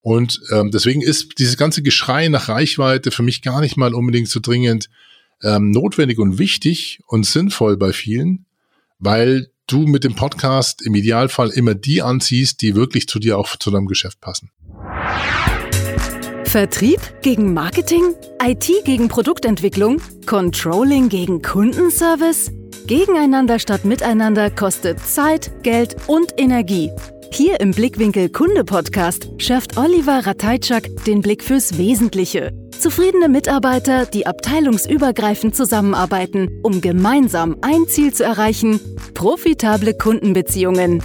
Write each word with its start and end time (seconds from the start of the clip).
Und 0.00 0.40
ähm, 0.52 0.70
deswegen 0.70 1.02
ist 1.02 1.38
dieses 1.38 1.56
ganze 1.56 1.82
Geschrei 1.82 2.28
nach 2.28 2.48
Reichweite 2.48 3.10
für 3.10 3.22
mich 3.22 3.42
gar 3.42 3.60
nicht 3.60 3.76
mal 3.76 3.94
unbedingt 3.94 4.28
so 4.28 4.40
dringend 4.40 4.88
ähm, 5.42 5.70
notwendig 5.70 6.18
und 6.18 6.38
wichtig 6.38 7.00
und 7.06 7.26
sinnvoll 7.26 7.76
bei 7.76 7.92
vielen, 7.92 8.46
weil 8.98 9.50
du 9.66 9.86
mit 9.86 10.04
dem 10.04 10.14
Podcast 10.14 10.84
im 10.84 10.94
Idealfall 10.94 11.50
immer 11.50 11.74
die 11.74 12.02
anziehst, 12.02 12.62
die 12.62 12.74
wirklich 12.74 13.06
zu 13.06 13.18
dir 13.18 13.38
auch 13.38 13.56
zu 13.56 13.70
deinem 13.70 13.86
Geschäft 13.86 14.20
passen. 14.20 14.50
Vertrieb 16.44 17.00
gegen 17.20 17.52
Marketing? 17.52 18.14
IT 18.42 18.70
gegen 18.84 19.08
Produktentwicklung? 19.08 20.00
Controlling 20.24 21.10
gegen 21.10 21.42
Kundenservice? 21.42 22.50
Gegeneinander 22.86 23.58
statt 23.58 23.84
miteinander 23.84 24.50
kostet 24.50 24.98
Zeit, 25.00 25.62
Geld 25.62 25.96
und 26.06 26.32
Energie. 26.38 26.90
Hier 27.30 27.60
im 27.60 27.70
Blickwinkel 27.70 28.30
Kunde 28.30 28.64
Podcast 28.64 29.30
schärft 29.38 29.76
Oliver 29.76 30.26
Ratajczak 30.26 30.88
den 31.06 31.20
Blick 31.20 31.44
fürs 31.44 31.78
Wesentliche. 31.78 32.52
Zufriedene 32.70 33.28
Mitarbeiter, 33.28 34.06
die 34.06 34.26
abteilungsübergreifend 34.26 35.54
zusammenarbeiten, 35.54 36.60
um 36.62 36.80
gemeinsam 36.80 37.56
ein 37.62 37.86
Ziel 37.86 38.12
zu 38.12 38.24
erreichen, 38.24 38.80
profitable 39.14 39.94
Kundenbeziehungen. 39.94 41.02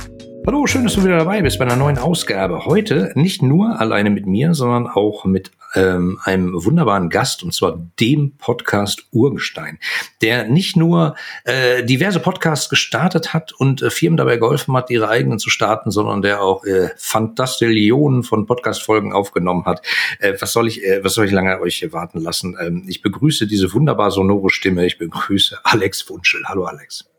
Hallo, 0.47 0.65
schön, 0.67 0.83
dass 0.83 0.95
du 0.95 1.03
wieder 1.03 1.19
dabei 1.19 1.41
bist 1.41 1.59
bei 1.59 1.65
einer 1.65 1.75
neuen 1.75 1.97
Ausgabe. 1.97 2.65
Heute 2.65 3.11
nicht 3.15 3.41
nur 3.41 3.79
alleine 3.79 4.09
mit 4.09 4.25
mir, 4.25 4.53
sondern 4.53 4.87
auch 4.87 5.25
mit 5.25 5.51
ähm, 5.75 6.19
einem 6.23 6.53
wunderbaren 6.53 7.09
Gast, 7.09 7.43
und 7.43 7.53
zwar 7.53 7.79
dem 7.99 8.37
Podcast 8.37 9.05
Urgestein, 9.11 9.79
der 10.21 10.47
nicht 10.47 10.75
nur 10.75 11.15
äh, 11.45 11.83
diverse 11.83 12.19
Podcasts 12.19 12.69
gestartet 12.69 13.33
hat 13.33 13.53
und 13.53 13.81
äh, 13.81 13.89
Firmen 13.89 14.17
dabei 14.17 14.37
geholfen 14.37 14.75
hat, 14.75 14.89
ihre 14.89 15.09
eigenen 15.09 15.39
zu 15.39 15.49
starten, 15.49 15.91
sondern 15.91 16.21
der 16.21 16.41
auch 16.41 16.65
äh, 16.65 16.89
Fantastillionen 16.97 18.23
von 18.23 18.45
Podcast-Folgen 18.45 19.13
aufgenommen 19.13 19.65
hat. 19.65 19.85
Äh, 20.19 20.33
was 20.39 20.53
soll 20.53 20.67
ich, 20.67 20.83
äh, 20.83 21.03
was 21.03 21.13
soll 21.13 21.25
ich 21.25 21.31
lange 21.31 21.59
euch 21.59 21.91
warten 21.91 22.19
lassen? 22.19 22.57
Ähm, 22.59 22.85
ich 22.87 23.01
begrüße 23.01 23.47
diese 23.47 23.73
wunderbar 23.73 24.11
sonore 24.11 24.49
Stimme. 24.49 24.85
Ich 24.85 24.97
begrüße 24.97 25.59
Alex 25.63 26.09
Wunschel. 26.09 26.43
Hallo 26.45 26.65
Alex. 26.65 27.12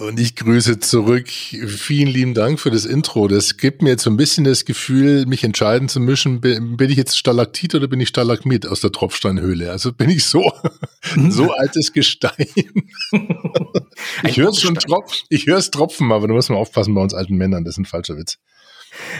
Und 0.00 0.18
ich 0.20 0.36
grüße 0.36 0.80
zurück. 0.80 1.28
Vielen 1.28 2.08
lieben 2.08 2.34
Dank 2.34 2.60
für 2.60 2.70
das 2.70 2.84
Intro. 2.84 3.28
Das 3.28 3.56
gibt 3.56 3.82
mir 3.82 3.90
jetzt 3.90 4.02
so 4.02 4.10
ein 4.10 4.16
bisschen 4.16 4.44
das 4.44 4.64
Gefühl, 4.64 5.26
mich 5.26 5.44
entscheiden 5.44 5.88
zu 5.88 6.00
müssen, 6.00 6.40
bin 6.40 6.90
ich 6.90 6.96
jetzt 6.96 7.18
Stalaktit 7.18 7.74
oder 7.74 7.88
bin 7.88 8.00
ich 8.00 8.08
Stalagmit 8.08 8.66
aus 8.66 8.80
der 8.80 8.92
Tropfsteinhöhle? 8.92 9.70
Also 9.70 9.92
bin 9.92 10.10
ich 10.10 10.24
so, 10.24 10.52
so 11.28 11.52
altes 11.52 11.92
Gestein. 11.92 12.32
ich 14.24 14.36
höre 14.36 14.50
es 14.50 14.60
schon 14.60 14.74
tropfen, 14.74 15.26
ich 15.28 15.46
höre 15.46 15.58
es 15.58 15.70
tropfen, 15.70 16.12
aber 16.12 16.28
da 16.28 16.34
muss 16.34 16.48
man 16.48 16.58
aufpassen 16.58 16.94
bei 16.94 17.00
uns 17.00 17.14
alten 17.14 17.36
Männern. 17.36 17.64
Das 17.64 17.74
ist 17.74 17.78
ein 17.78 17.86
falscher 17.86 18.16
Witz. 18.16 18.38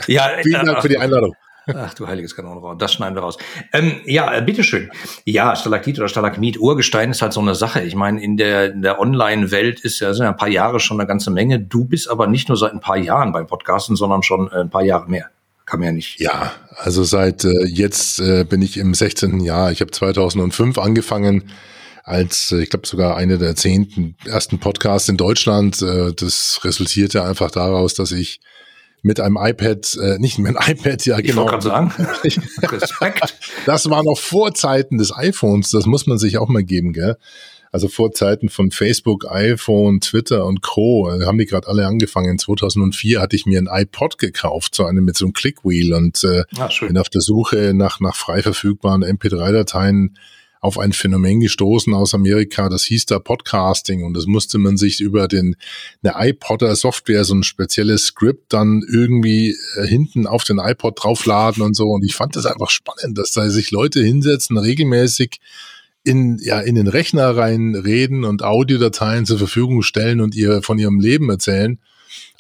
Ja, 0.07 0.31
Vielen 0.43 0.67
Dank 0.67 0.83
für 0.83 0.89
die 0.89 0.99
Einladung. 0.99 1.35
Ach 1.75 1.95
du 1.95 2.07
heiliges 2.07 2.35
Kanonenrohr, 2.35 2.77
das 2.77 2.93
schneiden 2.93 3.15
wir 3.15 3.23
raus. 3.23 3.37
Ähm, 3.73 4.01
ja, 4.07 4.33
äh, 4.35 4.43
bitteschön. 4.43 4.91
Ja, 5.25 5.55
Stalaktit 5.55 5.99
oder 5.99 6.09
Stalagmit, 6.09 6.59
Urgestein 6.59 7.11
ist 7.11 7.23
halt 7.23 7.33
so 7.33 7.41
eine 7.41 7.55
Sache. 7.55 7.83
Ich 7.83 7.95
meine, 7.95 8.23
in 8.23 8.37
der, 8.37 8.73
in 8.73 8.83
der 8.83 8.99
Online-Welt 8.99 9.81
ist 9.81 10.01
ja, 10.01 10.13
sind 10.15 10.25
ja 10.25 10.31
ein 10.31 10.37
paar 10.37 10.49
Jahre 10.49 10.81
schon 10.81 10.99
eine 10.99 11.07
ganze 11.07 11.31
Menge. 11.31 11.61
Du 11.61 11.85
bist 11.85 12.11
aber 12.11 12.27
nicht 12.27 12.49
nur 12.49 12.57
seit 12.57 12.73
ein 12.73 12.81
paar 12.81 12.97
Jahren 12.97 13.33
beim 13.33 13.47
Podcasten, 13.47 13.97
sondern 13.97 14.23
schon 14.23 14.51
äh, 14.51 14.61
ein 14.61 14.71
paar 14.71 14.83
Jahre 14.83 15.09
mehr. 15.09 15.31
Kann 15.69 15.81
man 15.81 15.89
ja 15.89 15.93
nicht. 15.93 16.19
Ja, 16.19 16.53
also 16.77 17.05
seit 17.05 17.45
äh, 17.45 17.67
jetzt 17.67 18.21
äh, 18.21 18.45
bin 18.45 18.63
ich 18.63 18.79
im 18.79 18.95
16. 18.95 19.41
Jahr. 19.41 19.71
Ich 19.71 19.83
habe 19.83 19.91
2005 19.91 20.79
angefangen 20.79 21.51
als, 22.05 22.53
äh, 22.53 22.63
ich 22.63 22.71
glaube 22.71 22.87
sogar 22.87 23.19
eine 23.19 23.37
der 23.37 23.55
zehnten 23.55 24.17
ersten 24.25 24.61
Podcasts 24.61 25.11
in 25.11 25.19
Deutschland. 25.19 25.83
Das 25.83 26.61
resultierte 26.65 27.23
einfach 27.23 27.51
daraus, 27.51 27.93
dass 27.93 28.13
ich 28.13 28.41
mit 29.03 29.21
einem 29.21 29.39
iPad, 29.41 29.97
äh, 30.03 30.19
nicht 30.19 30.39
mit 30.39 30.57
einem 30.57 30.69
iPad, 30.79 31.05
ja 31.07 31.17
genau. 31.17 31.29
Ich 31.29 31.37
wollte 31.37 31.51
gerade 31.51 31.65
sagen, 31.65 31.93
Respekt. 32.63 33.35
Das 33.67 33.89
war 33.91 34.03
noch 34.03 34.19
vor 34.19 34.55
Zeiten 34.55 34.99
des 34.99 35.15
iPhones, 35.15 35.71
das 35.71 35.87
muss 35.87 36.07
man 36.07 36.19
sich 36.19 36.39
auch 36.39 36.49
mal 36.49 36.65
geben, 36.65 36.93
gell? 36.93 37.17
Also 37.71 37.89
vor 37.89 38.13
Zeiten 38.13 38.49
von 38.49 38.71
Facebook, 38.71 39.31
iPhone, 39.31 40.01
Twitter 40.01 40.47
und 40.47 40.63
Co. 40.63 41.11
Haben 41.25 41.37
die 41.37 41.45
gerade 41.45 41.69
alle 41.69 41.87
angefangen. 41.87 42.39
2004 42.39 43.21
hatte 43.21 43.37
ich 43.37 43.45
mir 43.45 43.59
ein 43.59 43.69
iPod 43.71 44.17
gekauft, 44.17 44.75
so 44.75 44.85
eine 44.87 45.03
mit 45.03 45.19
so 45.19 45.27
einem 45.27 45.35
Clickwheel 45.35 45.93
und 45.93 46.25
äh, 46.25 46.45
ah, 46.59 46.71
bin 46.81 46.97
auf 46.97 47.11
der 47.11 47.21
Suche 47.21 47.75
nach, 47.75 48.01
nach 48.01 48.17
frei 48.17 48.43
verfügbaren 48.43 49.05
MP3-Dateien 49.05 50.17
auf 50.61 50.79
ein 50.79 50.93
Phänomen 50.93 51.41
gestoßen 51.41 51.95
aus 51.95 52.15
Amerika, 52.15 52.69
das 52.69 52.85
hieß 52.85 53.07
da 53.07 53.19
Podcasting. 53.19 54.05
Und 54.05 54.15
das 54.15 54.27
musste 54.27 54.59
man 54.59 54.77
sich 54.77 55.01
über 55.01 55.29
den 55.29 55.57
eine 56.03 56.29
iPodder 56.29 56.75
Software 56.77 57.25
so 57.25 57.35
ein 57.35 57.43
spezielles 57.43 58.05
Skript 58.05 58.53
dann 58.53 58.83
irgendwie 58.91 59.57
äh, 59.77 59.87
hinten 59.87 60.27
auf 60.27 60.45
den 60.45 60.59
iPod 60.59 61.03
draufladen 61.03 61.63
und 61.63 61.75
so. 61.75 61.89
Und 61.89 62.05
ich 62.05 62.15
fand 62.15 62.37
das 62.37 62.47
einfach 62.47 62.71
spannend, 62.71 63.19
dass 63.19 63.33
da 63.33 63.49
sich 63.51 63.71
Leute 63.71 64.03
hinsetzen 64.03 64.57
regelmäßig 64.59 65.41
in 66.05 66.39
ja 66.41 66.61
in 66.61 66.75
den 66.75 66.87
Rechner 66.87 67.37
rein 67.37 67.75
reden 67.75 68.25
und 68.25 68.43
Audiodateien 68.43 69.27
zur 69.27 69.39
Verfügung 69.39 69.83
stellen 69.83 70.21
und 70.21 70.35
ihr 70.35 70.63
von 70.63 70.79
ihrem 70.79 71.01
Leben 71.01 71.29
erzählen 71.29 71.79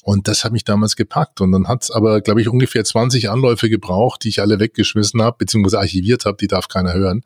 und 0.05 0.29
das 0.29 0.45
hat 0.45 0.53
mich 0.53 0.65
damals 0.65 0.97
gepackt. 0.97 1.41
Und 1.41 1.53
dann 1.53 1.69
hat 1.69 1.83
es 1.83 1.91
aber, 1.91 2.21
glaube 2.21 2.41
ich, 2.41 2.49
ungefähr 2.49 2.85
20 2.85 3.31
Anläufe 3.31 3.69
gebraucht, 3.69 4.25
die 4.25 4.29
ich 4.29 4.41
alle 4.41 4.59
weggeschmissen 4.59 5.21
habe, 5.23 5.37
beziehungsweise 5.39 5.81
archiviert 5.81 6.25
habe, 6.25 6.37
die 6.39 6.47
darf 6.47 6.69
keiner 6.69 6.95
hören. 6.95 7.25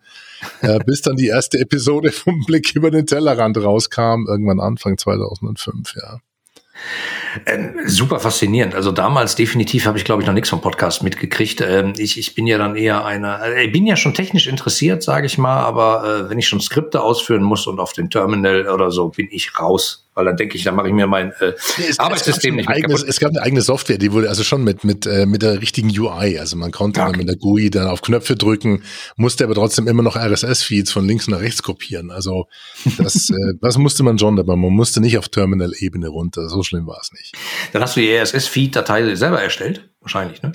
äh, 0.62 0.78
bis 0.86 1.02
dann 1.02 1.16
die 1.16 1.28
erste 1.28 1.58
Episode 1.58 2.12
vom 2.12 2.44
Blick 2.46 2.74
über 2.74 2.90
den 2.90 3.06
Tellerrand 3.06 3.58
rauskam, 3.58 4.26
irgendwann 4.26 4.60
Anfang 4.60 4.98
2005, 4.98 5.94
ja. 5.96 6.18
Ähm, 7.46 7.74
super 7.86 8.20
faszinierend. 8.20 8.74
Also 8.74 8.92
damals 8.92 9.36
definitiv 9.36 9.86
habe 9.86 9.98
ich, 9.98 10.04
glaube 10.04 10.22
ich, 10.22 10.26
noch 10.26 10.34
nichts 10.34 10.50
vom 10.50 10.60
Podcast 10.60 11.02
mitgekriegt. 11.02 11.60
Ähm, 11.60 11.92
ich, 11.96 12.18
ich 12.18 12.34
bin 12.34 12.46
ja 12.46 12.58
dann 12.58 12.76
eher 12.76 13.04
einer, 13.04 13.42
äh, 13.42 13.66
ich 13.66 13.72
bin 13.72 13.86
ja 13.86 13.96
schon 13.96 14.14
technisch 14.14 14.46
interessiert, 14.46 15.02
sage 15.02 15.26
ich 15.26 15.38
mal, 15.38 15.60
aber 15.60 16.04
äh, 16.04 16.30
wenn 16.30 16.38
ich 16.38 16.48
schon 16.48 16.60
Skripte 16.60 17.02
ausführen 17.02 17.42
muss 17.42 17.66
und 17.66 17.80
auf 17.80 17.92
dem 17.92 18.10
Terminal 18.10 18.68
oder 18.68 18.90
so, 18.90 19.08
bin 19.08 19.28
ich 19.30 19.58
raus. 19.58 20.08
Weil 20.14 20.26
dann 20.26 20.36
denke 20.36 20.58
ich, 20.58 20.64
dann 20.64 20.74
mache 20.74 20.88
ich 20.88 20.92
mir 20.92 21.06
mein 21.06 21.32
äh, 21.40 21.52
es, 21.78 21.98
Arbeitssystem 21.98 22.56
nicht 22.56 22.68
mehr 22.68 22.76
eigenes, 22.76 23.02
Es 23.02 23.18
gab 23.18 23.30
eine 23.30 23.40
eigene 23.40 23.62
Software, 23.62 23.96
die 23.96 24.12
wurde 24.12 24.28
also 24.28 24.44
schon 24.44 24.62
mit, 24.62 24.84
mit, 24.84 25.06
äh, 25.06 25.24
mit 25.24 25.40
der 25.40 25.60
richtigen 25.62 25.88
UI. 25.88 26.38
Also 26.38 26.56
man 26.56 26.70
konnte 26.70 27.00
okay. 27.00 27.16
mit 27.16 27.28
der 27.28 27.36
GUI 27.36 27.70
dann 27.70 27.86
auf 27.86 28.02
Knöpfe 28.02 28.36
drücken, 28.36 28.82
musste 29.16 29.44
aber 29.44 29.54
trotzdem 29.54 29.88
immer 29.88 30.02
noch 30.02 30.16
RSS-Feeds 30.16 30.92
von 30.92 31.06
links 31.06 31.28
nach 31.28 31.40
rechts 31.40 31.62
kopieren. 31.62 32.10
Also 32.10 32.46
das, 32.98 33.30
äh, 33.30 33.54
das 33.62 33.78
musste 33.78 34.02
man 34.02 34.18
schon, 34.18 34.38
aber 34.38 34.54
man 34.56 34.72
musste 34.72 35.00
nicht 35.00 35.16
auf 35.16 35.30
Terminal-Ebene 35.30 36.08
runter. 36.08 36.48
So 36.50 36.62
schlimm 36.62 36.86
war 36.86 36.98
es 37.00 37.12
nicht. 37.12 37.34
Dann 37.72 37.80
hast 37.80 37.96
du 37.96 38.00
die 38.00 38.14
RSS-Feed-Datei 38.14 39.14
selber 39.14 39.42
erstellt? 39.42 39.88
Wahrscheinlich, 40.00 40.42
ne? 40.42 40.52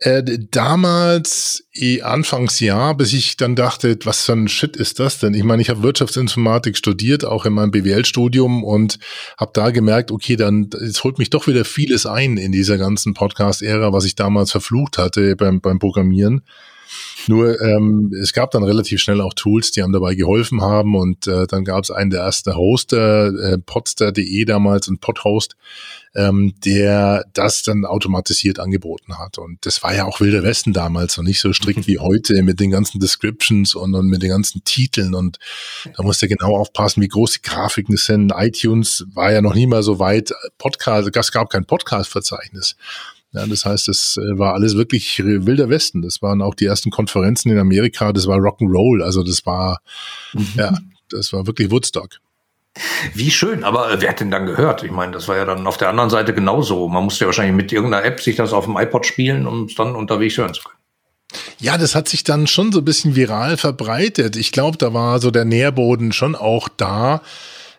Äh, 0.00 0.22
damals, 0.50 1.64
eh, 1.72 2.02
Anfangsjahr, 2.02 2.94
bis 2.94 3.14
ich 3.14 3.38
dann 3.38 3.56
dachte, 3.56 3.98
was 4.04 4.24
für 4.24 4.34
ein 4.34 4.48
Shit 4.48 4.76
ist 4.76 5.00
das 5.00 5.20
denn? 5.20 5.32
Ich 5.32 5.42
meine, 5.42 5.62
ich 5.62 5.70
habe 5.70 5.82
Wirtschaftsinformatik 5.82 6.76
studiert, 6.76 7.24
auch 7.24 7.46
in 7.46 7.54
meinem 7.54 7.70
BWL-Studium 7.70 8.62
und 8.62 8.98
habe 9.38 9.52
da 9.54 9.70
gemerkt, 9.70 10.10
okay, 10.10 10.36
dann 10.36 10.68
es 10.72 11.02
holt 11.02 11.18
mich 11.18 11.30
doch 11.30 11.46
wieder 11.46 11.64
vieles 11.64 12.04
ein 12.04 12.36
in 12.36 12.52
dieser 12.52 12.76
ganzen 12.76 13.14
Podcast-Ära, 13.14 13.92
was 13.94 14.04
ich 14.04 14.16
damals 14.16 14.50
verflucht 14.50 14.98
hatte 14.98 15.34
beim, 15.34 15.62
beim 15.62 15.78
Programmieren. 15.78 16.42
Nur 17.28 17.60
ähm, 17.60 18.12
es 18.20 18.32
gab 18.32 18.50
dann 18.52 18.62
relativ 18.62 19.00
schnell 19.00 19.20
auch 19.20 19.34
Tools, 19.34 19.72
die 19.72 19.82
einem 19.82 19.92
dabei 19.92 20.14
geholfen 20.14 20.60
haben 20.60 20.94
und 20.94 21.26
äh, 21.26 21.46
dann 21.46 21.64
gab 21.64 21.82
es 21.82 21.90
einen 21.90 22.10
der 22.10 22.20
ersten 22.20 22.54
Hoster, 22.54 23.26
äh, 23.26 23.58
podster.de 23.58 24.44
damals 24.44 24.88
und 24.88 25.00
Podhost, 25.00 25.56
ähm, 26.14 26.54
der 26.64 27.24
das 27.32 27.62
dann 27.62 27.84
automatisiert 27.84 28.60
angeboten 28.60 29.18
hat. 29.18 29.38
Und 29.38 29.64
das 29.66 29.82
war 29.82 29.94
ja 29.94 30.04
auch 30.04 30.20
Wilder 30.20 30.42
Westen 30.42 30.72
damals 30.72 31.18
und 31.18 31.24
nicht 31.24 31.40
so 31.40 31.52
strikt 31.52 31.86
wie 31.86 31.98
heute 31.98 32.42
mit 32.42 32.60
den 32.60 32.70
ganzen 32.70 33.00
Descriptions 33.00 33.74
und, 33.74 33.94
und 33.94 34.06
mit 34.06 34.22
den 34.22 34.30
ganzen 34.30 34.62
Titeln. 34.64 35.14
Und 35.14 35.38
da 35.96 36.02
musste 36.02 36.28
genau 36.28 36.56
aufpassen, 36.56 37.02
wie 37.02 37.08
groß 37.08 37.32
die 37.32 37.42
Grafiken 37.42 37.96
sind. 37.96 38.32
iTunes 38.36 39.04
war 39.14 39.32
ja 39.32 39.42
noch 39.42 39.54
nie 39.54 39.66
mal 39.66 39.82
so 39.82 39.98
weit. 39.98 40.32
Podcast, 40.58 41.10
es 41.12 41.32
gab 41.32 41.50
kein 41.50 41.64
Podcast-Verzeichnis. 41.64 42.76
Ja, 43.36 43.46
das 43.46 43.66
heißt, 43.66 43.88
es 43.88 44.16
äh, 44.16 44.38
war 44.38 44.54
alles 44.54 44.76
wirklich 44.76 45.22
wilder 45.22 45.68
Westen. 45.68 46.00
Das 46.00 46.22
waren 46.22 46.40
auch 46.40 46.54
die 46.54 46.64
ersten 46.64 46.90
Konferenzen 46.90 47.50
in 47.50 47.58
Amerika. 47.58 48.14
Das 48.14 48.26
war 48.26 48.38
Rock'n'Roll. 48.38 49.02
Also 49.02 49.22
das 49.22 49.44
war, 49.44 49.80
mhm. 50.32 50.48
ja, 50.56 50.78
das 51.10 51.34
war 51.34 51.46
wirklich 51.46 51.70
Woodstock. 51.70 52.16
Wie 53.12 53.30
schön, 53.30 53.62
aber 53.62 53.92
äh, 53.92 54.00
wer 54.00 54.10
hat 54.10 54.20
denn 54.20 54.30
dann 54.30 54.46
gehört? 54.46 54.82
Ich 54.84 54.90
meine, 54.90 55.12
das 55.12 55.28
war 55.28 55.36
ja 55.36 55.44
dann 55.44 55.66
auf 55.66 55.76
der 55.76 55.90
anderen 55.90 56.08
Seite 56.08 56.32
genauso. 56.32 56.88
Man 56.88 57.04
musste 57.04 57.24
ja 57.24 57.26
wahrscheinlich 57.26 57.54
mit 57.54 57.72
irgendeiner 57.72 58.04
App 58.04 58.22
sich 58.22 58.36
das 58.36 58.54
auf 58.54 58.64
dem 58.64 58.76
iPod 58.78 59.04
spielen, 59.04 59.46
um 59.46 59.64
es 59.64 59.74
dann 59.74 59.94
unterwegs 59.94 60.38
hören 60.38 60.54
zu 60.54 60.62
können. 60.62 60.78
Ja, 61.58 61.76
das 61.76 61.94
hat 61.94 62.08
sich 62.08 62.24
dann 62.24 62.46
schon 62.46 62.72
so 62.72 62.78
ein 62.78 62.84
bisschen 62.86 63.16
viral 63.16 63.58
verbreitet. 63.58 64.36
Ich 64.36 64.50
glaube, 64.50 64.78
da 64.78 64.94
war 64.94 65.20
so 65.20 65.30
der 65.30 65.44
Nährboden 65.44 66.12
schon 66.12 66.34
auch 66.34 66.68
da 66.74 67.20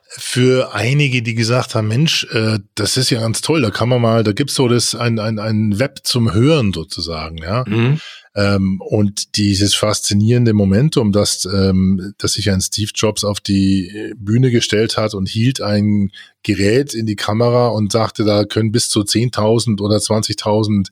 für 0.09 0.74
einige, 0.74 1.21
die 1.21 1.36
gesagt 1.36 1.75
haben, 1.75 1.89
Mensch, 1.89 2.25
äh, 2.31 2.59
das 2.75 2.98
ist 2.98 3.09
ja 3.09 3.19
ganz 3.19 3.42
toll, 3.42 3.62
da 3.62 3.69
kann 3.69 3.89
man 3.89 4.01
mal, 4.01 4.24
da 4.24 4.31
gibt's 4.31 4.56
so 4.56 4.68
das 4.68 4.95
ein, 4.95 5.19
ein, 5.19 5.38
ein 5.38 5.80
Web 5.80 6.00
zum 6.04 6.33
Hören 6.33 6.74
sozusagen, 6.74 7.38
ja. 7.38 7.65
Mhm. 7.68 8.00
Ähm, 8.36 8.81
und 8.81 9.36
dieses 9.36 9.74
faszinierende 9.74 10.54
Momentum, 10.54 11.12
dass, 11.12 11.45
ähm, 11.45 12.13
dass 12.19 12.33
sich 12.33 12.51
ein 12.51 12.62
Steve 12.62 12.92
Jobs 12.94 13.24
auf 13.24 13.39
die 13.39 14.13
Bühne 14.15 14.51
gestellt 14.51 14.95
hat 14.95 15.13
und 15.13 15.27
hielt 15.27 15.59
ein 15.59 16.12
Gerät 16.44 16.94
in 16.94 17.06
die 17.06 17.15
Kamera 17.15 17.68
und 17.69 17.92
sagte, 17.92 18.24
da 18.24 18.45
können 18.45 18.71
bis 18.71 18.89
zu 18.89 19.01
10.000 19.01 19.81
oder 19.81 19.98
20.000 19.98 20.89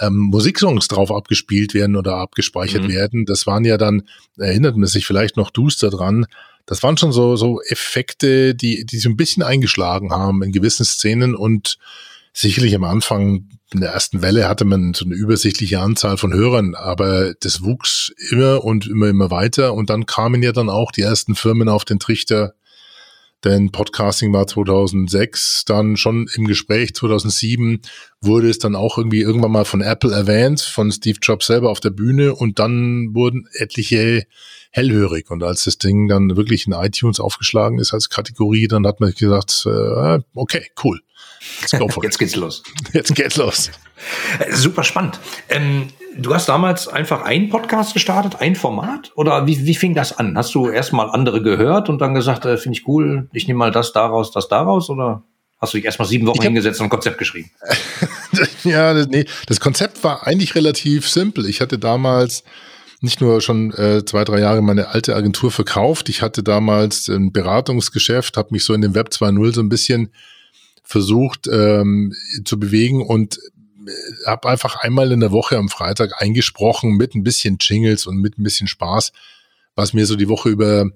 ähm, 0.00 0.16
Musiksongs 0.16 0.88
drauf 0.88 1.12
abgespielt 1.12 1.72
werden 1.74 1.96
oder 1.96 2.16
abgespeichert 2.16 2.84
mhm. 2.84 2.88
werden. 2.88 3.26
Das 3.26 3.46
waren 3.46 3.64
ja 3.64 3.78
dann, 3.78 4.02
erinnert 4.36 4.76
man 4.76 4.88
sich 4.88 5.06
vielleicht 5.06 5.36
noch 5.36 5.50
duster 5.50 5.88
dran, 5.90 6.26
das 6.66 6.82
waren 6.82 6.96
schon 6.96 7.12
so, 7.12 7.36
so 7.36 7.60
Effekte, 7.62 8.54
die, 8.54 8.84
die 8.84 8.98
so 8.98 9.08
ein 9.08 9.16
bisschen 9.16 9.42
eingeschlagen 9.42 10.12
haben 10.12 10.42
in 10.42 10.52
gewissen 10.52 10.84
Szenen 10.84 11.34
und 11.34 11.78
sicherlich 12.32 12.74
am 12.74 12.84
Anfang 12.84 13.48
in 13.72 13.80
der 13.80 13.90
ersten 13.90 14.22
Welle 14.22 14.48
hatte 14.48 14.64
man 14.64 14.94
so 14.94 15.04
eine 15.04 15.14
übersichtliche 15.14 15.80
Anzahl 15.80 16.16
von 16.16 16.32
Hörern, 16.32 16.74
aber 16.74 17.34
das 17.40 17.62
wuchs 17.62 18.12
immer 18.30 18.64
und 18.64 18.86
immer, 18.86 19.08
immer 19.08 19.30
weiter 19.30 19.74
und 19.74 19.90
dann 19.90 20.06
kamen 20.06 20.42
ja 20.42 20.52
dann 20.52 20.68
auch 20.68 20.92
die 20.92 21.02
ersten 21.02 21.34
Firmen 21.34 21.68
auf 21.68 21.84
den 21.84 21.98
Trichter, 21.98 22.54
denn 23.44 23.72
Podcasting 23.72 24.32
war 24.32 24.46
2006 24.46 25.64
dann 25.64 25.96
schon 25.96 26.28
im 26.36 26.46
Gespräch. 26.46 26.94
2007 26.94 27.80
wurde 28.20 28.48
es 28.48 28.58
dann 28.58 28.76
auch 28.76 28.98
irgendwie 28.98 29.20
irgendwann 29.20 29.50
mal 29.50 29.64
von 29.64 29.80
Apple 29.80 30.12
erwähnt, 30.12 30.60
von 30.60 30.92
Steve 30.92 31.18
Jobs 31.20 31.46
selber 31.46 31.70
auf 31.70 31.80
der 31.80 31.90
Bühne 31.90 32.34
und 32.34 32.60
dann 32.60 33.14
wurden 33.14 33.48
etliche 33.54 34.26
hellhörig. 34.72 35.30
Und 35.30 35.42
als 35.42 35.64
das 35.64 35.78
Ding 35.78 36.08
dann 36.08 36.36
wirklich 36.36 36.66
in 36.66 36.72
iTunes 36.72 37.20
aufgeschlagen 37.20 37.78
ist 37.78 37.94
als 37.94 38.08
Kategorie, 38.08 38.66
dann 38.66 38.86
hat 38.86 39.00
man 39.00 39.12
gesagt, 39.12 39.66
äh, 39.66 40.18
okay, 40.34 40.66
cool. 40.82 41.00
Let's 41.60 41.72
go 41.72 41.88
for 41.88 42.02
Jetzt 42.04 42.18
geht's 42.18 42.36
los. 42.36 42.62
Jetzt 42.92 43.14
geht's 43.14 43.36
los. 43.36 43.70
Äh, 44.38 44.52
super 44.52 44.82
spannend. 44.82 45.20
Ähm, 45.48 45.88
du 46.16 46.34
hast 46.34 46.48
damals 46.48 46.88
einfach 46.88 47.22
einen 47.22 47.50
Podcast 47.50 47.92
gestartet, 47.94 48.40
ein 48.40 48.56
Format? 48.56 49.12
Oder 49.14 49.46
wie, 49.46 49.66
wie 49.66 49.74
fing 49.74 49.94
das 49.94 50.18
an? 50.18 50.36
Hast 50.36 50.54
du 50.54 50.68
erstmal 50.68 51.10
andere 51.10 51.42
gehört 51.42 51.88
und 51.88 52.00
dann 52.00 52.14
gesagt, 52.14 52.44
äh, 52.44 52.56
finde 52.56 52.78
ich 52.78 52.88
cool, 52.88 53.28
ich 53.32 53.46
nehme 53.46 53.58
mal 53.58 53.70
das 53.70 53.92
daraus, 53.92 54.32
das 54.32 54.48
daraus? 54.48 54.88
Oder 54.88 55.22
hast 55.60 55.74
du 55.74 55.78
dich 55.78 55.84
erstmal 55.84 56.08
sieben 56.08 56.26
Wochen 56.26 56.38
hab, 56.38 56.44
hingesetzt 56.44 56.80
und 56.80 56.86
ein 56.86 56.90
Konzept 56.90 57.18
geschrieben? 57.18 57.50
ja, 58.64 58.94
das, 58.94 59.08
nee, 59.08 59.26
das 59.46 59.60
Konzept 59.60 60.02
war 60.02 60.26
eigentlich 60.26 60.54
relativ 60.54 61.08
simpel. 61.08 61.46
Ich 61.46 61.60
hatte 61.60 61.78
damals 61.78 62.44
nicht 63.02 63.20
nur 63.20 63.40
schon 63.40 63.72
äh, 63.72 64.04
zwei, 64.04 64.24
drei 64.24 64.40
Jahre 64.40 64.62
meine 64.62 64.88
alte 64.88 65.16
Agentur 65.16 65.50
verkauft. 65.50 66.08
Ich 66.08 66.22
hatte 66.22 66.42
damals 66.42 67.08
ein 67.08 67.32
Beratungsgeschäft, 67.32 68.36
habe 68.36 68.50
mich 68.52 68.64
so 68.64 68.74
in 68.74 68.80
dem 68.80 68.94
Web 68.94 69.08
2.0 69.08 69.54
so 69.54 69.60
ein 69.60 69.68
bisschen 69.68 70.12
versucht 70.84 71.48
ähm, 71.50 72.12
zu 72.44 72.58
bewegen 72.58 73.02
und 73.02 73.38
äh, 73.86 74.26
habe 74.26 74.48
einfach 74.48 74.76
einmal 74.76 75.10
in 75.12 75.20
der 75.20 75.32
Woche 75.32 75.56
am 75.56 75.68
Freitag 75.68 76.22
eingesprochen 76.22 76.96
mit 76.96 77.14
ein 77.14 77.24
bisschen 77.24 77.58
Jingles 77.60 78.06
und 78.06 78.18
mit 78.18 78.38
ein 78.38 78.42
bisschen 78.42 78.68
Spaß, 78.68 79.12
was 79.74 79.92
mir 79.92 80.06
so 80.06 80.16
die 80.16 80.28
Woche 80.28 80.48
über 80.48 80.86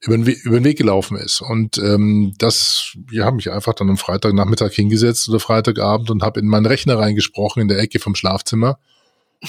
über 0.00 0.16
den, 0.16 0.26
Weg, 0.26 0.44
über 0.44 0.60
den 0.60 0.64
Weg 0.64 0.76
gelaufen 0.76 1.16
ist. 1.16 1.40
Und 1.40 1.78
ähm, 1.78 2.34
das, 2.38 2.96
ja, 3.10 3.24
habe 3.24 3.36
mich 3.36 3.50
einfach 3.50 3.72
dann 3.72 3.88
am 3.88 3.96
Freitagnachmittag 3.96 4.72
hingesetzt 4.72 5.28
oder 5.28 5.40
Freitagabend 5.40 6.10
und 6.10 6.22
habe 6.22 6.38
in 6.38 6.46
meinen 6.46 6.66
Rechner 6.66 6.98
reingesprochen 6.98 7.62
in 7.62 7.68
der 7.68 7.78
Ecke 7.78 7.98
vom 7.98 8.14
Schlafzimmer 8.14 8.78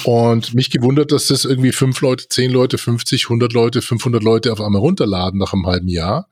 und 0.03 0.53
mich 0.53 0.69
gewundert, 0.69 1.11
dass 1.11 1.27
das 1.27 1.45
irgendwie 1.45 1.71
fünf 1.71 2.01
Leute, 2.01 2.27
zehn 2.29 2.51
Leute, 2.51 2.77
50, 2.77 3.25
100 3.25 3.53
Leute, 3.53 3.81
500 3.81 4.23
Leute 4.23 4.51
auf 4.51 4.61
einmal 4.61 4.81
runterladen 4.81 5.39
nach 5.39 5.53
einem 5.53 5.65
halben 5.65 5.87
Jahr. 5.87 6.29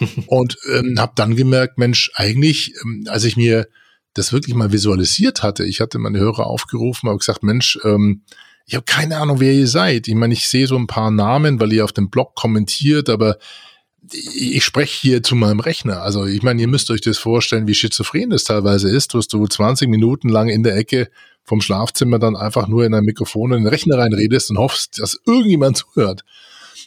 und 0.26 0.56
ähm, 0.72 0.98
habe 0.98 1.12
dann 1.16 1.36
gemerkt, 1.36 1.78
Mensch, 1.78 2.10
eigentlich, 2.14 2.74
ähm, 2.82 3.04
als 3.08 3.24
ich 3.24 3.36
mir 3.36 3.66
das 4.14 4.32
wirklich 4.32 4.54
mal 4.54 4.72
visualisiert 4.72 5.42
hatte, 5.42 5.64
ich 5.64 5.80
hatte 5.80 5.98
meine 5.98 6.18
Hörer 6.18 6.46
aufgerufen, 6.46 7.08
habe 7.08 7.18
gesagt, 7.18 7.42
Mensch, 7.42 7.78
ähm, 7.84 8.22
ich 8.66 8.74
habe 8.74 8.84
keine 8.84 9.18
Ahnung, 9.18 9.40
wer 9.40 9.52
ihr 9.52 9.66
seid. 9.66 10.08
Ich 10.08 10.14
meine, 10.14 10.32
ich 10.32 10.48
sehe 10.48 10.66
so 10.66 10.76
ein 10.76 10.86
paar 10.86 11.10
Namen, 11.10 11.60
weil 11.60 11.72
ihr 11.72 11.84
auf 11.84 11.92
dem 11.92 12.08
Blog 12.08 12.34
kommentiert, 12.34 13.08
aber 13.08 13.38
ich 14.12 14.64
spreche 14.64 15.00
hier 15.00 15.22
zu 15.22 15.34
meinem 15.34 15.60
Rechner. 15.60 16.02
Also 16.02 16.24
ich 16.24 16.42
meine, 16.42 16.60
ihr 16.60 16.68
müsst 16.68 16.90
euch 16.90 17.00
das 17.00 17.18
vorstellen, 17.18 17.66
wie 17.66 17.74
schizophren 17.74 18.30
das 18.30 18.44
teilweise 18.44 18.88
ist, 18.88 19.14
dass 19.14 19.28
du 19.28 19.46
20 19.46 19.88
Minuten 19.88 20.28
lang 20.28 20.48
in 20.48 20.62
der 20.62 20.76
Ecke 20.76 21.10
vom 21.44 21.60
Schlafzimmer 21.60 22.18
dann 22.18 22.36
einfach 22.36 22.68
nur 22.68 22.84
in 22.84 22.94
ein 22.94 23.04
Mikrofon 23.04 23.52
in 23.52 23.64
den 23.64 23.66
Rechner 23.66 23.98
reinredest 23.98 24.50
und 24.50 24.58
hoffst, 24.58 25.00
dass 25.00 25.18
irgendjemand 25.26 25.76
zuhört. 25.78 26.24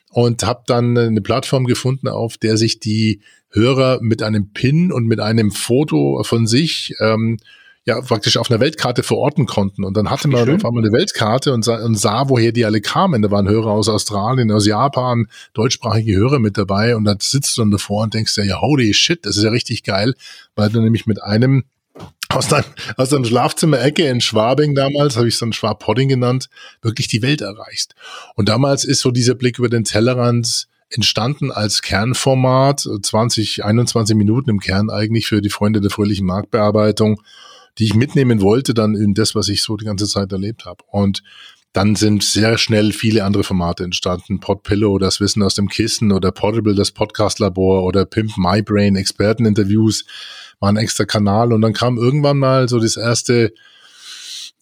Und 0.09 0.43
habe 0.43 0.63
dann 0.67 0.97
eine 0.97 1.21
Plattform 1.21 1.65
gefunden, 1.65 2.07
auf 2.07 2.37
der 2.37 2.55
sich 2.55 2.79
die 2.79 3.21
Hörer 3.49 3.99
mit 4.01 4.21
einem 4.21 4.51
Pin 4.51 4.91
und 4.91 5.05
mit 5.05 5.19
einem 5.19 5.51
Foto 5.51 6.21
von 6.23 6.45
sich 6.47 6.93
ähm, 6.99 7.37
ja 7.85 7.99
praktisch 8.01 8.37
auf 8.37 8.49
einer 8.49 8.59
Weltkarte 8.59 9.03
verorten 9.03 9.45
konnten. 9.45 9.83
Und 9.83 9.97
dann 9.97 10.09
hatte 10.09 10.27
man 10.27 10.49
auf 10.49 10.65
einmal 10.65 10.83
eine 10.83 10.93
Weltkarte 10.93 11.53
und 11.53 11.65
sah, 11.65 11.83
und 11.83 11.95
sah, 11.95 12.29
woher 12.29 12.51
die 12.51 12.65
alle 12.65 12.81
kamen. 12.81 13.21
Da 13.21 13.31
waren 13.31 13.49
Hörer 13.49 13.71
aus 13.71 13.89
Australien, 13.89 14.51
aus 14.51 14.65
Japan, 14.65 15.27
deutschsprachige 15.53 16.15
Hörer 16.15 16.39
mit 16.39 16.57
dabei. 16.57 16.95
Und 16.95 17.03
dann 17.05 17.17
sitzt 17.19 17.57
du 17.57 17.61
dann 17.61 17.71
davor 17.71 18.03
und 18.03 18.13
denkst 18.13 18.35
dir, 18.35 18.45
ja, 18.45 18.61
holy 18.61 18.93
shit, 18.93 19.25
das 19.25 19.37
ist 19.37 19.43
ja 19.43 19.49
richtig 19.49 19.83
geil, 19.83 20.13
weil 20.55 20.69
du 20.69 20.79
nämlich 20.81 21.05
mit 21.05 21.21
einem 21.21 21.63
aus 22.29 22.47
deinem, 22.47 22.65
aus 22.97 23.09
deinem 23.09 23.25
Schlafzimmer-Ecke 23.25 24.07
in 24.07 24.21
Schwabing 24.21 24.75
damals, 24.75 25.17
habe 25.17 25.27
ich 25.27 25.35
es 25.35 25.39
dann 25.39 25.53
Schwab-Podding 25.53 26.09
genannt, 26.09 26.49
wirklich 26.81 27.07
die 27.07 27.21
Welt 27.21 27.41
erreichst. 27.41 27.95
Und 28.35 28.49
damals 28.49 28.85
ist 28.85 29.01
so 29.01 29.11
dieser 29.11 29.35
Blick 29.35 29.59
über 29.59 29.69
den 29.69 29.83
Tellerrand 29.83 30.67
entstanden 30.89 31.51
als 31.51 31.81
Kernformat, 31.81 32.87
20, 33.01 33.63
21 33.65 34.15
Minuten 34.15 34.49
im 34.49 34.59
Kern 34.59 34.89
eigentlich 34.89 35.27
für 35.27 35.41
die 35.41 35.49
Freunde 35.49 35.81
der 35.81 35.91
fröhlichen 35.91 36.25
Marktbearbeitung 36.25 37.21
die 37.77 37.85
ich 37.85 37.95
mitnehmen 37.95 38.41
wollte, 38.41 38.73
dann 38.73 38.95
in 38.95 39.13
das, 39.13 39.35
was 39.35 39.47
ich 39.47 39.63
so 39.63 39.77
die 39.77 39.85
ganze 39.85 40.07
Zeit 40.07 40.31
erlebt 40.31 40.65
habe. 40.65 40.83
Und 40.91 41.23
dann 41.73 41.95
sind 41.95 42.23
sehr 42.23 42.59
schnell 42.59 42.91
viele 42.91 43.23
andere 43.23 43.43
Formate 43.43 43.83
entstanden. 43.83 44.39
Podpillow, 44.39 44.99
das 44.99 45.19
Wissen 45.19 45.41
aus 45.41 45.55
dem 45.55 45.69
Kissen 45.69 46.11
oder 46.11 46.31
Portable, 46.31 46.75
das 46.75 46.91
Podcast-Labor 46.91 47.83
oder 47.83 48.05
Pimp 48.05 48.37
My 48.37 48.61
Brain, 48.61 48.95
Experteninterviews, 48.95 50.05
war 50.63 50.69
ein 50.69 50.77
extra 50.77 51.03
Kanal. 51.03 51.51
Und 51.51 51.61
dann 51.61 51.73
kam 51.73 51.97
irgendwann 51.97 52.39
mal 52.39 52.69
so 52.69 52.79
das 52.79 52.95
erste 52.95 53.53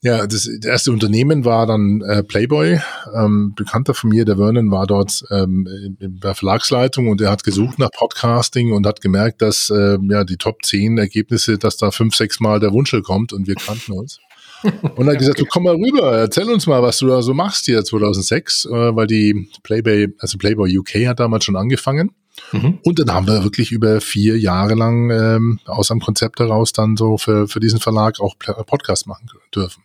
ja, 0.04 0.26
das, 0.26 0.48
erste 0.48 0.92
Unternehmen 0.92 1.46
war 1.46 1.68
dann 1.68 2.02
äh, 2.02 2.24
Playboy. 2.24 2.80
Ähm, 3.16 3.54
Bekannter 3.56 3.94
von 3.94 4.10
mir, 4.10 4.26
der 4.26 4.38
Vernon, 4.38 4.72
war 4.72 4.88
dort 4.88 5.24
ähm, 5.30 5.68
in 6.00 6.20
der 6.20 6.34
Verlagsleitung 6.34 7.08
und 7.08 7.22
er 7.22 7.30
hat 7.30 7.44
gesucht 7.44 7.78
nach 7.78 7.92
Podcasting 7.92 8.72
und 8.72 8.88
hat 8.88 9.02
gemerkt, 9.02 9.44
dass 9.44 9.70
äh, 9.70 10.00
ja 10.10 10.24
die 10.24 10.38
Top 10.38 10.66
10 10.66 10.98
Ergebnisse, 10.98 11.60
dass 11.60 11.78
da 11.78 11.92
fünf, 11.92 12.16
sechs 12.16 12.40
Mal 12.40 12.60
der 12.60 12.72
Wunschel 12.72 13.04
kommt 13.04 13.32
und 13.32 13.46
wir 13.46 13.54
kannten 13.54 13.92
uns. 13.92 14.20
Und 14.96 15.08
er 15.08 15.14
hat 15.14 15.18
gesagt, 15.18 15.40
du 15.40 15.46
komm 15.46 15.64
mal 15.64 15.74
rüber, 15.74 16.16
erzähl 16.20 16.48
uns 16.48 16.68
mal, 16.68 16.84
was 16.84 17.00
du 17.00 17.08
da 17.08 17.24
so 17.24 17.34
machst 17.34 17.66
hier 17.66 17.84
2006, 17.84 18.66
äh, 18.66 18.96
weil 18.96 19.08
die 19.08 19.50
Playboy, 19.64 20.10
also 20.20 20.38
Playboy 20.38 20.78
UK 20.78 21.08
hat 21.08 21.20
damals 21.20 21.46
schon 21.46 21.56
angefangen. 21.56 22.12
Mhm. 22.52 22.80
Und 22.84 23.00
dann 23.00 23.12
haben 23.14 23.28
wir 23.28 23.44
wirklich 23.44 23.72
über 23.72 24.02
vier 24.02 24.38
Jahre 24.38 24.74
lang 24.74 25.10
ähm, 25.12 25.60
aus 25.66 25.92
einem 25.92 26.02
Konzept 26.02 26.40
heraus 26.40 26.74
dann 26.74 26.98
so 26.98 27.18
für, 27.18 27.48
für 27.48 27.60
diesen 27.60 27.80
Verlag 27.80 28.20
auch 28.20 28.36
Podcast 28.38 29.08
machen 29.08 29.30
dürfen. 29.54 29.84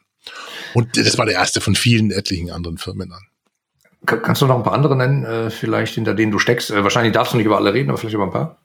Und 0.75 0.97
das 0.97 1.19
war 1.19 1.27
der 1.27 1.35
erste 1.35 1.61
von 1.61 1.75
vielen 1.75 2.11
etlichen 2.11 2.51
anderen 2.51 2.79
Firmen 2.79 3.13
an. 3.13 3.23
Kannst 4.05 4.43
du 4.43 4.47
noch 4.47 4.57
ein 4.57 4.63
paar 4.63 4.75
andere 4.75 4.97
nennen, 4.97 5.25
äh, 5.25 5.51
vielleicht 5.51 5.95
hinter 5.95 6.15
denen 6.15 6.31
du 6.31 6.39
steckst? 6.39 6.71
Äh, 6.71 6.85
wahrscheinlich 6.85 7.13
darfst 7.13 7.33
du 7.33 7.37
nicht 7.39 7.47
über 7.47 7.57
alle 7.57 7.75
reden, 7.75 7.91
aber 7.91 7.99
vielleicht 7.99 8.15
über 8.15 8.25
ein 8.25 8.31
paar. 8.31 8.59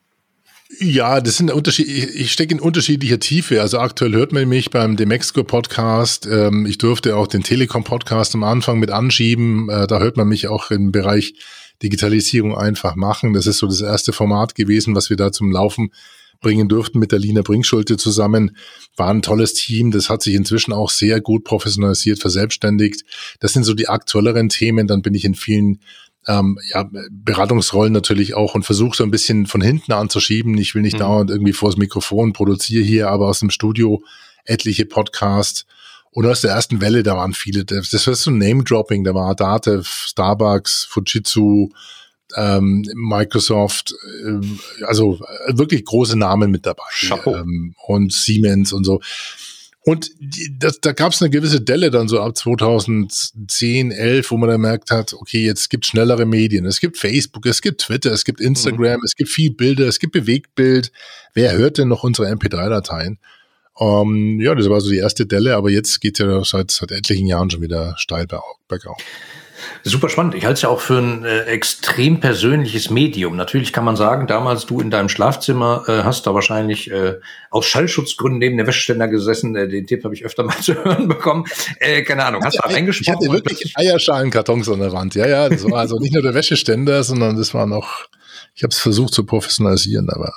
Ja, 0.79 1.19
das 1.19 1.37
sind 1.37 1.51
Unterschiede. 1.51 1.89
Ich 1.89 2.31
stecke 2.31 2.53
in 2.53 2.61
unterschiedlicher 2.61 3.19
Tiefe. 3.19 3.61
Also 3.61 3.79
aktuell 3.79 4.13
hört 4.13 4.31
man 4.31 4.47
mich 4.47 4.69
beim 4.69 4.95
Demexco 4.95 5.43
Podcast. 5.43 6.27
Ähm, 6.27 6.65
ich 6.65 6.77
durfte 6.77 7.17
auch 7.17 7.27
den 7.27 7.43
Telekom 7.43 7.83
Podcast 7.83 8.35
am 8.35 8.43
Anfang 8.43 8.79
mit 8.79 8.89
anschieben. 8.89 9.69
Äh, 9.69 9.87
da 9.87 9.99
hört 9.99 10.15
man 10.15 10.27
mich 10.27 10.47
auch 10.47 10.71
im 10.71 10.91
Bereich 10.91 11.33
Digitalisierung 11.83 12.55
einfach 12.55 12.95
machen. 12.95 13.33
Das 13.33 13.47
ist 13.47 13.57
so 13.57 13.67
das 13.67 13.81
erste 13.81 14.13
Format 14.13 14.55
gewesen, 14.55 14.95
was 14.95 15.09
wir 15.09 15.17
da 15.17 15.31
zum 15.31 15.51
Laufen 15.51 15.91
bringen 16.41 16.67
durften 16.67 16.99
mit 16.99 17.11
der 17.11 17.19
Lina 17.19 17.41
Bringschulte 17.43 17.97
zusammen. 17.97 18.57
War 18.97 19.09
ein 19.09 19.21
tolles 19.21 19.53
Team. 19.53 19.91
Das 19.91 20.09
hat 20.09 20.23
sich 20.23 20.33
inzwischen 20.33 20.73
auch 20.73 20.89
sehr 20.89 21.21
gut 21.21 21.43
professionalisiert, 21.43 22.19
verselbstständigt. 22.19 23.03
Das 23.39 23.53
sind 23.53 23.63
so 23.63 23.73
die 23.73 23.87
aktuelleren 23.87 24.49
Themen. 24.49 24.87
Dann 24.87 25.03
bin 25.03 25.13
ich 25.13 25.23
in 25.23 25.35
vielen 25.35 25.79
ähm, 26.27 26.57
ja, 26.73 26.89
Beratungsrollen 27.11 27.93
natürlich 27.93 28.33
auch 28.33 28.55
und 28.55 28.63
versuche 28.63 28.97
so 28.97 29.03
ein 29.03 29.11
bisschen 29.11 29.45
von 29.45 29.61
hinten 29.61 29.93
anzuschieben. 29.93 30.57
Ich 30.57 30.75
will 30.75 30.81
nicht 30.81 30.95
mhm. 30.95 30.99
dauernd 30.99 31.29
irgendwie 31.29 31.53
vors 31.53 31.77
Mikrofon 31.77 32.33
produziere 32.33 32.83
hier, 32.83 33.09
aber 33.09 33.27
aus 33.27 33.39
dem 33.39 33.49
Studio 33.49 34.03
etliche 34.45 34.85
Podcasts. 34.85 35.65
Und 36.11 36.25
aus 36.25 36.41
der 36.41 36.51
ersten 36.51 36.81
Welle, 36.81 37.03
da 37.03 37.15
waren 37.15 37.33
viele, 37.33 37.63
das 37.63 38.05
war 38.05 38.15
so 38.15 38.31
Name-Dropping, 38.31 39.03
da 39.03 39.13
war 39.13 39.33
Datev, 39.33 39.87
Starbucks, 39.87 40.85
Fujitsu, 40.89 41.69
ähm, 42.35 42.85
Microsoft, 42.95 43.93
äh, 44.25 44.85
also 44.85 45.19
äh, 45.47 45.57
wirklich 45.57 45.85
große 45.85 46.17
Namen 46.17 46.51
mit 46.51 46.65
dabei. 46.65 46.83
Chapeau. 46.91 47.35
Ähm, 47.35 47.75
und 47.87 48.11
Siemens 48.11 48.73
und 48.73 48.83
so. 48.83 48.99
Und 49.83 50.11
die, 50.19 50.55
das, 50.59 50.79
da 50.79 50.91
gab 50.91 51.11
es 51.11 51.21
eine 51.21 51.31
gewisse 51.31 51.59
Delle 51.59 51.89
dann 51.89 52.07
so 52.07 52.19
ab 52.19 52.37
2010, 52.37 53.91
11, 53.91 54.29
wo 54.29 54.37
man 54.37 54.49
dann 54.49 54.61
merkt 54.61 54.91
hat, 54.91 55.13
okay, 55.13 55.43
jetzt 55.43 55.69
gibt 55.69 55.87
schnellere 55.87 56.25
Medien. 56.25 56.65
Es 56.65 56.79
gibt 56.79 56.97
Facebook, 56.97 57.47
es 57.47 57.61
gibt 57.61 57.81
Twitter, 57.81 58.11
es 58.11 58.23
gibt 58.23 58.41
Instagram, 58.41 58.99
mhm. 58.99 59.05
es 59.05 59.15
gibt 59.15 59.31
viel 59.31 59.51
Bilder, 59.51 59.87
es 59.87 59.97
gibt 59.97 60.13
Bewegtbild. 60.13 60.91
Wer 61.33 61.53
hört 61.53 61.79
denn 61.79 61.87
noch 61.87 62.03
unsere 62.03 62.29
MP3-Dateien? 62.31 63.17
Ähm, 63.79 64.39
ja, 64.39 64.53
das 64.55 64.69
war 64.69 64.81
so 64.81 64.89
die 64.89 64.97
erste 64.97 65.25
Delle, 65.25 65.55
aber 65.55 65.69
jetzt 65.69 66.01
geht 66.01 66.19
ja 66.19 66.43
seit, 66.43 66.71
seit 66.71 66.91
etlichen 66.91 67.27
Jahren 67.27 67.49
schon 67.49 67.61
wieder 67.61 67.95
steil 67.97 68.27
bergauf. 68.67 68.97
Super 69.83 70.09
spannend. 70.09 70.35
Ich 70.35 70.45
halte 70.45 70.55
es 70.55 70.61
ja 70.61 70.69
auch 70.69 70.79
für 70.79 70.97
ein 70.97 71.23
äh, 71.23 71.43
extrem 71.43 72.19
persönliches 72.19 72.89
Medium. 72.89 73.35
Natürlich 73.35 73.73
kann 73.73 73.83
man 73.83 73.95
sagen, 73.95 74.27
damals 74.27 74.65
du 74.65 74.79
in 74.79 74.91
deinem 74.91 75.09
Schlafzimmer 75.09 75.83
äh, 75.87 76.03
hast 76.03 76.27
da 76.27 76.33
wahrscheinlich 76.33 76.91
äh, 76.91 77.15
aus 77.49 77.65
Schallschutzgründen 77.65 78.39
neben 78.39 78.57
der 78.57 78.67
Wäscheständer 78.67 79.07
gesessen. 79.07 79.55
Äh, 79.55 79.67
den 79.67 79.87
Tipp 79.87 80.03
habe 80.03 80.13
ich 80.13 80.25
öfter 80.25 80.43
mal 80.43 80.57
zu 80.61 80.75
hören 80.75 81.07
bekommen. 81.07 81.45
Äh, 81.79 82.03
keine 82.03 82.25
Ahnung, 82.25 82.43
hast 82.43 82.57
du 82.57 82.67
da 82.67 82.73
reingesprochen? 82.73 83.19
Ich 83.21 83.29
hatte 83.29 83.33
wirklich 83.33 83.73
Eierschalenkartons 83.75 84.69
an 84.69 84.79
der 84.79 84.91
Wand. 84.91 85.15
Ja, 85.15 85.27
ja, 85.27 85.49
das 85.49 85.63
war 85.69 85.79
also 85.79 85.97
nicht 85.97 86.13
nur 86.13 86.23
der 86.23 86.33
Wäscheständer, 86.33 87.03
sondern 87.03 87.35
das 87.37 87.53
war 87.53 87.65
noch 87.65 88.07
ich 88.53 88.63
habe 88.63 88.71
es 88.71 88.79
versucht 88.79 89.13
zu 89.13 89.25
professionalisieren, 89.25 90.09
aber. 90.09 90.33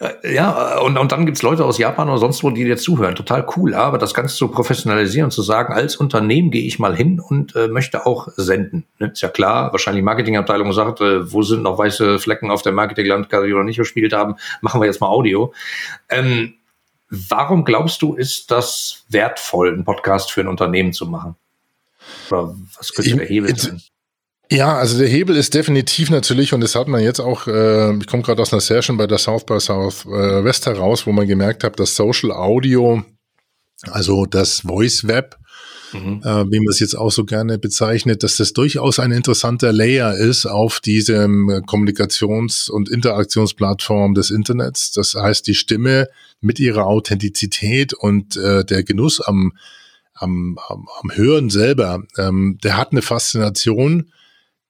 Äh, 0.00 0.34
ja, 0.34 0.78
und, 0.78 0.96
und 0.96 1.10
dann 1.10 1.26
gibt's 1.26 1.42
Leute 1.42 1.64
aus 1.64 1.78
Japan 1.78 2.08
oder 2.08 2.18
sonst 2.18 2.44
wo, 2.44 2.50
die 2.50 2.64
dir 2.64 2.76
zuhören. 2.76 3.16
Total 3.16 3.44
cool. 3.56 3.74
Aber 3.74 3.98
das 3.98 4.14
Ganze 4.14 4.36
zu 4.36 4.48
professionalisieren, 4.48 5.32
zu 5.32 5.42
sagen, 5.42 5.74
als 5.74 5.96
Unternehmen 5.96 6.50
gehe 6.50 6.64
ich 6.64 6.78
mal 6.78 6.94
hin 6.94 7.18
und 7.18 7.56
äh, 7.56 7.66
möchte 7.66 8.06
auch 8.06 8.28
senden. 8.36 8.86
Ne? 8.98 9.10
Ist 9.12 9.20
ja 9.20 9.28
klar, 9.28 9.72
wahrscheinlich 9.72 10.00
die 10.00 10.04
Marketingabteilung 10.04 10.72
sagt, 10.72 11.00
äh, 11.00 11.32
wo 11.32 11.42
sind 11.42 11.62
noch 11.62 11.76
weiße 11.76 12.20
Flecken 12.20 12.50
auf 12.50 12.62
der 12.62 12.72
Marketinglandkarte, 12.72 13.46
die 13.46 13.52
wir 13.52 13.58
noch 13.58 13.64
nicht 13.64 13.78
gespielt 13.78 14.12
haben, 14.12 14.36
machen 14.60 14.80
wir 14.80 14.86
jetzt 14.86 15.00
mal 15.00 15.08
Audio. 15.08 15.52
Ähm, 16.08 16.54
warum 17.10 17.64
glaubst 17.64 18.00
du, 18.00 18.14
ist 18.14 18.52
das 18.52 19.04
wertvoll, 19.08 19.72
einen 19.72 19.84
Podcast 19.84 20.30
für 20.30 20.40
ein 20.40 20.48
Unternehmen 20.48 20.92
zu 20.92 21.06
machen? 21.06 21.34
Oder 22.30 22.54
was 22.78 22.92
könnte 22.92 23.16
der 23.16 23.26
Hebel 23.26 23.56
sein? 23.56 23.82
Ja, 24.50 24.76
also 24.76 24.98
der 24.98 25.08
Hebel 25.08 25.34
ist 25.36 25.54
definitiv 25.54 26.10
natürlich, 26.10 26.52
und 26.52 26.60
das 26.60 26.76
hat 26.76 26.86
man 26.86 27.02
jetzt 27.02 27.20
auch, 27.20 27.48
äh, 27.48 27.96
ich 27.96 28.06
komme 28.06 28.22
gerade 28.22 28.40
aus 28.40 28.52
einer 28.52 28.60
Session 28.60 28.96
bei 28.96 29.08
der 29.08 29.18
South 29.18 29.44
by 29.44 29.58
Southwest 29.58 30.66
äh, 30.66 30.70
heraus, 30.70 31.06
wo 31.06 31.12
man 31.12 31.26
gemerkt 31.26 31.64
hat, 31.64 31.80
dass 31.80 31.96
Social 31.96 32.30
Audio, 32.30 33.02
also 33.90 34.24
das 34.24 34.60
Voice 34.60 35.08
Web, 35.08 35.36
mhm. 35.92 36.22
äh, 36.22 36.44
wie 36.48 36.60
man 36.60 36.68
es 36.70 36.78
jetzt 36.78 36.94
auch 36.94 37.10
so 37.10 37.24
gerne 37.24 37.58
bezeichnet, 37.58 38.22
dass 38.22 38.36
das 38.36 38.52
durchaus 38.52 39.00
ein 39.00 39.10
interessanter 39.10 39.72
Layer 39.72 40.14
ist 40.14 40.46
auf 40.46 40.78
diesem 40.78 41.48
Kommunikations- 41.66 42.70
und 42.70 42.88
Interaktionsplattform 42.88 44.14
des 44.14 44.30
Internets. 44.30 44.92
Das 44.92 45.16
heißt, 45.16 45.44
die 45.48 45.56
Stimme 45.56 46.06
mit 46.40 46.60
ihrer 46.60 46.86
Authentizität 46.86 47.94
und 47.94 48.36
äh, 48.36 48.64
der 48.64 48.84
Genuss 48.84 49.20
am, 49.20 49.54
am, 50.14 50.56
am, 50.68 50.86
am 51.02 51.16
Hören 51.16 51.50
selber, 51.50 52.04
ähm, 52.16 52.58
der 52.62 52.76
hat 52.76 52.92
eine 52.92 53.02
Faszination, 53.02 54.12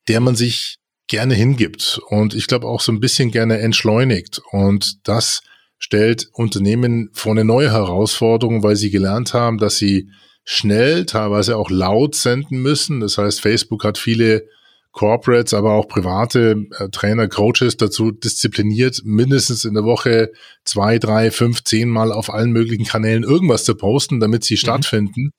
der 0.09 0.21
man 0.21 0.37
sich 0.37 0.77
gerne 1.09 1.35
hingibt 1.35 2.01
und 2.09 2.35
ich 2.35 2.47
glaube 2.47 2.67
auch 2.67 2.81
so 2.81 2.91
ein 2.93 3.01
bisschen 3.01 3.31
gerne 3.31 3.59
entschleunigt. 3.59 4.41
Und 4.51 5.07
das 5.07 5.43
stellt 5.79 6.29
Unternehmen 6.33 7.11
vor 7.13 7.33
eine 7.33 7.45
neue 7.45 7.71
Herausforderung, 7.73 8.63
weil 8.63 8.77
sie 8.77 8.91
gelernt 8.91 9.35
haben, 9.35 9.59
dass 9.59 9.77
sie 9.77 10.11
schnell, 10.45 11.07
teilweise 11.07 11.57
auch 11.57 11.71
laut 11.71 12.15
senden 12.15 12.63
müssen. 12.63 13.01
Das 13.01 13.19
heißt, 13.19 13.41
Facebook 13.41 13.85
hat 13.85 13.99
viele 13.99 14.45
Corporates, 14.93 15.53
aber 15.53 15.75
auch 15.75 15.89
private 15.89 16.65
äh, 16.79 16.89
Trainer, 16.89 17.29
Coaches 17.29 17.77
dazu 17.77 18.13
diszipliniert, 18.13 19.03
mindestens 19.05 19.65
in 19.65 19.75
der 19.75 19.85
Woche 19.85 20.31
zwei, 20.65 20.99
drei, 20.99 21.31
fünf, 21.31 21.63
zehn 21.65 21.91
Mal 21.91 22.13
auf 22.13 22.33
allen 22.33 22.51
möglichen 22.51 22.87
Kanälen 22.87 23.23
irgendwas 23.23 23.65
zu 23.65 23.75
posten, 23.75 24.21
damit 24.21 24.45
sie 24.45 24.55
mhm. 24.55 24.59
stattfinden. 24.59 25.33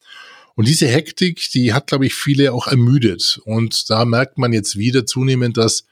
Und 0.58 0.68
diese 0.68 0.88
Hektik, 0.88 1.52
die 1.54 1.72
hat, 1.72 1.86
glaube 1.86 2.08
ich, 2.08 2.16
viele 2.16 2.52
auch 2.52 2.66
ermüdet. 2.66 3.40
Und 3.46 3.92
da 3.92 4.06
merkt 4.06 4.40
man 4.40 4.54
jetzt 4.54 4.76
wieder 4.76 5.06
zunehmend, 5.06 5.56
dass 5.56 5.86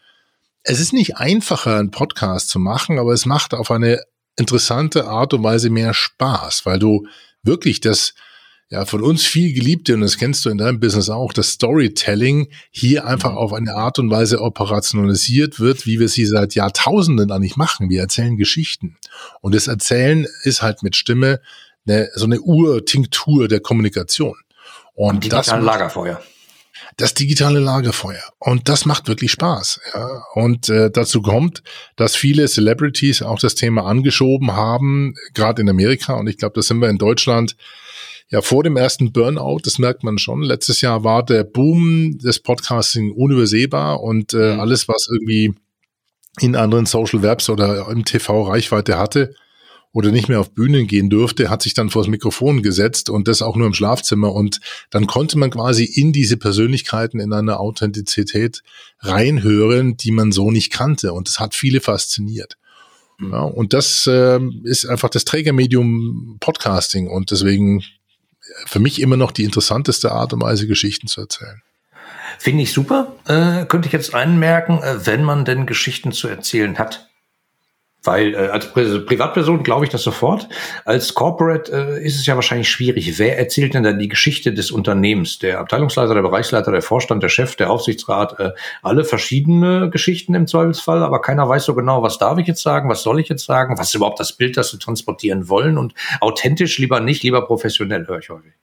es 0.63 0.79
ist 0.79 0.91
nicht 0.91 1.17
einfacher, 1.17 1.77
einen 1.77 1.91
Podcast 1.91 2.50
zu 2.50 2.57
machen, 2.57 2.98
aber 2.98 3.13
es 3.13 3.27
macht 3.27 3.53
auf 3.53 3.69
eine 3.69 4.01
interessante 4.38 5.05
Art 5.05 5.36
und 5.36 5.43
Weise 5.43 5.69
mehr 5.69 5.93
Spaß, 5.93 6.65
weil 6.65 6.79
du 6.79 7.05
wirklich 7.43 7.79
das, 7.79 8.15
ja, 8.72 8.86
von 8.86 9.03
uns 9.03 9.24
viel 9.24 9.53
geliebte, 9.53 9.93
und 9.93 10.01
das 10.01 10.17
kennst 10.17 10.43
du 10.43 10.50
in 10.50 10.57
deinem 10.57 10.79
Business 10.79 11.12
auch, 11.12 11.31
das 11.31 11.50
Storytelling 11.50 12.48
hier 12.72 13.05
einfach 13.05 13.34
mhm. 13.34 13.38
auf 13.38 13.53
eine 13.53 13.75
Art 13.75 14.00
und 14.00 14.10
Weise 14.10 14.41
operationalisiert 14.41 15.60
wird, 15.60 15.86
wie 15.86 16.00
wir 16.00 16.10
sie 16.10 16.25
seit 16.25 16.55
Jahrtausenden 16.55 17.31
eigentlich 17.31 17.55
machen. 17.55 17.91
Wir 17.91 18.01
erzählen 18.01 18.36
Geschichten. 18.36 18.98
Und 19.41 19.53
das 19.53 19.67
Erzählen 19.67 20.25
ist 20.41 20.63
halt 20.63 20.81
mit 20.81 20.95
Stimme 20.95 21.39
eine, 21.86 22.10
so 22.15 22.25
eine 22.25 22.41
Urtinktur 22.41 23.48
der 23.48 23.60
Kommunikation. 23.60 24.36
Und 24.95 25.31
das 25.31 25.45
digitale 25.45 25.65
Lagerfeuer. 25.65 26.21
Das 26.97 27.13
digitale 27.13 27.59
Lagerfeuer. 27.59 28.23
Und 28.39 28.69
das 28.69 28.85
macht 28.85 29.07
wirklich 29.07 29.31
Spaß. 29.31 29.79
Ja. 29.93 30.23
Und 30.33 30.69
äh, 30.69 30.89
dazu 30.89 31.21
kommt, 31.21 31.61
dass 31.95 32.15
viele 32.15 32.47
Celebrities 32.47 33.21
auch 33.21 33.39
das 33.39 33.55
Thema 33.55 33.85
angeschoben 33.85 34.53
haben, 34.53 35.13
gerade 35.33 35.61
in 35.61 35.69
Amerika. 35.69 36.13
Und 36.13 36.27
ich 36.27 36.37
glaube, 36.37 36.55
da 36.55 36.61
sind 36.61 36.79
wir 36.79 36.89
in 36.89 36.97
Deutschland 36.97 37.55
ja 38.29 38.41
vor 38.41 38.63
dem 38.63 38.77
ersten 38.77 39.11
Burnout, 39.11 39.59
das 39.63 39.77
merkt 39.77 40.03
man 40.03 40.17
schon. 40.17 40.41
Letztes 40.41 40.81
Jahr 40.81 41.03
war 41.03 41.23
der 41.23 41.43
Boom 41.43 42.17
des 42.17 42.39
Podcasting 42.39 43.11
unübersehbar 43.11 44.01
und 44.01 44.33
äh, 44.33 44.53
mhm. 44.53 44.59
alles, 44.59 44.87
was 44.87 45.07
irgendwie 45.11 45.53
in 46.39 46.55
anderen 46.55 46.85
Social 46.85 47.21
Webs 47.21 47.49
oder 47.49 47.87
im 47.89 48.03
TV 48.03 48.43
Reichweite 48.43 48.97
hatte, 48.97 49.35
oder 49.95 50.11
nicht 50.11 50.27
mehr 50.27 50.41
auf 50.41 50.51
Bühnen 50.51 50.87
gehen 50.87 51.09
durfte, 51.09 51.49
hat 51.49 51.61
sich 51.61 51.73
dann 51.73 51.89
vor 51.89 52.01
das 52.01 52.09
Mikrofon 52.09 52.61
gesetzt 52.61 53.09
und 53.09 53.29
das 53.29 53.41
auch 53.41 53.55
nur 53.55 53.65
im 53.65 53.73
Schlafzimmer. 53.73 54.33
Und 54.33 54.59
dann 54.89 55.07
konnte 55.07 55.37
man 55.37 55.51
quasi 55.51 55.85
in 55.85 56.11
diese 56.11 56.35
Persönlichkeiten 56.35 57.21
in 57.21 57.31
einer 57.31 57.61
Authentizität 57.61 58.61
reinhören, 58.99 59.95
die 59.95 60.11
man 60.11 60.33
so 60.33 60.51
nicht 60.51 60.73
kannte. 60.73 61.13
Und 61.13 61.29
das 61.29 61.39
hat 61.39 61.55
viele 61.55 61.79
fasziniert. 61.79 62.57
Mhm. 63.19 63.31
Ja, 63.31 63.43
und 63.43 63.71
das 63.71 64.05
äh, 64.05 64.41
ist 64.63 64.85
einfach 64.85 65.07
das 65.07 65.23
Trägermedium 65.23 66.35
Podcasting 66.41 67.07
und 67.07 67.31
deswegen 67.31 67.81
für 68.67 68.81
mich 68.81 69.01
immer 69.01 69.15
noch 69.15 69.31
die 69.31 69.45
interessanteste 69.45 70.11
Art 70.11 70.33
und 70.33 70.41
Weise, 70.41 70.67
Geschichten 70.67 71.07
zu 71.07 71.21
erzählen. 71.21 71.61
Finde 72.37 72.63
ich 72.63 72.73
super. 72.73 73.15
Äh, 73.27 73.65
könnte 73.65 73.87
ich 73.87 73.93
jetzt 73.93 74.13
einmerken, 74.13 74.83
äh, 74.83 75.05
wenn 75.05 75.23
man 75.23 75.45
denn 75.45 75.65
Geschichten 75.65 76.11
zu 76.11 76.27
erzählen 76.27 76.77
hat. 76.77 77.07
Weil 78.05 78.33
äh, 78.33 78.38
als 78.47 78.71
Pri 78.71 79.00
Privatperson 79.00 79.63
glaube 79.63 79.85
ich 79.85 79.91
das 79.91 80.03
sofort. 80.03 80.47
Als 80.85 81.13
Corporate 81.13 81.71
äh, 81.71 82.05
ist 82.05 82.15
es 82.15 82.25
ja 82.25 82.35
wahrscheinlich 82.35 82.69
schwierig. 82.69 83.17
Wer 83.19 83.38
erzählt 83.38 83.74
denn 83.74 83.83
dann 83.83 84.00
die 84.00 84.07
Geschichte 84.07 84.53
des 84.53 84.71
Unternehmens? 84.71 85.39
Der 85.39 85.59
Abteilungsleiter, 85.59 86.13
der 86.13 86.21
Bereichsleiter, 86.21 86.71
der 86.71 86.81
Vorstand, 86.81 87.24
der 87.24 87.29
Chef, 87.29 87.55
der 87.55 87.69
Aufsichtsrat, 87.69 88.39
äh, 88.39 88.51
alle 88.81 89.03
verschiedene 89.03 89.89
Geschichten 89.89 90.35
im 90.35 90.47
Zweifelsfall, 90.47 91.03
aber 91.03 91.21
keiner 91.21 91.47
weiß 91.47 91.65
so 91.65 91.75
genau, 91.75 92.03
was 92.03 92.17
darf 92.17 92.38
ich 92.38 92.47
jetzt 92.47 92.62
sagen, 92.62 92.89
was 92.89 93.03
soll 93.03 93.19
ich 93.19 93.29
jetzt 93.29 93.45
sagen, 93.45 93.77
was 93.77 93.89
ist 93.89 93.95
überhaupt 93.95 94.19
das 94.19 94.33
Bild, 94.33 94.57
das 94.57 94.74
wir 94.74 94.79
transportieren 94.79 95.50
wollen 95.50 95.77
und 95.77 95.93
authentisch 96.21 96.77
lieber 96.77 97.00
nicht, 97.00 97.24
lieber 97.24 97.45
professionell, 97.45 98.07
höre 98.07 98.19
ich 98.19 98.29
häufig. 98.29 98.53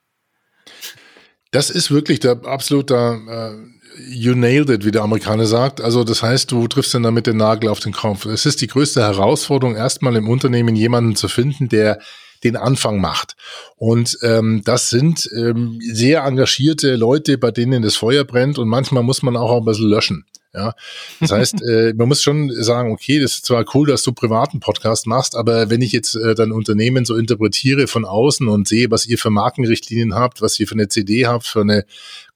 Das 1.53 1.69
ist 1.69 1.91
wirklich 1.91 2.19
der 2.19 2.41
absolute 2.45 2.95
äh, 2.95 3.82
you 4.09 4.35
nailed 4.35 4.71
it, 4.71 4.85
wie 4.85 4.91
der 4.91 5.03
Amerikaner 5.03 5.47
sagt. 5.47 5.81
Also 5.81 6.05
das 6.05 6.23
heißt, 6.23 6.51
du 6.51 6.67
triffst 6.69 6.95
dann 6.95 7.03
damit 7.03 7.27
den 7.27 7.37
Nagel 7.37 7.71
auf 7.71 7.81
den 7.81 7.93
Kopf. 7.93 8.27
Es 8.27 8.47
ist 8.47 8.61
die 8.61 8.67
größte 8.67 9.01
Herausforderung, 9.01 9.77
erstmal 9.77 10.17
im 10.17 10.29
Unternehmen 10.29 10.77
jemanden 10.77 11.17
zu 11.17 11.29
finden, 11.29 11.69
der 11.69 11.99
den 12.45 12.57
Anfang 12.57 13.01
macht. 13.01 13.37
Und 13.77 14.19
ähm, 14.23 14.63
das 14.65 14.91
sind 14.91 15.29
ähm, 15.37 15.79
sehr 15.81 16.25
engagierte 16.25 16.97
Leute, 16.97 17.39
bei 17.39 17.51
denen 17.51 17.83
das 17.83 17.97
Feuer 17.97 18.25
brennt 18.25 18.59
und 18.59 18.69
manchmal 18.69 19.03
muss 19.03 19.23
man 19.23 19.37
auch 19.37 19.57
ein 19.57 19.65
bisschen 19.65 19.89
löschen. 19.89 20.25
Ja, 20.55 20.75
das 21.21 21.33
heißt, 21.33 21.63
äh, 21.69 21.95
man 21.95 22.09
muss 22.09 22.23
schon 22.23 22.51
sagen, 22.63 22.93
okay, 22.93 23.21
das 23.21 23.37
ist 23.37 23.47
zwar 23.47 23.65
cool, 23.75 23.89
dass 23.89 24.03
du 24.03 24.13
privaten 24.13 24.61
Podcast 24.61 25.07
machst, 25.07 25.35
aber 25.35 25.71
wenn 25.71 25.81
ich 25.81 25.93
jetzt 25.93 26.15
äh, 26.15 26.35
dein 26.35 26.53
Unternehmen 26.53 27.05
so 27.05 27.17
interpretiere 27.17 27.87
von 27.87 28.05
außen 28.05 28.47
und 28.49 28.69
sehe, 28.69 28.91
was 28.91 29.07
ihr 29.07 29.19
für 29.19 29.31
Markenrichtlinien 29.31 30.15
habt, 30.15 30.43
was 30.43 30.61
ihr 30.61 30.69
für 30.69 30.75
eine 30.75 30.89
CD 30.89 31.27
habt, 31.27 31.47
für 31.47 31.63
eine 31.63 31.87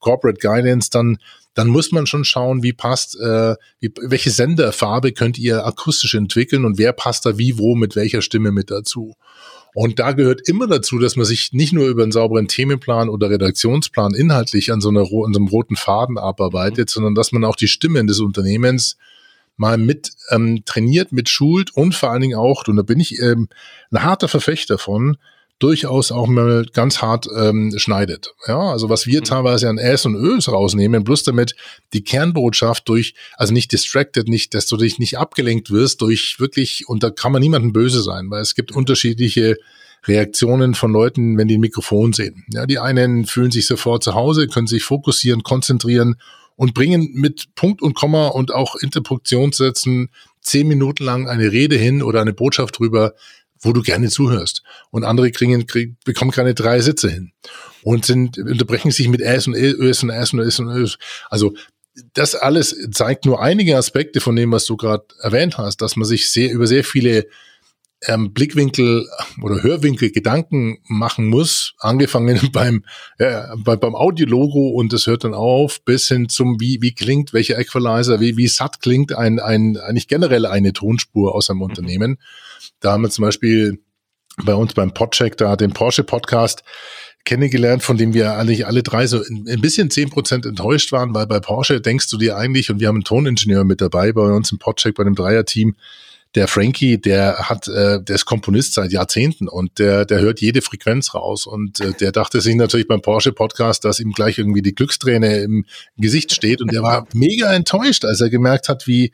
Corporate 0.00 0.38
Guidance, 0.40 0.90
dann 0.90 1.18
dann 1.56 1.68
muss 1.68 1.90
man 1.90 2.06
schon 2.06 2.24
schauen, 2.26 2.62
wie 2.62 2.74
passt, 2.74 3.18
äh, 3.18 3.56
wie, 3.80 3.90
welche 4.02 4.30
Senderfarbe 4.30 5.12
könnt 5.12 5.38
ihr 5.38 5.64
akustisch 5.64 6.14
entwickeln 6.14 6.66
und 6.66 6.76
wer 6.76 6.92
passt 6.92 7.24
da 7.24 7.38
wie, 7.38 7.56
wo, 7.56 7.74
mit 7.74 7.96
welcher 7.96 8.20
Stimme 8.20 8.52
mit 8.52 8.70
dazu. 8.70 9.14
Und 9.78 9.98
da 9.98 10.12
gehört 10.12 10.48
immer 10.48 10.66
dazu, 10.66 10.98
dass 10.98 11.16
man 11.16 11.26
sich 11.26 11.52
nicht 11.52 11.74
nur 11.74 11.86
über 11.88 12.02
einen 12.02 12.10
sauberen 12.10 12.48
Themenplan 12.48 13.10
oder 13.10 13.28
Redaktionsplan 13.28 14.14
inhaltlich 14.14 14.72
an 14.72 14.80
so, 14.80 14.88
einer, 14.88 15.02
an 15.02 15.08
so 15.34 15.38
einem 15.38 15.48
roten 15.48 15.76
Faden 15.76 16.16
abarbeitet, 16.16 16.88
mhm. 16.88 16.92
sondern 16.94 17.14
dass 17.14 17.30
man 17.30 17.44
auch 17.44 17.56
die 17.56 17.68
Stimmen 17.68 18.06
des 18.06 18.20
Unternehmens 18.20 18.96
mal 19.58 19.76
mit 19.76 20.12
ähm, 20.30 20.62
trainiert, 20.64 21.12
mit 21.12 21.28
schult 21.28 21.76
und 21.76 21.94
vor 21.94 22.10
allen 22.10 22.22
Dingen 22.22 22.38
auch, 22.38 22.66
und 22.66 22.76
da 22.76 22.82
bin 22.82 22.98
ich 22.98 23.20
ähm, 23.20 23.50
ein 23.90 24.02
harter 24.02 24.28
Verfechter 24.28 24.78
von, 24.78 25.18
durchaus 25.58 26.12
auch 26.12 26.26
mal 26.26 26.66
ganz 26.72 27.00
hart 27.00 27.26
ähm, 27.34 27.72
schneidet. 27.76 28.34
Ja, 28.46 28.58
also 28.58 28.88
was 28.88 29.06
wir 29.06 29.20
mhm. 29.20 29.24
teilweise 29.24 29.68
an 29.68 29.78
Äs 29.78 30.04
und 30.04 30.14
Ös 30.14 30.48
rausnehmen, 30.48 31.04
bloß 31.04 31.22
damit 31.22 31.54
die 31.92 32.04
Kernbotschaft 32.04 32.88
durch, 32.88 33.14
also 33.36 33.54
nicht 33.54 33.72
distracted, 33.72 34.28
nicht, 34.28 34.54
dass 34.54 34.66
du 34.66 34.76
dich 34.76 34.98
nicht 34.98 35.18
abgelenkt 35.18 35.70
wirst 35.70 36.02
durch 36.02 36.36
wirklich, 36.38 36.88
und 36.88 37.02
da 37.02 37.10
kann 37.10 37.32
man 37.32 37.40
niemandem 37.40 37.72
böse 37.72 38.02
sein, 38.02 38.30
weil 38.30 38.42
es 38.42 38.54
gibt 38.54 38.72
unterschiedliche 38.72 39.56
Reaktionen 40.04 40.74
von 40.74 40.92
Leuten, 40.92 41.38
wenn 41.38 41.48
die 41.48 41.56
ein 41.56 41.60
Mikrofon 41.60 42.12
sehen. 42.12 42.44
Ja, 42.52 42.66
die 42.66 42.78
einen 42.78 43.24
fühlen 43.24 43.50
sich 43.50 43.66
sofort 43.66 44.04
zu 44.04 44.14
Hause, 44.14 44.46
können 44.46 44.66
sich 44.66 44.84
fokussieren, 44.84 45.42
konzentrieren 45.42 46.16
und 46.54 46.74
bringen 46.74 47.10
mit 47.14 47.54
Punkt 47.54 47.82
und 47.82 47.94
Komma 47.94 48.28
und 48.28 48.52
auch 48.52 48.76
Interpunktionssätzen 48.76 50.10
zehn 50.40 50.68
Minuten 50.68 51.04
lang 51.04 51.28
eine 51.28 51.50
Rede 51.50 51.76
hin 51.76 52.02
oder 52.02 52.20
eine 52.20 52.32
Botschaft 52.32 52.78
drüber, 52.78 53.14
wo 53.60 53.72
du 53.72 53.82
gerne 53.82 54.08
zuhörst. 54.08 54.62
Und 54.90 55.04
andere 55.04 55.30
kriegen, 55.30 55.66
kriegen, 55.66 55.96
bekommen 56.04 56.30
keine 56.30 56.54
drei 56.54 56.80
Sitze 56.80 57.10
hin 57.10 57.32
und 57.82 58.04
sind, 58.04 58.38
unterbrechen 58.38 58.90
sich 58.90 59.08
mit 59.08 59.20
S 59.20 59.46
und 59.46 59.54
Ös 59.54 60.02
und 60.02 60.10
S 60.10 60.32
und 60.32 60.40
S 60.40 60.58
und 60.58 60.68
Ös. 60.68 60.98
Also 61.30 61.54
das 62.12 62.34
alles 62.34 62.76
zeigt 62.92 63.24
nur 63.24 63.40
einige 63.40 63.76
Aspekte 63.76 64.20
von 64.20 64.36
dem, 64.36 64.52
was 64.52 64.66
du 64.66 64.76
gerade 64.76 65.04
erwähnt 65.20 65.56
hast, 65.58 65.80
dass 65.80 65.96
man 65.96 66.06
sich 66.06 66.30
sehr 66.30 66.52
über 66.52 66.66
sehr 66.66 66.84
viele 66.84 67.26
ähm, 68.06 68.32
Blickwinkel 68.32 69.08
oder 69.42 69.62
Hörwinkel 69.62 70.10
Gedanken 70.10 70.78
machen 70.86 71.26
muss, 71.26 71.74
angefangen 71.78 72.38
beim, 72.52 72.84
äh, 73.18 73.42
bei, 73.58 73.76
beim 73.76 73.94
Audiologo 73.94 74.68
und 74.70 74.92
das 74.92 75.06
hört 75.06 75.24
dann 75.24 75.34
auf, 75.34 75.82
bis 75.84 76.08
hin 76.08 76.28
zum, 76.28 76.60
wie, 76.60 76.82
wie 76.82 76.94
klingt, 76.94 77.32
welcher 77.32 77.58
Equalizer, 77.58 78.20
wie, 78.20 78.36
wie 78.36 78.48
satt 78.48 78.80
klingt 78.80 79.12
ein, 79.12 79.40
ein, 79.40 79.78
eigentlich 79.78 80.08
generell 80.08 80.46
eine 80.46 80.72
Tonspur 80.72 81.34
aus 81.34 81.48
einem 81.48 81.58
mhm. 81.58 82.18
Da 82.80 82.92
haben 82.92 83.02
wir 83.02 83.10
zum 83.10 83.22
Beispiel 83.22 83.78
bei 84.44 84.54
uns 84.54 84.74
beim 84.74 84.92
Podcheck 84.92 85.36
da 85.36 85.56
den 85.56 85.72
Porsche 85.72 86.04
Podcast 86.04 86.62
kennengelernt, 87.24 87.82
von 87.82 87.96
dem 87.96 88.14
wir 88.14 88.34
eigentlich 88.34 88.66
alle 88.66 88.82
drei 88.82 89.06
so 89.06 89.22
ein 89.22 89.60
bisschen 89.60 89.90
zehn 89.90 90.10
Prozent 90.10 90.46
enttäuscht 90.46 90.92
waren, 90.92 91.14
weil 91.14 91.26
bei 91.26 91.40
Porsche 91.40 91.80
denkst 91.80 92.08
du 92.08 92.18
dir 92.18 92.36
eigentlich, 92.36 92.70
und 92.70 92.80
wir 92.80 92.88
haben 92.88 92.96
einen 92.96 93.04
Toningenieur 93.04 93.64
mit 93.64 93.80
dabei 93.80 94.12
bei 94.12 94.22
uns 94.22 94.52
im 94.52 94.58
Podcheck, 94.58 94.94
bei 94.94 95.04
dem 95.04 95.14
Dreier-Team, 95.14 95.74
der 96.36 96.48
Frankie, 96.48 96.98
der 96.98 97.48
hat, 97.48 97.66
äh, 97.66 98.02
der 98.02 98.14
ist 98.14 98.26
Komponist 98.26 98.74
seit 98.74 98.92
Jahrzehnten 98.92 99.48
und 99.48 99.78
der, 99.78 100.04
der 100.04 100.20
hört 100.20 100.40
jede 100.40 100.60
Frequenz 100.60 101.14
raus 101.14 101.46
und 101.46 101.80
äh, 101.80 101.92
der 101.92 102.12
dachte 102.12 102.42
sich 102.42 102.54
natürlich 102.54 102.86
beim 102.86 103.00
Porsche 103.00 103.32
Podcast, 103.32 103.84
dass 103.84 104.00
ihm 104.00 104.12
gleich 104.12 104.38
irgendwie 104.38 104.60
die 104.60 104.74
Glücksträne 104.74 105.38
im 105.38 105.64
Gesicht 105.96 106.34
steht 106.34 106.60
und 106.60 106.72
der 106.72 106.82
war 106.82 107.08
mega 107.14 107.52
enttäuscht, 107.52 108.04
als 108.04 108.20
er 108.20 108.28
gemerkt 108.28 108.68
hat, 108.68 108.86
wie 108.86 109.12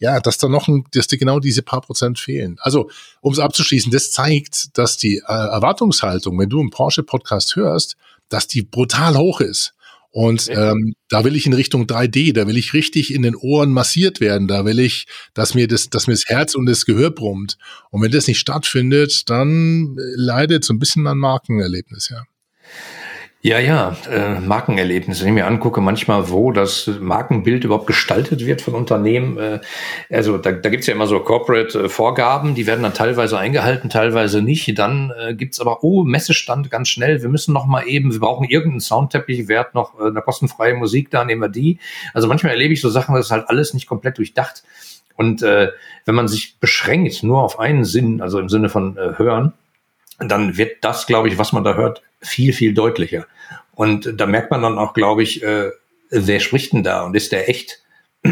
ja, 0.00 0.18
dass 0.18 0.38
da 0.38 0.48
noch 0.48 0.66
ein, 0.66 0.84
dass 0.92 1.06
dir 1.06 1.18
genau 1.18 1.38
diese 1.38 1.62
paar 1.62 1.82
Prozent 1.82 2.18
fehlen. 2.18 2.56
Also, 2.60 2.90
um 3.20 3.32
es 3.32 3.38
abzuschließen, 3.38 3.92
das 3.92 4.10
zeigt, 4.10 4.76
dass 4.76 4.96
die 4.96 5.18
äh, 5.18 5.32
Erwartungshaltung, 5.32 6.38
wenn 6.38 6.48
du 6.48 6.58
einen 6.58 6.70
Porsche-Podcast 6.70 7.54
hörst, 7.54 7.96
dass 8.30 8.48
die 8.48 8.62
brutal 8.62 9.16
hoch 9.16 9.40
ist. 9.40 9.74
Und 10.12 10.48
ähm, 10.48 10.94
da 11.08 11.22
will 11.22 11.36
ich 11.36 11.46
in 11.46 11.52
Richtung 11.52 11.84
3D, 11.84 12.32
da 12.32 12.48
will 12.48 12.56
ich 12.56 12.72
richtig 12.72 13.14
in 13.14 13.22
den 13.22 13.36
Ohren 13.36 13.70
massiert 13.70 14.20
werden, 14.20 14.48
da 14.48 14.64
will 14.64 14.80
ich, 14.80 15.06
dass 15.34 15.54
mir 15.54 15.68
das, 15.68 15.88
dass 15.88 16.08
mir 16.08 16.14
das 16.14 16.24
Herz 16.26 16.56
und 16.56 16.66
das 16.66 16.84
Gehör 16.84 17.10
brummt. 17.10 17.58
Und 17.90 18.02
wenn 18.02 18.10
das 18.10 18.26
nicht 18.26 18.40
stattfindet, 18.40 19.30
dann 19.30 19.96
leidet 20.16 20.64
so 20.64 20.72
ein 20.74 20.80
bisschen 20.80 21.04
mein 21.04 21.18
Markenerlebnis, 21.18 22.08
ja. 22.08 22.24
Ja, 23.42 23.58
ja, 23.58 23.96
äh, 24.10 24.38
Markenerlebnisse. 24.38 25.22
Wenn 25.22 25.30
ich 25.30 25.34
mir 25.34 25.46
angucke, 25.46 25.80
manchmal, 25.80 26.28
wo 26.28 26.52
das 26.52 26.90
Markenbild 27.00 27.64
überhaupt 27.64 27.86
gestaltet 27.86 28.44
wird 28.44 28.60
von 28.60 28.74
Unternehmen. 28.74 29.38
Äh, 29.38 29.60
also 30.10 30.36
da, 30.36 30.52
da 30.52 30.68
gibt 30.68 30.82
es 30.82 30.88
ja 30.88 30.94
immer 30.94 31.06
so 31.06 31.18
Corporate-Vorgaben, 31.20 32.54
die 32.54 32.66
werden 32.66 32.82
dann 32.82 32.92
teilweise 32.92 33.38
eingehalten, 33.38 33.88
teilweise 33.88 34.42
nicht. 34.42 34.78
Dann 34.78 35.10
äh, 35.18 35.34
gibt 35.34 35.54
es 35.54 35.60
aber, 35.60 35.82
oh, 35.82 36.04
Messestand 36.04 36.70
ganz 36.70 36.90
schnell, 36.90 37.22
wir 37.22 37.30
müssen 37.30 37.54
noch 37.54 37.64
mal 37.64 37.86
eben, 37.86 38.12
wir 38.12 38.20
brauchen 38.20 38.44
irgendeinen 38.44 38.80
Soundteppich, 38.80 39.48
wer 39.48 39.60
hat 39.60 39.74
noch 39.74 39.98
äh, 39.98 40.08
eine 40.08 40.20
kostenfreie 40.20 40.74
Musik, 40.74 41.10
da 41.10 41.24
nehmen 41.24 41.40
wir 41.40 41.48
die. 41.48 41.78
Also 42.12 42.28
manchmal 42.28 42.52
erlebe 42.52 42.74
ich 42.74 42.82
so 42.82 42.90
Sachen, 42.90 43.14
das 43.14 43.26
ist 43.26 43.32
halt 43.32 43.48
alles 43.48 43.72
nicht 43.72 43.86
komplett 43.86 44.18
durchdacht. 44.18 44.64
Und 45.16 45.42
äh, 45.42 45.70
wenn 46.04 46.14
man 46.14 46.28
sich 46.28 46.58
beschränkt 46.60 47.22
nur 47.22 47.42
auf 47.42 47.58
einen 47.58 47.86
Sinn, 47.86 48.20
also 48.20 48.38
im 48.38 48.50
Sinne 48.50 48.68
von 48.68 48.98
äh, 48.98 49.16
Hören, 49.16 49.54
dann 50.20 50.56
wird 50.56 50.84
das, 50.84 51.06
glaube 51.06 51.28
ich, 51.28 51.38
was 51.38 51.52
man 51.52 51.64
da 51.64 51.74
hört, 51.74 52.02
viel, 52.20 52.52
viel 52.52 52.74
deutlicher. 52.74 53.26
Und 53.74 54.20
da 54.20 54.26
merkt 54.26 54.50
man 54.50 54.62
dann 54.62 54.78
auch, 54.78 54.92
glaube 54.92 55.22
ich, 55.22 55.42
äh, 55.42 55.70
wer 56.10 56.40
spricht 56.40 56.72
denn 56.72 56.82
da 56.82 57.02
und 57.02 57.14
ist 57.14 57.32
der 57.32 57.48
echt? 57.48 57.82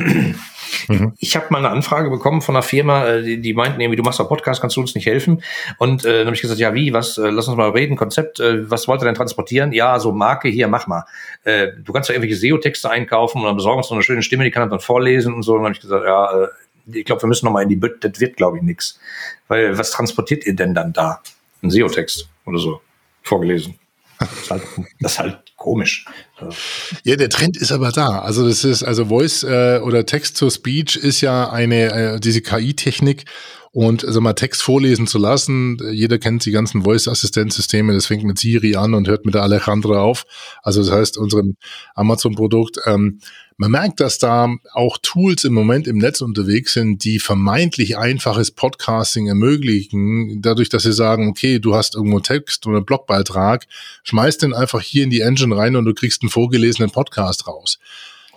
Mhm. 0.89 1.15
Ich 1.19 1.37
habe 1.37 1.47
mal 1.51 1.59
eine 1.59 1.71
Anfrage 1.71 2.09
bekommen 2.11 2.41
von 2.41 2.57
einer 2.57 2.63
Firma, 2.63 3.07
äh, 3.07 3.23
die, 3.23 3.41
die 3.41 3.55
meinten 3.55 3.81
irgendwie, 3.81 3.97
du 3.97 4.03
machst 4.03 4.21
doch 4.21 4.29
Podcast, 4.29 4.61
kannst 4.61 4.77
du 4.77 4.81
uns 4.81 4.95
nicht 4.95 5.07
helfen? 5.07 5.43
Und 5.79 6.05
äh, 6.05 6.19
dann 6.19 6.27
habe 6.27 6.37
ich 6.37 6.43
gesagt, 6.43 6.61
ja 6.61 6.75
wie, 6.75 6.93
was, 6.93 7.19
äh, 7.19 7.29
lass 7.29 7.49
uns 7.49 7.57
mal 7.57 7.71
reden, 7.71 7.97
Konzept, 7.97 8.41
äh, 8.41 8.71
was 8.71 8.89
wollt 8.89 9.03
ihr 9.03 9.05
denn 9.05 9.15
transportieren? 9.15 9.73
Ja, 9.73 9.99
so 9.99 10.13
Marke, 10.13 10.49
hier, 10.49 10.69
mach 10.69 10.87
mal. 10.87 11.05
Äh, 11.45 11.69
du 11.79 11.93
kannst 11.93 12.09
ja 12.09 12.15
irgendwelche 12.15 12.37
SEO-Texte 12.37 12.91
einkaufen 12.91 13.39
und 13.39 13.45
dann 13.45 13.57
besorgen 13.57 13.79
uns 13.79 13.89
so 13.89 13.95
eine 13.95 14.03
schöne 14.03 14.23
Stimme, 14.23 14.45
die 14.45 14.51
kann 14.51 14.63
er 14.63 14.69
dann 14.69 14.81
vorlesen 14.81 15.35
und 15.35 15.43
so. 15.43 15.53
Und 15.53 15.59
dann 15.59 15.65
habe 15.67 15.75
ich 15.75 15.81
gesagt, 15.81 16.05
ja, 16.05 16.45
äh, 16.45 16.49
ich 16.93 17.05
glaube, 17.05 17.23
wir 17.23 17.29
müssen 17.29 17.47
noch 17.47 17.53
mal 17.53 17.63
in 17.63 17.69
die 17.69 17.77
Bütt, 17.77 18.03
das 18.03 18.19
wird, 18.19 18.37
glaube 18.37 18.57
ich, 18.57 18.63
nix. 18.63 18.99
Weil 19.49 19.77
was 19.77 19.91
transportiert 19.91 20.47
ihr 20.47 20.57
denn 20.57 20.75
dann 20.75 20.93
da? 20.93 21.21
Ein 21.63 21.71
SEO-Text 21.71 22.29
oder 22.47 22.59
so 22.59 22.81
vorgelesen. 23.23 23.75
Das 24.19 24.33
ist 24.33 24.51
halt, 24.51 24.63
das 25.01 25.13
ist 25.13 25.19
halt 25.19 25.39
komisch. 25.57 26.05
Ja, 27.05 27.17
der 27.17 27.29
Trend 27.29 27.57
ist 27.57 27.71
aber 27.71 27.93
da. 27.93 28.21
Also 28.21 28.47
das 28.47 28.65
ist, 28.65 28.83
also 28.83 29.07
Voice 29.07 29.45
äh, 29.45 29.81
oder 29.83 30.07
Text 30.07 30.39
to 30.39 30.51
Speech 30.51 30.97
ist 30.97 31.21
ja 31.21 31.51
eine, 31.51 31.93
äh, 31.93 32.21
diese 32.21 32.41
KI-Technik 32.41 33.25
und 33.71 34.05
also 34.05 34.21
mal 34.21 34.33
Text 34.33 34.63
vorlesen 34.63 35.07
zu 35.07 35.19
lassen. 35.19 35.79
Jeder 35.93 36.19
kennt 36.19 36.45
die 36.45 36.51
ganzen 36.51 36.83
Voice-Assistenzsysteme. 36.83 37.93
Das 37.93 38.07
fängt 38.07 38.25
mit 38.25 38.39
Siri 38.39 38.75
an 38.75 38.95
und 38.95 39.07
hört 39.07 39.25
mit 39.25 39.35
der 39.35 39.43
Alejandra 39.43 40.01
auf. 40.01 40.25
Also 40.63 40.83
das 40.83 40.91
heißt, 40.91 41.19
unserem 41.19 41.57
Amazon-Produkt. 41.95 42.79
Ähm, 42.87 43.21
man 43.59 43.73
merkt, 43.73 43.99
dass 43.99 44.19
da 44.19 44.55
auch 44.73 44.99
Tools 45.03 45.43
im 45.43 45.53
Moment 45.53 45.89
im 45.89 45.99
Netz 45.99 46.21
unterwegs 46.21 46.75
sind, 46.75 47.03
die 47.03 47.19
vermeintlich 47.19 47.99
einfaches 47.99 48.53
Podcasting 48.53 49.27
ermöglichen, 49.27 50.41
dadurch, 50.41 50.69
dass 50.69 50.85
sie 50.85 50.93
sagen, 50.93 51.29
okay, 51.29 51.59
du 51.59 51.75
hast 51.75 51.97
irgendwo 51.97 52.21
Text 52.21 52.67
oder 52.69 52.81
Blogbeitrag, 52.81 53.67
schmeiß 54.05 54.39
den 54.39 54.55
einfach 54.55 54.81
hier 54.81 55.03
in 55.03 55.11
die 55.11 55.23
Engine 55.23 55.57
rein 55.57 55.75
und 55.75 55.87
du 55.87 55.93
kriegst 55.93 56.23
einen 56.23 56.31
vorgelesenen 56.31 56.93
Podcast 56.93 57.49
raus. 57.49 57.81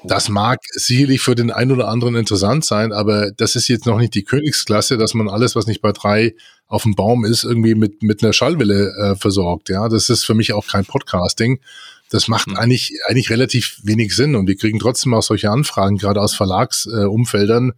Das 0.03 0.29
mag 0.29 0.59
sicherlich 0.71 1.21
für 1.21 1.35
den 1.35 1.51
einen 1.51 1.71
oder 1.71 1.87
anderen 1.87 2.15
interessant 2.15 2.65
sein, 2.65 2.91
aber 2.91 3.31
das 3.31 3.55
ist 3.55 3.67
jetzt 3.67 3.85
noch 3.85 3.99
nicht 3.99 4.15
die 4.15 4.23
Königsklasse, 4.23 4.97
dass 4.97 5.13
man 5.13 5.29
alles, 5.29 5.55
was 5.55 5.67
nicht 5.67 5.81
bei 5.81 5.91
drei 5.91 6.35
auf 6.67 6.83
dem 6.83 6.95
Baum 6.95 7.25
ist, 7.25 7.43
irgendwie 7.43 7.75
mit, 7.75 8.01
mit 8.01 8.23
einer 8.23 8.33
Schallwelle 8.33 8.93
äh, 8.97 9.15
versorgt. 9.15 9.69
Ja, 9.69 9.89
das 9.89 10.09
ist 10.09 10.23
für 10.23 10.33
mich 10.33 10.53
auch 10.53 10.65
kein 10.65 10.85
Podcasting. 10.85 11.59
Das 12.09 12.27
macht 12.27 12.47
mhm. 12.47 12.57
eigentlich, 12.57 12.93
eigentlich 13.07 13.29
relativ 13.29 13.79
wenig 13.83 14.15
Sinn 14.15 14.35
und 14.35 14.47
wir 14.47 14.57
kriegen 14.57 14.79
trotzdem 14.79 15.13
auch 15.13 15.23
solche 15.23 15.49
Anfragen, 15.49 15.97
gerade 15.97 16.21
aus 16.21 16.33
Verlagsumfeldern, 16.33 17.69
äh, 17.69 17.73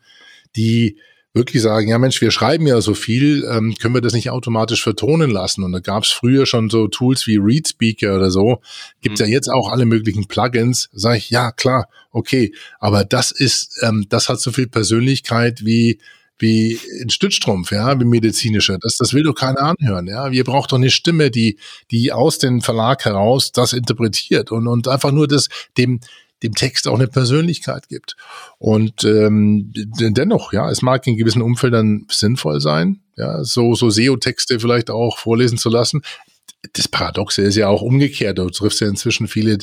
die 0.56 0.98
wirklich 1.34 1.64
sagen, 1.64 1.88
ja 1.88 1.98
Mensch, 1.98 2.22
wir 2.22 2.32
schreiben 2.32 2.68
ja 2.68 2.80
so 2.80 2.94
viel, 2.94 3.44
ähm, 3.50 3.76
können 3.80 3.96
wir 3.96 4.02
das 4.02 4.14
nicht 4.14 4.30
automatisch 4.30 4.84
vertonen 4.84 5.32
lassen? 5.32 5.64
Und 5.64 5.72
da 5.72 5.80
gab 5.80 6.04
es 6.04 6.12
früher 6.12 6.46
schon 6.46 6.70
so 6.70 6.88
Tools 6.88 7.26
wie 7.28 7.38
ReadSpeaker 7.38 8.16
oder 8.16 8.30
so, 8.30 8.62
gibt 9.02 9.20
mhm. 9.20 9.26
ja 9.26 9.32
jetzt 9.32 9.50
auch 9.50 9.70
alle 9.70 9.86
möglichen 9.86 10.28
Plugins. 10.28 10.90
Sag 10.94 11.18
ich, 11.18 11.30
ja 11.30 11.52
klar, 11.52 11.88
okay, 12.12 12.54
aber 12.80 13.04
das 13.04 13.32
ist, 13.32 13.80
ähm, 13.82 14.06
das 14.10 14.30
hat 14.30 14.40
so 14.40 14.52
viel 14.52 14.68
Persönlichkeit 14.68 15.66
wie 15.66 16.00
wie 16.40 16.80
ein 17.02 17.10
Stützstrumpf, 17.10 17.72
ja, 17.72 17.98
wie 18.00 18.06
medizinischer. 18.06 18.78
Das, 18.82 18.98
das 18.98 19.14
will 19.14 19.24
doch 19.24 19.36
keiner 19.36 19.62
anhören, 19.62 20.08
ja. 20.08 20.32
Wir 20.32 20.44
brauchen 20.44 20.68
doch 20.70 20.78
eine 20.78 20.90
Stimme, 20.90 21.32
die, 21.32 21.58
die 21.90 22.12
aus 22.12 22.38
dem 22.38 22.62
Verlag 22.62 23.06
heraus 23.06 23.52
das 23.52 23.72
interpretiert 23.72 24.52
und, 24.52 24.68
und 24.68 24.88
einfach 24.88 25.12
nur 25.12 25.28
das, 25.28 25.48
dem, 25.78 26.02
dem 26.44 26.54
Text 26.54 26.88
auch 26.88 26.96
eine 26.96 27.08
Persönlichkeit 27.08 27.88
gibt. 27.88 28.16
Und 28.60 29.04
ähm, 29.04 29.72
dennoch, 29.74 30.54
ja, 30.54 30.70
es 30.70 30.82
mag 30.82 31.08
in 31.08 31.18
gewissen 31.18 31.42
Umfeldern 31.42 32.06
sinnvoll 32.10 32.62
sein, 32.62 33.00
ja, 33.16 33.44
so, 33.44 33.76
so 33.76 33.90
SEO-Texte 33.90 34.60
vielleicht 34.60 34.90
auch 34.90 35.18
vorlesen 35.18 35.58
zu 35.58 35.70
lassen. 35.70 36.02
Das 36.74 36.88
Paradoxe 36.88 37.42
ist 37.42 37.56
ja 37.56 37.68
auch 37.68 37.82
umgekehrt. 37.82 38.38
Du 38.38 38.50
triffst 38.50 38.82
ja 38.82 38.88
inzwischen 38.88 39.28
viele 39.28 39.58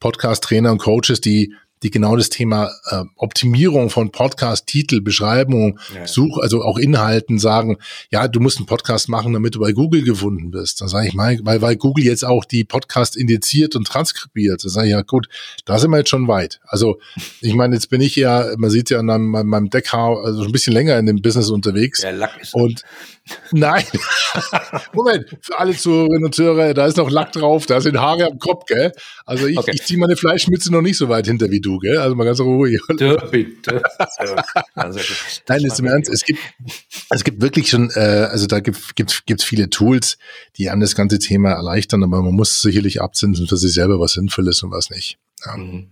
Podcast-Trainer 0.00 0.72
und 0.72 0.78
Coaches, 0.78 1.20
die 1.20 1.54
die 1.86 1.90
genau 1.90 2.16
das 2.16 2.30
Thema 2.30 2.72
äh, 2.90 3.04
Optimierung 3.14 3.90
von 3.90 4.10
Podcast, 4.10 4.66
Titel, 4.66 5.00
Beschreibung, 5.00 5.78
ja. 5.94 6.06
Such, 6.06 6.38
also 6.42 6.62
auch 6.62 6.78
Inhalten 6.78 7.38
sagen, 7.38 7.76
ja, 8.10 8.26
du 8.26 8.40
musst 8.40 8.56
einen 8.56 8.66
Podcast 8.66 9.08
machen, 9.08 9.32
damit 9.32 9.54
du 9.54 9.60
bei 9.60 9.70
Google 9.70 10.02
gefunden 10.02 10.52
wirst. 10.52 10.80
Dann 10.80 10.88
sage 10.88 11.06
ich 11.06 11.14
mal, 11.14 11.38
weil, 11.42 11.62
weil 11.62 11.76
Google 11.76 12.04
jetzt 12.04 12.24
auch 12.24 12.44
die 12.44 12.64
Podcast 12.64 13.16
indiziert 13.16 13.76
und 13.76 13.86
transkribiert. 13.86 14.64
Da 14.64 14.68
sage 14.68 14.88
ich, 14.88 14.92
ja 14.92 15.02
gut, 15.02 15.28
da 15.64 15.78
sind 15.78 15.92
wir 15.92 15.98
jetzt 15.98 16.10
schon 16.10 16.26
weit. 16.26 16.60
Also 16.66 16.98
ich 17.40 17.54
meine, 17.54 17.76
jetzt 17.76 17.88
bin 17.88 18.00
ich 18.00 18.16
ja, 18.16 18.46
man 18.56 18.70
sieht 18.70 18.90
ja 18.90 18.98
an 18.98 19.06
meinem, 19.06 19.46
meinem 19.46 19.70
Deckhaar, 19.70 20.24
also 20.24 20.42
ein 20.42 20.50
bisschen 20.50 20.72
länger 20.72 20.98
in 20.98 21.06
dem 21.06 21.22
Business 21.22 21.50
unterwegs. 21.50 22.02
Ja, 22.02 22.10
Lack 22.10 22.40
ist 22.40 22.52
und 22.52 22.82
Nein. 23.52 23.84
Moment, 24.92 25.26
für 25.40 25.58
alle 25.58 25.76
Zuhörerinnen 25.76 26.24
und 26.24 26.34
Zuhörer, 26.34 26.74
da 26.74 26.86
ist 26.86 26.96
noch 26.96 27.10
Lack 27.10 27.32
drauf, 27.32 27.66
da 27.66 27.80
sind 27.80 27.98
Haare 27.98 28.26
am 28.26 28.38
Kopf, 28.38 28.66
gell? 28.66 28.92
Also 29.24 29.46
ich, 29.46 29.58
okay. 29.58 29.72
ich 29.74 29.84
ziehe 29.84 29.98
meine 29.98 30.16
Fleischmütze 30.16 30.72
noch 30.72 30.82
nicht 30.82 30.96
so 30.96 31.08
weit 31.08 31.26
hinter 31.26 31.50
wie 31.50 31.60
du, 31.60 31.75
gell? 31.78 31.98
Also 31.98 32.14
mal 32.14 32.24
ganz 32.24 32.40
ruhig. 32.40 32.80
Bitte. 32.88 33.82
also, 34.16 34.34
Nein, 35.48 35.64
ist 35.64 35.80
im 35.80 35.86
Ernst, 35.86 36.10
es 36.10 36.24
gibt, 36.24 36.40
es 37.10 37.24
gibt 37.24 37.40
wirklich 37.40 37.68
schon, 37.70 37.90
äh, 37.94 38.28
also 38.30 38.46
da 38.46 38.60
gibt 38.60 38.78
es 38.78 39.24
gibt's 39.24 39.44
viele 39.44 39.70
Tools, 39.70 40.18
die 40.56 40.70
einem 40.70 40.80
das 40.80 40.94
ganze 40.94 41.18
Thema 41.18 41.50
erleichtern, 41.52 42.02
aber 42.02 42.22
man 42.22 42.34
muss 42.34 42.60
sicherlich 42.60 43.00
abzinsen 43.00 43.46
für 43.46 43.56
sich 43.56 43.72
selber, 43.72 44.00
was 44.00 44.12
sinnvoll 44.12 44.48
ist 44.48 44.62
und 44.62 44.70
was 44.70 44.90
nicht. 44.90 45.18
Ja. 45.44 45.56
Mhm. 45.56 45.90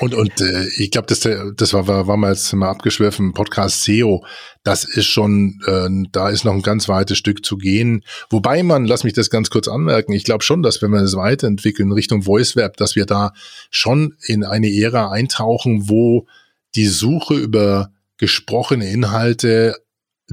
Und, 0.00 0.14
und 0.14 0.40
äh, 0.40 0.66
ich 0.78 0.90
glaube, 0.90 1.06
das, 1.06 1.20
das 1.20 1.72
war, 1.72 1.86
war, 1.86 2.06
war 2.06 2.16
mal 2.16 2.32
jetzt 2.32 2.52
mal 2.52 2.68
abgeschwerfen, 2.68 3.34
Podcast 3.34 3.84
SEO, 3.84 4.24
das 4.64 4.84
ist 4.84 5.06
schon, 5.06 5.60
äh, 5.66 5.88
da 6.10 6.28
ist 6.28 6.44
noch 6.44 6.54
ein 6.54 6.62
ganz 6.62 6.88
weites 6.88 7.18
Stück 7.18 7.44
zu 7.44 7.56
gehen. 7.56 8.04
Wobei 8.30 8.62
man, 8.62 8.84
lass 8.84 9.04
mich 9.04 9.12
das 9.12 9.30
ganz 9.30 9.50
kurz 9.50 9.68
anmerken, 9.68 10.12
ich 10.12 10.24
glaube 10.24 10.44
schon, 10.44 10.62
dass 10.62 10.82
wenn 10.82 10.90
wir 10.90 11.00
es 11.00 11.16
weiterentwickeln 11.16 11.92
Richtung 11.92 12.22
Voice 12.22 12.56
Web, 12.56 12.76
dass 12.78 12.96
wir 12.96 13.06
da 13.06 13.32
schon 13.70 14.16
in 14.26 14.44
eine 14.44 14.68
Ära 14.68 15.10
eintauchen, 15.10 15.88
wo 15.88 16.26
die 16.74 16.86
Suche 16.86 17.34
über 17.34 17.92
gesprochene 18.16 18.90
Inhalte 18.90 19.76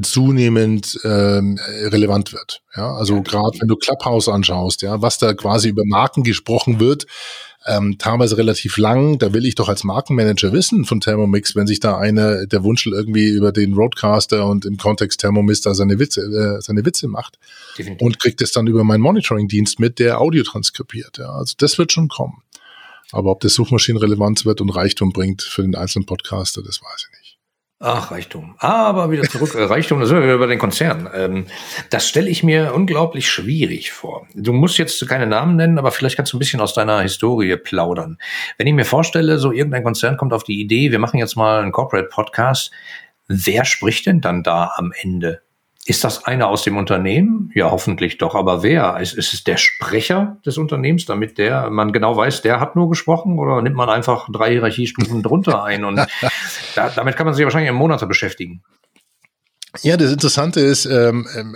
zunehmend 0.02 1.00
ähm, 1.04 1.60
relevant 1.68 2.32
wird. 2.34 2.62
Ja, 2.76 2.94
also 2.94 3.22
gerade 3.22 3.60
wenn 3.60 3.68
du 3.68 3.76
Clubhouse 3.76 4.30
anschaust, 4.30 4.82
ja, 4.82 5.02
was 5.02 5.18
da 5.18 5.34
quasi 5.34 5.70
über 5.70 5.84
Marken 5.86 6.24
gesprochen 6.24 6.80
wird, 6.80 7.06
ähm, 7.70 7.98
teilweise 8.00 8.38
relativ 8.38 8.78
lang. 8.78 9.20
Da 9.20 9.34
will 9.34 9.46
ich 9.46 9.56
doch 9.56 9.70
als 9.70 9.84
Markenmanager 9.84 10.52
wissen 10.52 10.86
von 10.86 11.00
Thermomix, 11.00 11.56
wenn 11.56 11.68
sich 11.68 11.80
da 11.80 11.98
eine 11.98 12.48
der 12.48 12.64
Wunschel 12.64 12.94
irgendwie 12.94 13.30
über 13.30 13.52
den 13.52 13.74
Roadcaster 13.74 14.46
und 14.48 14.66
im 14.66 14.78
Kontext 14.78 15.20
Thermomix 15.20 15.62
da 15.62 15.76
seine 15.76 16.00
Witze, 16.00 16.22
äh, 16.22 16.62
seine 16.62 16.84
Witze 16.86 17.08
macht 17.08 17.38
Definitiv. 17.78 18.06
und 18.06 18.20
kriegt 18.20 18.42
es 18.42 18.52
dann 18.52 18.68
über 18.68 18.84
meinen 18.84 19.02
Monitoring-Dienst 19.02 19.80
mit, 19.80 20.00
der 20.00 20.20
Audio 20.20 20.44
transkribiert. 20.44 21.20
Ja, 21.20 21.30
also 21.30 21.54
das 21.58 21.78
wird 21.78 21.92
schon 21.92 22.08
kommen. 22.08 22.42
Aber 23.12 23.32
ob 23.32 23.40
das 23.42 23.54
Suchmaschinenrelevanz 23.54 24.46
wird 24.46 24.62
und 24.62 24.70
Reichtum 24.70 25.12
bringt 25.12 25.42
für 25.42 25.62
den 25.62 25.76
einzelnen 25.76 26.06
Podcaster, 26.06 26.62
das 26.62 26.82
weiß 26.82 27.09
ich. 27.09 27.09
Ach, 27.82 28.12
Reichtum. 28.12 28.56
Aber 28.60 29.10
wieder 29.10 29.24
zurück. 29.24 29.56
Äh, 29.56 29.64
Reichtum, 29.64 30.02
da 30.02 30.06
sind 30.06 30.18
wir 30.18 30.26
wieder 30.26 30.38
bei 30.38 30.48
den 30.48 30.60
Konzernen. 30.60 31.08
Ähm, 31.14 31.46
das 31.90 32.10
stelle 32.10 32.30
ich 32.30 32.44
mir 32.44 32.74
unglaublich 32.74 33.30
schwierig 33.30 33.94
vor. 33.94 34.28
Du 34.36 34.52
musst 34.52 34.78
jetzt 34.78 35.08
keine 35.08 35.28
Namen 35.28 35.56
nennen, 35.56 35.78
aber 35.78 35.92
vielleicht 35.92 36.18
kannst 36.18 36.34
du 36.34 36.38
ein 36.38 36.40
bisschen 36.40 36.60
aus 36.60 36.74
deiner 36.74 37.00
Historie 37.00 37.56
plaudern. 37.56 38.18
Wenn 38.58 38.68
ich 38.68 38.74
mir 38.74 38.84
vorstelle, 38.84 39.38
so 39.38 39.54
irgendein 39.54 39.86
Konzern 39.86 40.18
kommt 40.18 40.34
auf 40.34 40.44
die 40.44 40.60
Idee, 40.60 40.92
wir 40.92 41.00
machen 41.00 41.20
jetzt 41.20 41.38
mal 41.38 41.62
einen 41.62 41.72
Corporate 41.72 42.10
Podcast. 42.10 42.72
Wer 43.30 43.64
spricht 43.64 44.08
denn 44.08 44.20
dann 44.20 44.44
da 44.44 44.74
am 44.76 44.92
Ende? 45.02 45.42
Ist 45.90 46.04
das 46.04 46.24
einer 46.24 46.50
aus 46.50 46.62
dem 46.62 46.78
Unternehmen? 46.78 47.52
Ja, 47.56 47.72
hoffentlich 47.72 48.20
doch. 48.20 48.36
Aber 48.36 48.62
wer? 48.62 49.00
Ist, 49.00 49.16
ist 49.16 49.34
es 49.34 49.44
der 49.44 49.58
Sprecher 49.58 50.38
des 50.46 50.60
Unternehmens, 50.60 51.06
damit 51.08 51.40
der, 51.40 51.72
man 51.72 51.92
genau 51.92 52.16
weiß, 52.16 52.44
der 52.44 52.60
hat 52.60 52.76
nur 52.76 52.90
gesprochen 52.90 53.40
oder 53.40 53.60
nimmt 53.64 53.76
man 53.76 53.90
einfach 53.90 54.30
drei 54.32 54.52
Hierarchiestufen 54.52 55.24
drunter 55.24 55.64
ein? 55.64 55.84
Und 55.84 55.96
da, 56.76 56.90
damit 56.96 57.16
kann 57.16 57.26
man 57.26 57.34
sich 57.34 57.44
wahrscheinlich 57.44 57.72
im 57.72 57.76
Monate 57.76 58.06
beschäftigen. 58.06 58.62
Ja, 59.82 59.98
das 59.98 60.12
Interessante 60.12 60.60
ist, 60.60 60.86
ähm, 60.86 61.28
ähm, 61.36 61.56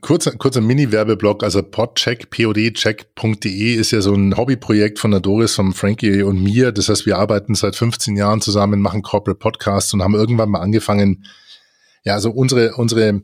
kurzer, 0.00 0.32
kurzer 0.32 0.62
Mini-Werbeblock, 0.62 1.42
also 1.42 1.62
podcheck, 1.62 2.30
podcheck.de 2.30 3.74
ist 3.74 3.90
ja 3.90 4.00
so 4.00 4.14
ein 4.14 4.38
Hobbyprojekt 4.38 4.98
von 4.98 5.10
der 5.10 5.20
Doris, 5.20 5.54
von 5.54 5.74
Frankie 5.74 6.22
und 6.22 6.42
mir. 6.42 6.72
Das 6.72 6.88
heißt, 6.88 7.04
wir 7.04 7.18
arbeiten 7.18 7.54
seit 7.54 7.76
15 7.76 8.16
Jahren 8.16 8.40
zusammen, 8.40 8.80
machen 8.80 9.02
Corporate 9.02 9.38
Podcasts 9.38 9.92
und 9.92 10.02
haben 10.02 10.14
irgendwann 10.14 10.48
mal 10.48 10.60
angefangen, 10.60 11.26
ja, 12.04 12.14
also 12.14 12.30
unsere, 12.30 12.74
unsere, 12.74 13.22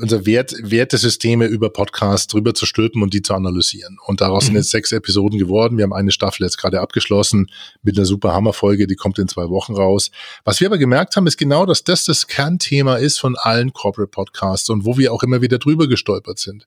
unser 0.00 0.26
Wert, 0.26 0.54
Wertesysteme 0.60 1.46
über 1.46 1.70
Podcasts 1.70 2.26
drüber 2.26 2.52
zu 2.52 2.66
stülpen 2.66 3.00
und 3.02 3.14
die 3.14 3.22
zu 3.22 3.32
analysieren. 3.34 3.98
Und 4.04 4.20
daraus 4.20 4.44
mhm. 4.44 4.46
sind 4.46 4.56
jetzt 4.56 4.70
sechs 4.70 4.90
Episoden 4.90 5.38
geworden. 5.38 5.76
Wir 5.76 5.84
haben 5.84 5.92
eine 5.92 6.10
Staffel 6.10 6.42
jetzt 6.42 6.56
gerade 6.56 6.80
abgeschlossen 6.80 7.46
mit 7.82 7.96
einer 7.96 8.06
super 8.06 8.32
Hammerfolge, 8.32 8.88
die 8.88 8.96
kommt 8.96 9.20
in 9.20 9.28
zwei 9.28 9.48
Wochen 9.50 9.74
raus. 9.74 10.10
Was 10.44 10.60
wir 10.60 10.66
aber 10.66 10.78
gemerkt 10.78 11.14
haben, 11.14 11.28
ist 11.28 11.36
genau, 11.36 11.64
dass 11.64 11.84
das 11.84 12.04
das 12.06 12.26
Kernthema 12.26 12.96
ist 12.96 13.20
von 13.20 13.36
allen 13.36 13.72
Corporate 13.72 14.10
Podcasts 14.10 14.68
und 14.68 14.84
wo 14.84 14.98
wir 14.98 15.12
auch 15.12 15.22
immer 15.22 15.42
wieder 15.42 15.58
drüber 15.58 15.86
gestolpert 15.86 16.40
sind. 16.40 16.66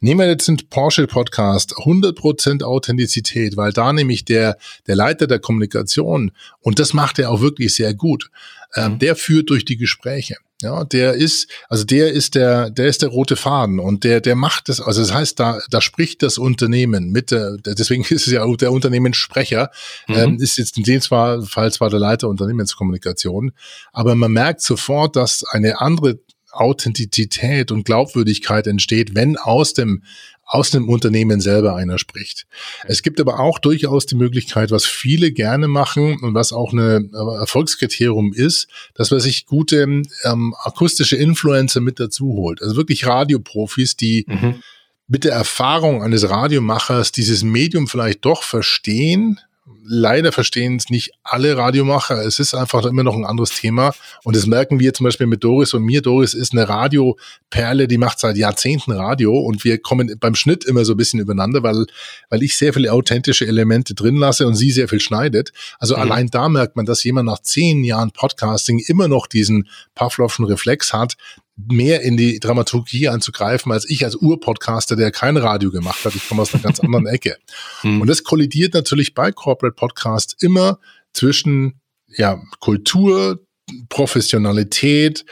Nehmen 0.00 0.20
wir 0.20 0.28
jetzt 0.28 0.46
den 0.46 0.58
Porsche 0.70 1.08
Podcast, 1.08 1.74
100% 1.74 2.62
Authentizität, 2.62 3.56
weil 3.56 3.72
da 3.72 3.92
nämlich 3.92 4.24
der, 4.24 4.56
der 4.86 4.94
Leiter 4.94 5.26
der 5.26 5.40
Kommunikation, 5.40 6.30
und 6.60 6.78
das 6.78 6.92
macht 6.92 7.18
er 7.18 7.30
auch 7.30 7.40
wirklich 7.40 7.74
sehr 7.74 7.92
gut, 7.92 8.30
mhm. 8.76 9.00
der 9.00 9.16
führt 9.16 9.50
durch 9.50 9.64
die 9.64 9.76
Gespräche. 9.76 10.36
Ja, 10.62 10.84
der 10.84 11.14
ist, 11.14 11.48
also 11.68 11.82
der 11.82 12.12
ist 12.12 12.36
der, 12.36 12.70
der 12.70 12.86
ist 12.86 13.02
der 13.02 13.08
rote 13.08 13.34
Faden 13.34 13.80
und 13.80 14.04
der, 14.04 14.20
der 14.20 14.36
macht 14.36 14.68
das, 14.68 14.80
also 14.80 15.00
das 15.00 15.12
heißt, 15.12 15.40
da, 15.40 15.58
da 15.70 15.80
spricht 15.80 16.22
das 16.22 16.38
Unternehmen 16.38 17.10
mit 17.10 17.32
der, 17.32 17.56
deswegen 17.56 18.02
ist 18.08 18.28
es 18.28 18.32
ja 18.32 18.46
der 18.56 18.70
Unternehmenssprecher, 18.70 19.70
mhm. 20.06 20.14
ähm, 20.14 20.36
ist 20.40 20.58
jetzt 20.58 20.78
in 20.78 20.84
dem 20.84 21.00
Fall 21.00 21.42
zwar 21.42 21.90
der 21.90 21.98
Leiter 21.98 22.28
Unternehmenskommunikation, 22.28 23.52
aber 23.92 24.14
man 24.14 24.30
merkt 24.30 24.60
sofort, 24.60 25.16
dass 25.16 25.42
eine 25.50 25.80
andere 25.80 26.20
Authentizität 26.52 27.72
und 27.72 27.84
Glaubwürdigkeit 27.84 28.66
entsteht, 28.66 29.14
wenn 29.14 29.36
aus 29.36 29.72
dem 29.72 30.04
aus 30.52 30.70
dem 30.70 30.86
Unternehmen 30.86 31.40
selber 31.40 31.76
einer 31.76 31.98
spricht. 31.98 32.44
Es 32.84 33.02
gibt 33.02 33.18
aber 33.22 33.40
auch 33.40 33.58
durchaus 33.58 34.04
die 34.04 34.16
Möglichkeit, 34.16 34.70
was 34.70 34.84
viele 34.84 35.32
gerne 35.32 35.66
machen 35.66 36.18
und 36.20 36.34
was 36.34 36.52
auch 36.52 36.72
eine 36.72 37.08
äh, 37.10 37.38
Erfolgskriterium 37.40 38.34
ist, 38.34 38.68
dass 38.92 39.10
man 39.10 39.20
sich 39.20 39.46
gute 39.46 39.82
ähm, 40.24 40.54
akustische 40.62 41.16
Influencer 41.16 41.80
mit 41.80 41.98
dazu 41.98 42.34
holt. 42.34 42.60
Also 42.60 42.76
wirklich 42.76 43.06
Radioprofis, 43.06 43.96
die 43.96 44.26
mhm. 44.28 44.62
mit 45.08 45.24
der 45.24 45.32
Erfahrung 45.32 46.02
eines 46.02 46.28
Radiomachers 46.28 47.12
dieses 47.12 47.42
Medium 47.44 47.88
vielleicht 47.88 48.22
doch 48.26 48.42
verstehen, 48.42 49.40
leider 49.84 50.32
verstehen 50.32 50.76
es 50.76 50.90
nicht 50.90 51.12
alle 51.22 51.56
Radiomacher. 51.56 52.24
Es 52.24 52.38
ist 52.38 52.54
einfach 52.54 52.84
immer 52.84 53.04
noch 53.04 53.14
ein 53.14 53.24
anderes 53.24 53.50
Thema. 53.50 53.94
Und 54.24 54.34
das 54.34 54.46
merken 54.46 54.80
wir 54.80 54.92
zum 54.92 55.04
Beispiel 55.04 55.26
mit 55.26 55.44
Doris 55.44 55.72
und 55.74 55.84
mir. 55.84 56.02
Doris 56.02 56.34
ist 56.34 56.52
eine 56.52 56.68
Radioperle, 56.68 57.86
die 57.86 57.98
macht 57.98 58.18
seit 58.18 58.36
Jahrzehnten 58.36 58.92
Radio 58.92 59.38
und 59.38 59.64
wir 59.64 59.78
kommen 59.78 60.16
beim 60.18 60.34
Schnitt 60.34 60.64
immer 60.64 60.84
so 60.84 60.94
ein 60.94 60.96
bisschen 60.96 61.20
übereinander, 61.20 61.62
weil, 61.62 61.86
weil 62.28 62.42
ich 62.42 62.56
sehr 62.56 62.72
viele 62.72 62.92
authentische 62.92 63.46
Elemente 63.46 63.94
drin 63.94 64.16
lasse 64.16 64.46
und 64.46 64.54
sie 64.56 64.72
sehr 64.72 64.88
viel 64.88 65.00
schneidet. 65.00 65.52
Also 65.78 65.96
mhm. 65.96 66.02
allein 66.02 66.26
da 66.28 66.48
merkt 66.48 66.74
man, 66.76 66.86
dass 66.86 67.04
jemand 67.04 67.26
nach 67.26 67.40
zehn 67.40 67.84
Jahren 67.84 68.10
Podcasting 68.10 68.82
immer 68.86 69.06
noch 69.06 69.26
diesen 69.26 69.68
Pavlovschen 69.94 70.44
Reflex 70.44 70.92
hat, 70.92 71.16
mehr 71.56 72.00
in 72.02 72.16
die 72.16 72.40
Dramaturgie 72.40 73.08
anzugreifen 73.08 73.72
als 73.72 73.88
ich 73.88 74.04
als 74.04 74.16
Urpodcaster, 74.16 74.96
der 74.96 75.10
kein 75.10 75.36
Radio 75.36 75.70
gemacht 75.70 76.04
hat. 76.04 76.14
Ich 76.14 76.28
komme 76.28 76.42
aus 76.42 76.54
einer 76.54 76.62
ganz 76.62 76.80
anderen 76.80 77.06
Ecke. 77.06 77.36
Hm. 77.82 78.00
Und 78.00 78.08
das 78.08 78.24
kollidiert 78.24 78.74
natürlich 78.74 79.14
bei 79.14 79.32
Corporate 79.32 79.74
Podcasts 79.74 80.34
immer 80.42 80.78
zwischen 81.12 81.80
ja, 82.08 82.42
Kultur, 82.60 83.44
Professionalität, 83.88 85.24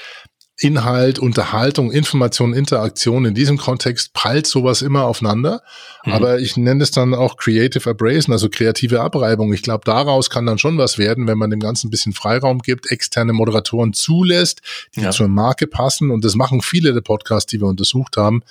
Inhalt, 0.63 1.19
Unterhaltung, 1.19 1.91
Information, 1.91 2.53
Interaktion. 2.53 3.25
In 3.25 3.35
diesem 3.35 3.57
Kontext 3.57 4.13
prallt 4.13 4.47
sowas 4.47 4.83
immer 4.83 5.05
aufeinander. 5.05 5.63
Mhm. 6.05 6.13
Aber 6.13 6.39
ich 6.39 6.59
nenne 6.59 6.83
es 6.83 6.91
dann 6.91 7.15
auch 7.15 7.39
Creative 7.39 7.89
Abrasion, 7.89 8.35
also 8.35 8.51
kreative 8.51 9.01
Abreibung. 9.01 9.55
Ich 9.55 9.63
glaube, 9.63 9.85
daraus 9.87 10.29
kann 10.29 10.45
dann 10.45 10.59
schon 10.59 10.77
was 10.77 10.99
werden, 10.99 11.27
wenn 11.27 11.39
man 11.39 11.49
dem 11.49 11.61
Ganzen 11.61 11.87
ein 11.87 11.91
bisschen 11.91 12.13
Freiraum 12.13 12.59
gibt, 12.59 12.91
externe 12.91 13.33
Moderatoren 13.33 13.95
zulässt, 13.95 14.61
die 14.97 15.01
ja. 15.01 15.11
zur 15.13 15.29
Marke 15.29 15.67
passen. 15.67 16.11
Und 16.11 16.27
das 16.27 16.35
machen 16.35 16.61
viele 16.61 16.93
der 16.93 17.01
Podcasts, 17.01 17.51
die 17.51 17.59
wir 17.59 17.67
untersucht 17.67 18.19
haben. 18.19 18.43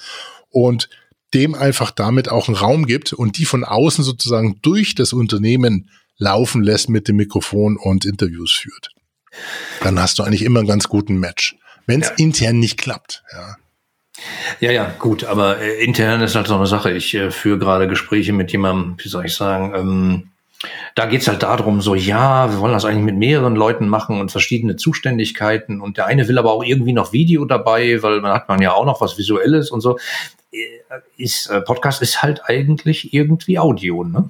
Und 0.49 0.89
dem 1.35 1.53
einfach 1.53 1.91
damit 1.91 2.29
auch 2.29 2.47
einen 2.47 2.57
Raum 2.57 2.87
gibt 2.87 3.13
und 3.13 3.37
die 3.37 3.45
von 3.45 3.63
außen 3.63 4.03
sozusagen 4.03 4.57
durch 4.63 4.95
das 4.95 5.13
Unternehmen 5.13 5.91
laufen 6.17 6.63
lässt 6.63 6.89
mit 6.89 7.07
dem 7.07 7.17
Mikrofon 7.17 7.77
und 7.77 8.03
Interviews 8.03 8.51
führt. 8.51 8.89
Dann 9.81 9.99
hast 9.99 10.17
du 10.17 10.23
eigentlich 10.23 10.41
immer 10.41 10.59
einen 10.59 10.67
ganz 10.67 10.89
guten 10.89 11.19
Match 11.19 11.55
wenn 11.89 12.01
es 12.01 12.09
ja. 12.09 12.15
intern 12.17 12.59
nicht 12.59 12.77
klappt. 12.77 13.23
Ja. 13.33 13.55
Ja, 14.59 14.71
ja, 14.71 14.93
gut, 14.99 15.23
aber 15.23 15.59
äh, 15.59 15.83
intern 15.83 16.21
ist 16.21 16.35
halt 16.35 16.47
so 16.47 16.55
eine 16.55 16.67
Sache. 16.67 16.91
Ich 16.91 17.13
äh, 17.15 17.31
führe 17.31 17.57
gerade 17.57 17.87
Gespräche 17.87 18.33
mit 18.33 18.51
jemandem, 18.51 18.95
wie 19.01 19.07
soll 19.07 19.25
ich 19.25 19.33
sagen, 19.33 19.73
ähm, 19.75 20.29
da 20.95 21.05
geht's 21.05 21.29
halt 21.29 21.41
darum, 21.41 21.79
so, 21.79 21.95
ja, 21.95 22.51
wir 22.51 22.59
wollen 22.59 22.73
das 22.73 22.83
eigentlich 22.83 23.05
mit 23.05 23.15
mehreren 23.15 23.55
Leuten 23.55 23.87
machen 23.87 24.19
und 24.19 24.29
verschiedene 24.29 24.75
Zuständigkeiten 24.75 25.79
und 25.79 25.95
der 25.95 26.07
eine 26.07 26.27
will 26.27 26.37
aber 26.37 26.51
auch 26.51 26.63
irgendwie 26.63 26.91
noch 26.91 27.13
Video 27.13 27.45
dabei, 27.45 28.03
weil 28.03 28.19
man 28.19 28.33
hat 28.33 28.49
man 28.49 28.61
ja 28.61 28.73
auch 28.73 28.85
noch 28.85 28.99
was 28.99 29.17
Visuelles 29.17 29.71
und 29.71 29.79
so. 29.79 29.97
Äh, 30.51 30.65
ist, 31.15 31.47
äh, 31.47 31.61
Podcast 31.61 32.01
ist 32.01 32.21
halt 32.21 32.41
eigentlich 32.43 33.13
irgendwie 33.13 33.57
Audio, 33.57 34.03
ne? 34.03 34.29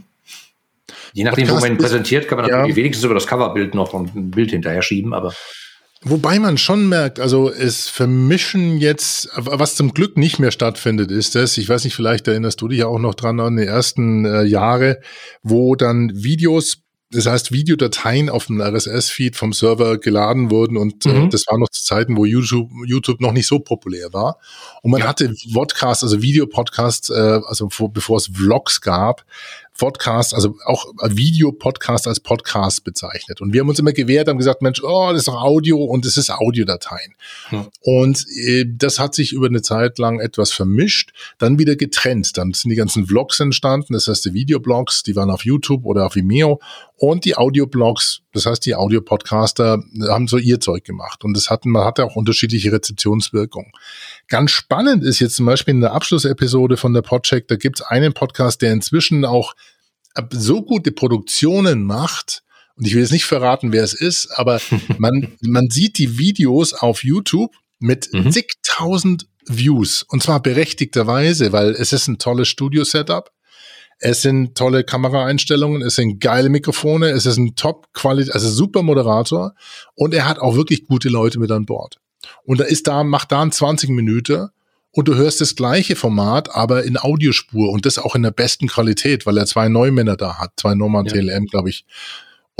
Je 1.14 1.24
nachdem, 1.24 1.46
Podcast 1.48 1.64
wo 1.64 1.66
man 1.66 1.76
ihn 1.76 1.82
präsentiert, 1.82 2.28
kann 2.28 2.38
man 2.38 2.48
ja. 2.48 2.58
natürlich 2.58 2.76
wenigstens 2.76 3.06
über 3.06 3.16
das 3.16 3.26
Coverbild 3.26 3.74
noch 3.74 3.94
ein 3.96 4.30
Bild 4.30 4.52
hinterher 4.52 4.84
schieben, 4.84 5.14
aber. 5.14 5.34
Wobei 6.02 6.40
man 6.40 6.58
schon 6.58 6.88
merkt, 6.88 7.20
also 7.20 7.52
es 7.52 7.90
vermischen 7.90 8.78
jetzt, 8.78 9.30
was 9.36 9.76
zum 9.76 9.94
Glück 9.94 10.16
nicht 10.16 10.40
mehr 10.40 10.52
stattfindet, 10.52 11.12
ist 11.12 11.36
das, 11.36 11.58
ich 11.58 11.68
weiß 11.68 11.84
nicht, 11.84 11.96
vielleicht 11.96 12.26
erinnerst 12.28 12.62
du 12.62 12.70
dich 12.70 12.80
ja 12.80 12.88
auch 12.88 13.00
noch 13.00 13.16
dran 13.16 13.42
an 13.42 13.58
die 13.58 13.66
ersten 13.66 14.24
äh, 14.24 14.44
Jahre, 14.44 15.02
wo 15.44 15.76
dann 15.76 16.12
Videos 16.14 16.84
das 17.12 17.26
heißt, 17.26 17.52
Videodateien 17.52 18.30
auf 18.30 18.46
dem 18.46 18.62
RSS-Feed 18.62 19.36
vom 19.36 19.52
Server 19.52 19.98
geladen 19.98 20.52
wurden 20.52 20.78
und 20.78 21.08
äh, 21.08 21.10
mhm. 21.10 21.26
äh, 21.26 21.30
das 21.30 21.46
war 21.48 21.58
noch 21.58 21.70
zu 21.70 21.84
Zeiten, 21.84 22.16
wo 22.16 22.26
YouTube, 22.26 22.70
YouTube 22.86 23.20
noch 23.20 23.32
nicht 23.32 23.48
so 23.48 23.58
populär 23.60 24.14
war. 24.14 24.38
Und 24.84 24.92
man 24.92 25.02
ja. 25.02 25.08
hatte 25.08 25.34
Vodcasts, 25.52 26.04
also 26.04 26.22
Videopodcasts, 26.22 27.10
äh, 27.10 27.40
also 27.48 27.70
vor, 27.72 27.92
bevor 27.92 28.18
es 28.18 28.28
Vlogs 28.28 28.82
gab, 28.82 29.26
Podcast, 29.80 30.36
also 30.36 30.58
auch 30.66 30.86
Videopodcast 31.02 32.08
als 32.08 32.20
Podcast 32.20 32.84
bezeichnet. 32.84 33.42
Und 33.42 33.54
wir 33.54 33.62
haben 33.62 33.70
uns 33.70 33.80
immer 33.80 33.94
gewehrt, 33.94 34.28
haben 34.28 34.38
gesagt, 34.38 34.62
Mensch, 34.62 34.84
oh, 34.84 35.10
das 35.10 35.20
ist 35.22 35.28
doch 35.28 35.42
Audio 35.42 35.84
und 35.84 36.06
es 36.06 36.18
ist 36.18 36.30
Audiodateien. 36.30 37.16
Hm. 37.50 37.68
Und 37.82 38.26
äh, 38.38 38.66
das 38.68 39.00
hat 39.00 39.16
sich 39.16 39.32
über 39.32 39.48
eine 39.48 39.64
Zeit 39.64 39.98
lang 39.98 40.20
etwas 40.20 40.52
vermischt, 40.52 41.12
dann 41.40 41.58
wieder 41.58 41.76
getrennt. 41.76 42.38
Dann 42.38 42.54
sind 42.54 42.70
die 42.70 42.76
ganzen 42.76 43.08
Vlogs 43.08 43.40
entstanden, 43.40 43.94
das 43.94 44.08
heißt 44.08 44.26
die 44.26 44.34
Videoblogs, 44.34 45.02
die 45.04 45.16
waren 45.16 45.32
auf 45.32 45.46
YouTube 45.46 45.86
oder 45.86 46.06
auf 46.06 46.16
Vimeo 46.16 46.60
und 47.00 47.24
die 47.24 47.38
Audioblogs, 47.38 48.22
das 48.34 48.46
heißt 48.46 48.66
die 48.66 48.76
Audiopodcaster 48.76 49.82
haben 50.10 50.28
so 50.28 50.38
ihr 50.38 50.60
Zeug 50.60 50.84
gemacht 50.84 51.24
und 51.24 51.36
das 51.36 51.50
hatten, 51.50 51.70
man 51.70 51.86
hatte 51.86 52.04
auch 52.04 52.18
unterschiedliche 52.18 52.74
Rezeptionswirkungen. 52.74 53.72
Ganz 54.30 54.52
spannend 54.52 55.04
ist 55.04 55.20
jetzt 55.20 55.36
zum 55.36 55.48
Beispiel 55.48 55.74
in 55.74 55.82
der 55.82 55.94
Abschlussepisode 55.94 56.78
von 56.78 56.94
der 56.94 57.02
Podcheck, 57.02 57.48
da 57.48 57.56
gibt 57.56 57.80
es 57.80 57.86
einen 57.86 58.14
Podcast, 58.14 58.62
der 58.62 58.72
inzwischen 58.72 59.26
auch 59.26 59.56
so 60.32 60.62
gute 60.62 60.92
Produktionen 60.92 61.84
macht, 61.84 62.44
und 62.76 62.88
ich 62.88 62.94
will 62.94 63.02
jetzt 63.02 63.12
nicht 63.12 63.26
verraten, 63.26 63.74
wer 63.74 63.84
es 63.84 63.94
ist, 63.94 64.30
aber 64.38 64.62
man, 64.98 65.36
man 65.42 65.70
sieht 65.70 65.98
die 65.98 66.18
Videos 66.18 66.74
auf 66.74 67.04
YouTube 67.04 67.54
mit 67.80 68.10
mhm. 68.14 68.32
zigtausend 68.32 69.28
Views 69.48 70.04
und 70.04 70.22
zwar 70.22 70.42
berechtigterweise, 70.42 71.52
weil 71.52 71.72
es 71.72 71.92
ist 71.92 72.08
ein 72.08 72.20
tolles 72.20 72.48
Studio-Setup. 72.48 73.32
Es 74.02 74.22
sind 74.22 74.56
tolle 74.56 74.86
Kameraeinstellungen, 74.86 75.82
es 75.82 75.96
sind 75.96 76.22
geile 76.22 76.48
Mikrofone, 76.48 77.10
es 77.10 77.26
ist 77.26 77.36
ein 77.38 77.56
Top-Qualität, 77.56 78.34
also 78.34 78.50
super 78.50 78.82
Moderator 78.82 79.56
und 79.96 80.14
er 80.14 80.26
hat 80.26 80.40
auch 80.40 80.56
wirklich 80.56 80.86
gute 80.86 81.10
Leute 81.10 81.38
mit 81.40 81.52
an 81.52 81.66
Bord. 81.66 82.00
Und 82.44 82.60
da 82.60 82.66
ist 82.66 82.88
da, 82.88 83.04
macht 83.04 83.32
da 83.32 83.42
ein 83.42 83.52
20 83.52 83.90
Minuten 83.90 84.50
und 84.92 85.08
du 85.08 85.16
hörst 85.16 85.42
das 85.42 85.56
gleiche 85.56 85.96
Format, 85.96 86.56
aber 86.56 86.84
in 86.84 86.98
Audiospur 86.98 87.72
und 87.72 87.86
das 87.86 88.00
auch 88.00 88.16
in 88.16 88.24
der 88.24 88.32
besten 88.32 88.68
Qualität, 88.68 89.26
weil 89.26 89.38
er 89.38 89.46
zwei 89.46 89.70
Neumänner 89.70 90.18
da 90.18 90.38
hat, 90.38 90.54
zwei 90.58 90.76
Norman 90.76 91.06
ja. 91.06 91.14
TLM, 91.14 91.46
glaube 91.46 91.70
ich. 91.70 91.86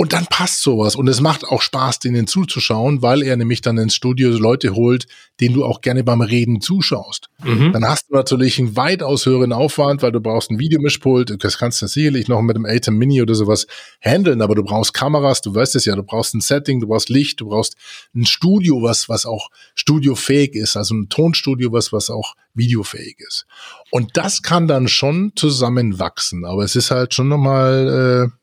Und 0.00 0.14
dann 0.14 0.24
passt 0.24 0.62
sowas. 0.62 0.96
Und 0.96 1.08
es 1.08 1.20
macht 1.20 1.44
auch 1.44 1.60
Spaß, 1.60 1.98
denen 1.98 2.26
zuzuschauen, 2.26 3.02
weil 3.02 3.22
er 3.22 3.36
nämlich 3.36 3.60
dann 3.60 3.76
ins 3.76 3.94
Studio 3.94 4.30
Leute 4.30 4.74
holt, 4.74 5.06
denen 5.40 5.54
du 5.54 5.62
auch 5.62 5.82
gerne 5.82 6.02
beim 6.04 6.22
Reden 6.22 6.62
zuschaust. 6.62 7.28
Mhm. 7.44 7.74
Dann 7.74 7.84
hast 7.84 8.08
du 8.08 8.14
natürlich 8.14 8.58
einen 8.58 8.76
weitaus 8.76 9.26
höheren 9.26 9.52
Aufwand, 9.52 10.00
weil 10.00 10.10
du 10.10 10.20
brauchst 10.22 10.50
ein 10.50 10.58
Videomischpult. 10.58 11.44
Das 11.44 11.58
kannst 11.58 11.82
du 11.82 11.86
sicherlich 11.86 12.28
noch 12.28 12.40
mit 12.40 12.56
dem 12.56 12.64
Atem 12.64 12.96
Mini 12.96 13.20
oder 13.20 13.34
sowas 13.34 13.66
handeln, 14.00 14.40
aber 14.40 14.54
du 14.54 14.62
brauchst 14.64 14.94
Kameras, 14.94 15.42
du 15.42 15.54
weißt 15.54 15.76
es 15.76 15.84
ja, 15.84 15.94
du 15.94 16.02
brauchst 16.02 16.32
ein 16.32 16.40
Setting, 16.40 16.80
du 16.80 16.86
brauchst 16.86 17.10
Licht, 17.10 17.38
du 17.42 17.50
brauchst 17.50 17.76
ein 18.14 18.24
Studio, 18.24 18.82
was, 18.82 19.10
was 19.10 19.26
auch 19.26 19.50
studiofähig 19.74 20.54
ist, 20.54 20.78
also 20.78 20.94
ein 20.94 21.10
Tonstudio, 21.10 21.72
was, 21.72 21.92
was 21.92 22.08
auch 22.08 22.36
videofähig 22.54 23.18
ist. 23.18 23.44
Und 23.90 24.16
das 24.16 24.40
kann 24.40 24.66
dann 24.66 24.88
schon 24.88 25.32
zusammenwachsen, 25.36 26.46
aber 26.46 26.64
es 26.64 26.74
ist 26.74 26.90
halt 26.90 27.12
schon 27.12 27.28
nochmal, 27.28 28.30
äh, 28.32 28.39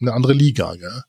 eine 0.00 0.12
andere 0.12 0.32
Liga, 0.32 0.74
gell? 0.74 1.02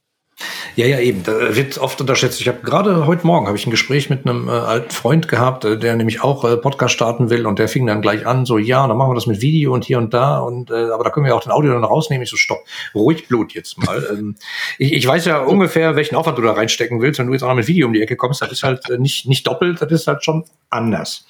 Ja, 0.76 0.86
ja, 0.86 1.00
eben. 1.00 1.24
Da 1.24 1.56
wird 1.56 1.78
oft 1.78 2.00
unterschätzt. 2.00 2.40
Ich 2.40 2.48
habe 2.48 2.60
gerade 2.64 3.06
heute 3.06 3.28
Morgen 3.28 3.48
habe 3.48 3.58
ich 3.58 3.68
ein 3.68 3.72
Gespräch 3.72 4.10
mit 4.10 4.26
einem 4.26 4.48
äh, 4.48 4.52
alten 4.52 4.92
Freund 4.92 5.28
gehabt, 5.28 5.66
äh, 5.66 5.78
der 5.78 5.96
nämlich 5.96 6.24
auch 6.24 6.46
äh, 6.46 6.56
Podcast 6.56 6.94
starten 6.94 7.30
will 7.30 7.46
und 7.46 7.60
der 7.60 7.68
fing 7.68 7.86
dann 7.86 8.02
gleich 8.02 8.26
an, 8.26 8.46
so 8.46 8.58
ja, 8.58 8.88
dann 8.88 8.98
machen 8.98 9.12
wir 9.12 9.16
das 9.16 9.28
mit 9.28 9.42
Video 9.42 9.74
und 9.74 9.84
hier 9.84 9.98
und 9.98 10.14
da 10.14 10.40
und 10.40 10.72
äh, 10.72 10.90
aber 10.92 11.04
da 11.04 11.10
können 11.10 11.26
wir 11.26 11.36
auch 11.36 11.44
den 11.44 11.52
Audio 11.52 11.74
dann 11.74 11.84
rausnehmen. 11.84 12.24
Ich 12.24 12.30
so 12.30 12.38
stopp, 12.38 12.60
ruhig 12.96 13.28
Blut 13.28 13.54
jetzt 13.54 13.78
mal. 13.78 14.08
ähm, 14.12 14.36
ich, 14.78 14.94
ich 14.94 15.06
weiß 15.06 15.26
ja 15.26 15.40
ungefähr, 15.40 15.96
welchen 15.96 16.16
Aufwand 16.16 16.38
du 16.38 16.42
da 16.42 16.54
reinstecken 16.54 17.02
willst. 17.02 17.20
Wenn 17.20 17.28
du 17.28 17.34
jetzt 17.34 17.44
auch 17.44 17.50
noch 17.50 17.56
mit 17.56 17.68
Video 17.68 17.88
um 17.88 17.94
die 17.94 18.02
Ecke 18.02 18.16
kommst, 18.16 18.42
das 18.42 18.52
ist 18.52 18.64
halt 18.64 18.90
äh, 18.90 18.98
nicht 18.98 19.28
nicht 19.28 19.46
doppelt, 19.48 19.82
das 19.82 19.92
ist 19.92 20.08
halt 20.08 20.24
schon 20.24 20.46
anders. 20.70 21.26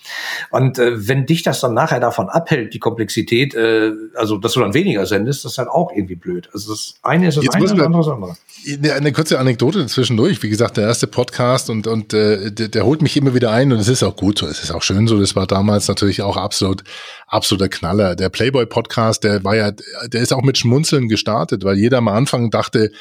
Und 0.52 0.78
äh, 0.78 1.08
wenn 1.08 1.26
dich 1.26 1.44
das 1.44 1.62
dann 1.62 1.74
nachher 1.74 2.00
davon 2.00 2.30
abhält, 2.30 2.74
die 2.74 2.80
Komplexität, 2.80 3.56
äh, 3.56 3.92
also 4.16 4.38
dass 4.38 4.54
du 4.54 4.60
dann 4.60 4.74
weniger 4.74 5.06
sendest, 5.06 5.46
das 5.46 5.54
ist 5.54 5.58
halt 5.58 5.70
auch 5.70 5.92
irgendwie 5.92 6.16
blöd. 6.16 6.50
Also 6.54 6.72
das 6.72 6.96
eine 7.02 7.28
ist 7.28 7.38
das 7.38 7.46
jetzt 7.46 7.56
eine, 7.56 7.66
das 7.66 7.80
andere 7.80 8.04
das 8.04 8.08
andere. 8.08 8.38
Eine 8.68 9.12
kurze 9.12 9.40
Anekdote 9.40 9.86
zwischendurch. 9.88 10.44
Wie 10.44 10.50
gesagt, 10.50 10.78
der 10.78 10.86
erste 10.86 11.08
Podcast 11.08 11.70
und, 11.70 11.88
und 11.88 12.14
äh, 12.14 12.52
der, 12.52 12.68
der 12.68 12.86
holt 12.86 13.02
mich 13.02 13.18
immer 13.18 13.34
wieder 13.34 13.52
ein 13.52 13.72
und 13.72 13.80
es 13.80 13.88
ist 13.88 14.04
auch 14.04 14.16
gut 14.16 14.38
so, 14.38 14.48
es 14.48 14.64
ist 14.64 14.72
auch 14.72 14.84
schön 14.84 15.08
so. 15.08 15.20
Das 15.20 15.36
war 15.36 15.48
damals 15.48 15.88
natürlich 15.88 16.22
auch 16.22 16.38
absolut, 16.38 16.84
absoluter 17.28 17.70
Knaller. 17.70 18.16
Der 18.16 18.30
Playboy-Podcast, 18.30 19.24
der 19.24 19.44
war 19.44 19.56
ja, 19.56 19.72
der 19.72 20.22
ist 20.22 20.32
auch 20.32 20.44
mit 20.44 20.58
Schmunzeln 20.58 21.10
gestartet, 21.10 21.64
weil 21.64 21.78
jeder 21.78 21.98
am 21.98 22.08
Anfang 22.08 22.52
dachte, 22.52 22.92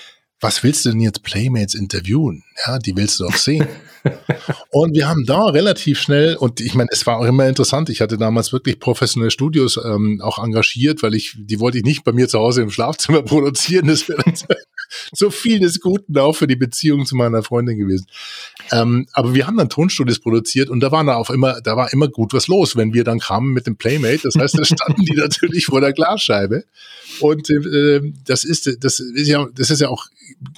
was 0.41 0.63
willst 0.63 0.87
du 0.87 0.91
denn 0.91 1.01
jetzt 1.01 1.23
Playmates 1.23 1.75
interviewen? 1.75 2.43
Ja, 2.67 2.79
die 2.79 2.97
willst 2.97 3.21
du 3.21 3.25
doch 3.25 3.37
sehen. 3.37 3.67
und 4.71 4.95
wir 4.95 5.09
haben 5.09 5.25
da 5.27 5.47
relativ 5.47 5.99
schnell, 6.01 6.37
und 6.37 6.61
ich 6.61 6.75
meine, 6.75 6.89
es 6.93 7.07
war 7.07 7.19
auch 7.19 7.25
immer 7.25 7.49
interessant, 7.49 7.91
ich 7.91 8.01
hatte 8.01 8.19
damals 8.19 8.53
wirklich 8.53 8.79
professionelle 8.81 9.31
Studios 9.31 9.79
ähm, 9.83 10.21
auch 10.23 10.43
engagiert, 10.43 11.03
weil 11.03 11.15
ich, 11.15 11.37
die 11.39 11.61
wollte 11.61 11.79
ich 11.79 11.85
nicht 11.85 12.05
bei 12.05 12.13
mir 12.13 12.29
zu 12.29 12.39
Hause 12.39 12.63
im 12.63 12.71
Schlafzimmer 12.71 13.23
produzieren. 13.31 13.89
Das 13.89 14.09
wäre 14.09 14.23
so 15.13 15.31
viel 15.31 15.61
des 15.61 15.81
Guten 15.81 16.17
auch 16.19 16.35
für 16.35 16.47
die 16.47 16.57
Beziehung 16.57 17.07
zu 17.07 17.17
meiner 17.17 17.43
Freundin 17.43 17.79
gewesen. 17.79 18.07
Ähm, 18.73 19.07
aber 19.13 19.35
wir 19.35 19.47
haben 19.47 19.57
dann 19.57 19.69
Tonstudios 19.69 20.19
produziert 20.19 20.71
und 20.71 20.81
da 20.81 20.93
war 20.93 21.05
da 21.05 21.17
auch 21.17 21.31
immer, 21.31 21.61
da 21.61 21.77
war 21.77 21.93
immer 21.93 22.09
gut 22.09 22.33
was 22.33 22.49
los, 22.49 22.77
wenn 22.77 22.95
wir 22.95 23.05
dann 23.05 23.19
kamen 23.19 23.53
mit 23.53 23.67
dem 23.67 23.77
Playmate. 23.77 24.21
Das 24.23 24.37
heißt, 24.37 24.59
da 24.59 24.65
standen 24.65 25.03
die 25.03 25.15
natürlich 25.17 25.67
vor 25.67 25.81
der 25.81 25.93
Glasscheibe. 25.93 26.65
Und 27.21 27.51
äh, 27.51 28.01
das 28.25 28.45
ist, 28.45 28.71
das 28.83 29.01
ist 29.01 29.29
ja, 29.29 29.47
das 29.55 29.71
ist 29.71 29.81
ja 29.81 29.89
auch 29.89 30.07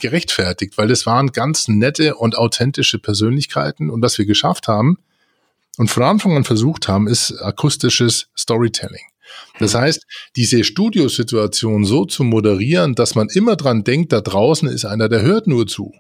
gerechtfertigt, 0.01 0.77
weil 0.77 0.89
das 0.89 1.07
waren 1.07 1.29
ganz 1.29 1.69
nette 1.69 2.15
und 2.17 2.37
authentische 2.37 2.99
Persönlichkeiten. 2.99 3.32
Und 3.91 4.03
was 4.03 4.19
wir 4.19 4.27
geschafft 4.27 4.69
haben 4.69 4.99
und 5.79 5.89
von 5.89 6.03
Anfang 6.03 6.37
an 6.37 6.45
versucht 6.45 6.89
haben, 6.89 7.09
ist 7.09 7.33
akustisches 7.41 8.29
Storytelling. 8.37 9.03
Das 9.59 9.75
heißt, 9.75 10.07
diese 10.37 10.65
Studiosituation 10.65 11.85
so 11.85 12.05
zu 12.05 12.25
moderieren, 12.25 12.95
dass 12.95 13.15
man 13.15 13.29
immer 13.29 13.57
dran 13.57 13.85
denkt, 13.85 14.13
da 14.13 14.21
draußen 14.21 14.69
ist 14.69 14.85
einer, 14.85 15.09
der 15.09 15.23
hört 15.23 15.47
nur 15.47 15.67
zu. 15.67 15.93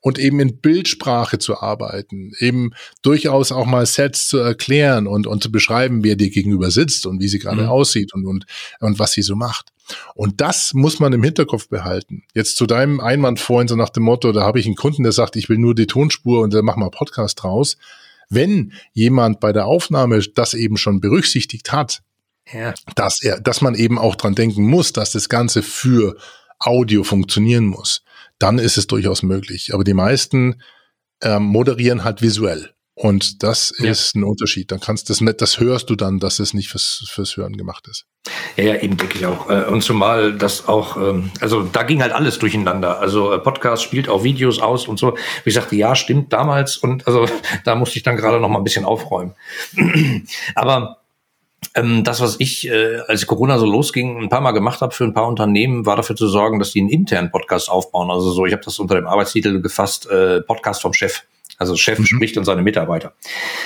Und 0.00 0.18
eben 0.18 0.40
in 0.40 0.60
Bildsprache 0.60 1.38
zu 1.38 1.60
arbeiten, 1.60 2.32
eben 2.38 2.70
durchaus 3.02 3.52
auch 3.52 3.66
mal 3.66 3.86
Sets 3.86 4.28
zu 4.28 4.38
erklären 4.38 5.06
und, 5.06 5.26
und 5.26 5.42
zu 5.42 5.50
beschreiben, 5.50 6.04
wer 6.04 6.16
dir 6.16 6.30
gegenüber 6.30 6.70
sitzt 6.70 7.06
und 7.06 7.20
wie 7.20 7.28
sie 7.28 7.38
gerade 7.38 7.62
mhm. 7.62 7.68
aussieht 7.68 8.14
und, 8.14 8.26
und, 8.26 8.46
und 8.80 8.98
was 8.98 9.12
sie 9.12 9.22
so 9.22 9.36
macht. 9.36 9.70
Und 10.14 10.40
das 10.40 10.72
muss 10.74 10.98
man 10.98 11.12
im 11.12 11.22
Hinterkopf 11.22 11.68
behalten. 11.68 12.22
Jetzt 12.34 12.56
zu 12.56 12.66
deinem 12.66 13.00
Einwand 13.00 13.40
vorhin, 13.40 13.68
so 13.68 13.76
nach 13.76 13.90
dem 13.90 14.04
Motto, 14.04 14.32
da 14.32 14.42
habe 14.42 14.58
ich 14.58 14.66
einen 14.66 14.76
Kunden, 14.76 15.02
der 15.02 15.12
sagt, 15.12 15.36
ich 15.36 15.48
will 15.48 15.58
nur 15.58 15.74
die 15.74 15.86
Tonspur 15.86 16.40
und 16.42 16.54
dann 16.54 16.64
mach 16.64 16.76
mal 16.76 16.90
Podcast 16.90 17.42
draus. 17.42 17.76
Wenn 18.30 18.72
jemand 18.92 19.40
bei 19.40 19.52
der 19.52 19.66
Aufnahme 19.66 20.20
das 20.34 20.54
eben 20.54 20.76
schon 20.76 21.00
berücksichtigt 21.00 21.72
hat, 21.72 22.02
ja. 22.52 22.74
dass 22.94 23.22
er, 23.22 23.40
dass 23.40 23.60
man 23.60 23.74
eben 23.74 23.98
auch 23.98 24.16
dran 24.16 24.34
denken 24.34 24.64
muss, 24.64 24.92
dass 24.92 25.12
das 25.12 25.28
Ganze 25.28 25.62
für 25.62 26.16
Audio 26.58 27.04
funktionieren 27.04 27.66
muss, 27.66 28.02
dann 28.38 28.58
ist 28.58 28.76
es 28.76 28.86
durchaus 28.86 29.22
möglich. 29.22 29.72
Aber 29.72 29.84
die 29.84 29.94
meisten 29.94 30.60
ähm, 31.22 31.44
moderieren 31.44 32.04
halt 32.04 32.22
visuell. 32.22 32.70
Und 32.96 33.42
das 33.42 33.74
ja. 33.78 33.90
ist 33.90 34.14
ein 34.14 34.22
Unterschied. 34.22 34.70
Dann 34.70 34.78
kannst 34.78 35.08
du 35.08 35.14
das, 35.14 35.36
das 35.36 35.58
hörst 35.58 35.90
du 35.90 35.96
dann, 35.96 36.20
dass 36.20 36.38
es 36.38 36.54
nicht 36.54 36.68
fürs, 36.68 37.04
fürs 37.10 37.36
Hören 37.36 37.56
gemacht 37.56 37.88
ist. 37.88 38.06
Ja, 38.56 38.64
ja, 38.64 38.76
eben 38.76 38.96
denke 38.96 39.18
ich 39.18 39.26
auch. 39.26 39.50
Äh, 39.50 39.64
und 39.64 39.82
zumal 39.82 40.38
das 40.38 40.68
auch, 40.68 40.96
ähm, 40.96 41.32
also 41.40 41.64
da 41.64 41.82
ging 41.82 42.02
halt 42.02 42.12
alles 42.12 42.38
durcheinander. 42.38 43.00
Also 43.00 43.32
äh, 43.32 43.38
Podcast 43.40 43.82
spielt 43.82 44.08
auch 44.08 44.22
Videos 44.22 44.60
aus 44.60 44.86
und 44.86 45.00
so. 45.00 45.16
Wie 45.42 45.50
ich 45.50 45.54
sagte, 45.54 45.74
ja, 45.74 45.96
stimmt 45.96 46.32
damals. 46.32 46.76
Und 46.76 47.06
also 47.08 47.26
da 47.64 47.74
musste 47.74 47.96
ich 47.96 48.04
dann 48.04 48.16
gerade 48.16 48.38
noch 48.38 48.48
mal 48.48 48.58
ein 48.58 48.64
bisschen 48.64 48.84
aufräumen. 48.84 49.34
Aber 50.54 51.03
das, 51.74 52.20
was 52.20 52.36
ich, 52.38 52.68
äh, 52.68 52.98
als 53.08 53.26
Corona 53.26 53.58
so 53.58 53.66
losging, 53.66 54.18
ein 54.22 54.28
paar 54.28 54.40
Mal 54.40 54.52
gemacht 54.52 54.80
habe 54.80 54.94
für 54.94 55.04
ein 55.04 55.14
paar 55.14 55.26
Unternehmen, 55.26 55.86
war 55.86 55.96
dafür 55.96 56.16
zu 56.16 56.28
sorgen, 56.28 56.58
dass 56.58 56.72
die 56.72 56.80
einen 56.80 56.88
internen 56.88 57.30
Podcast 57.30 57.70
aufbauen. 57.70 58.10
Also 58.10 58.30
so, 58.30 58.46
ich 58.46 58.52
habe 58.52 58.64
das 58.64 58.78
unter 58.78 58.94
dem 58.94 59.06
Arbeitstitel 59.06 59.60
gefasst, 59.60 60.08
äh, 60.10 60.40
Podcast 60.40 60.82
vom 60.82 60.92
Chef. 60.92 61.22
Also 61.56 61.76
Chef 61.76 61.98
mhm. 61.98 62.06
spricht 62.06 62.36
und 62.36 62.44
seine 62.44 62.62
Mitarbeiter. 62.62 63.12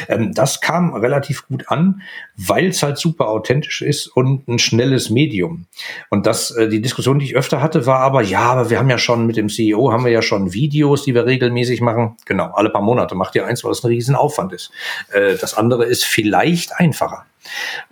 Ähm, 0.09 0.35
das 0.35 0.61
kam 0.61 0.95
relativ 0.95 1.47
gut 1.49 1.69
an, 1.69 2.03
weil 2.37 2.67
es 2.67 2.83
halt 2.83 2.99
super 2.99 3.29
authentisch 3.29 3.83
ist 3.83 4.09
und 4.09 4.47
ein 4.47 4.59
schnelles 4.59 5.11
Medium. 5.11 5.67
Und 6.11 6.27
das, 6.27 6.51
äh, 6.51 6.69
die 6.69 6.83
Diskussion, 6.83 7.19
die 7.19 7.25
ich 7.25 7.37
öfter 7.37 7.63
hatte, 7.63 7.87
war 7.87 8.01
aber, 8.01 8.23
ja, 8.23 8.41
aber 8.41 8.69
wir 8.71 8.79
haben 8.79 8.91
ja 8.91 8.99
schon 8.99 9.27
mit 9.27 9.37
dem 9.37 9.49
CEO, 9.49 9.91
haben 9.91 10.05
wir 10.05 10.13
ja 10.13 10.23
schon 10.23 10.53
Videos, 10.53 11.05
die 11.05 11.15
wir 11.15 11.25
regelmäßig 11.25 11.81
machen. 11.81 12.17
Genau, 12.27 12.51
alle 12.53 12.71
paar 12.71 12.83
Monate 12.83 13.15
macht 13.15 13.35
ihr 13.35 13.47
eins, 13.47 13.65
weil 13.65 13.73
es 13.73 13.83
ein 13.83 13.89
Riesenaufwand 13.89 14.53
ist. 14.53 14.71
Äh, 15.13 15.37
das 15.37 15.55
andere 15.55 15.87
ist 15.87 16.05
vielleicht 16.05 16.77
einfacher. 16.77 17.25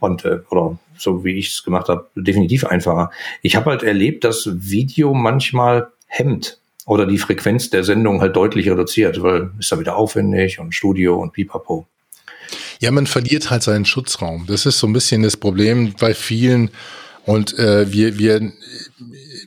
Und 0.00 0.24
äh, 0.24 0.40
oder 0.50 0.78
so 0.98 1.24
wie 1.24 1.32
ich 1.32 1.50
es 1.50 1.64
gemacht 1.64 1.88
habe, 1.88 2.08
definitiv 2.14 2.64
einfacher. 2.64 3.10
Ich 3.42 3.56
habe 3.56 3.70
halt 3.70 3.82
erlebt, 3.82 4.24
dass 4.24 4.48
Video 4.52 5.14
manchmal 5.14 5.88
hemmt 6.06 6.58
oder 6.86 7.06
die 7.06 7.18
Frequenz 7.18 7.70
der 7.70 7.84
Sendung 7.84 8.20
halt 8.20 8.36
deutlich 8.36 8.70
reduziert, 8.70 9.22
weil 9.22 9.50
ist 9.58 9.72
da 9.72 9.78
wieder 9.78 9.96
aufwendig 9.96 10.58
und 10.58 10.74
Studio 10.74 11.16
und 11.16 11.32
pipapo. 11.32 11.86
Ja, 12.80 12.90
man 12.90 13.06
verliert 13.06 13.50
halt 13.50 13.62
seinen 13.62 13.84
Schutzraum. 13.84 14.46
Das 14.46 14.66
ist 14.66 14.78
so 14.78 14.86
ein 14.86 14.92
bisschen 14.92 15.22
das 15.22 15.36
Problem 15.36 15.94
bei 15.98 16.14
vielen. 16.14 16.70
Und 17.24 17.58
äh, 17.58 17.90
wir, 17.92 18.18
wir, 18.18 18.52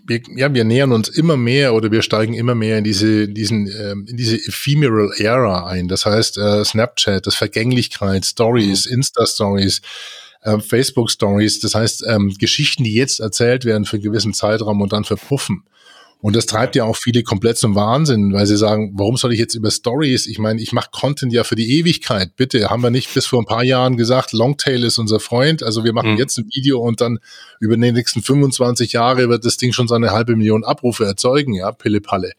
wir, 0.10 0.22
ja, 0.36 0.54
wir 0.54 0.64
nähern 0.64 0.92
uns 0.92 1.08
immer 1.08 1.38
mehr 1.38 1.74
oder 1.74 1.92
wir 1.92 2.02
steigen 2.02 2.34
immer 2.34 2.56
mehr 2.56 2.80
in 2.80 2.84
diese, 2.84 3.30
diesen, 3.30 3.68
ähm, 3.68 4.06
in 4.10 4.18
diese 4.18 4.36
ephemeral 4.36 5.12
Era 5.18 5.68
ein. 5.68 5.88
Das 5.88 6.06
heißt, 6.06 6.38
äh, 6.38 6.66
Snapchat, 6.66 7.26
das 7.28 7.36
Vergänglichkeit, 7.36 8.26
Stories, 8.26 8.88
mhm. 8.88 8.96
Insta-Stories, 8.96 9.82
äh, 10.42 10.60
Facebook-Stories. 10.60 11.60
Das 11.60 11.76
heißt, 11.76 12.06
ähm, 12.08 12.34
Geschichten, 12.38 12.84
die 12.84 12.94
jetzt 12.94 13.20
erzählt 13.20 13.64
werden 13.66 13.86
für 13.86 13.98
einen 13.98 14.04
gewissen 14.04 14.34
Zeitraum 14.34 14.82
und 14.82 14.92
dann 14.92 15.06
verpuffen. 15.06 15.64
Und 16.22 16.36
das 16.36 16.46
treibt 16.46 16.76
ja 16.76 16.84
auch 16.84 16.98
viele 16.98 17.24
komplett 17.24 17.58
zum 17.58 17.76
Wahnsinn, 17.76 18.34
weil 18.34 18.46
sie 18.46 18.58
sagen, 18.58 18.92
warum 18.96 19.16
soll 19.16 19.32
ich 19.32 19.40
jetzt 19.40 19.56
über 19.56 19.72
Stories? 19.72 20.28
Ich 20.28 20.38
meine, 20.38 20.62
ich 20.62 20.74
mache 20.74 20.90
Content 20.92 21.32
ja 21.32 21.46
für 21.46 21.56
die 21.56 21.80
Ewigkeit. 21.80 22.36
Bitte, 22.36 22.70
haben 22.70 22.84
wir 22.84 22.90
nicht 22.90 23.14
bis 23.14 23.26
vor 23.26 23.42
ein 23.42 23.46
paar 23.46 23.64
Jahren 23.64 23.96
gesagt, 23.96 24.34
Longtail 24.34 24.84
ist 24.84 24.98
unser 24.98 25.22
Freund. 25.22 25.64
Also 25.64 25.86
wir 25.86 25.94
machen 25.94 26.12
mhm. 26.12 26.18
jetzt 26.18 26.38
ein 26.38 26.50
Video 26.54 26.80
und 26.80 27.00
dann 27.00 27.20
über 27.62 27.78
die 27.78 27.92
nächsten 27.94 28.22
25 28.22 28.92
Jahre 28.92 29.30
wird 29.30 29.46
das 29.46 29.56
Ding 29.56 29.72
schon 29.72 29.88
seine 29.88 30.12
halbe 30.12 30.36
Million 30.36 30.66
Abrufe 30.66 31.06
erzeugen, 31.06 31.54
ja, 31.54 31.72
Pille-Palle. 31.72 32.34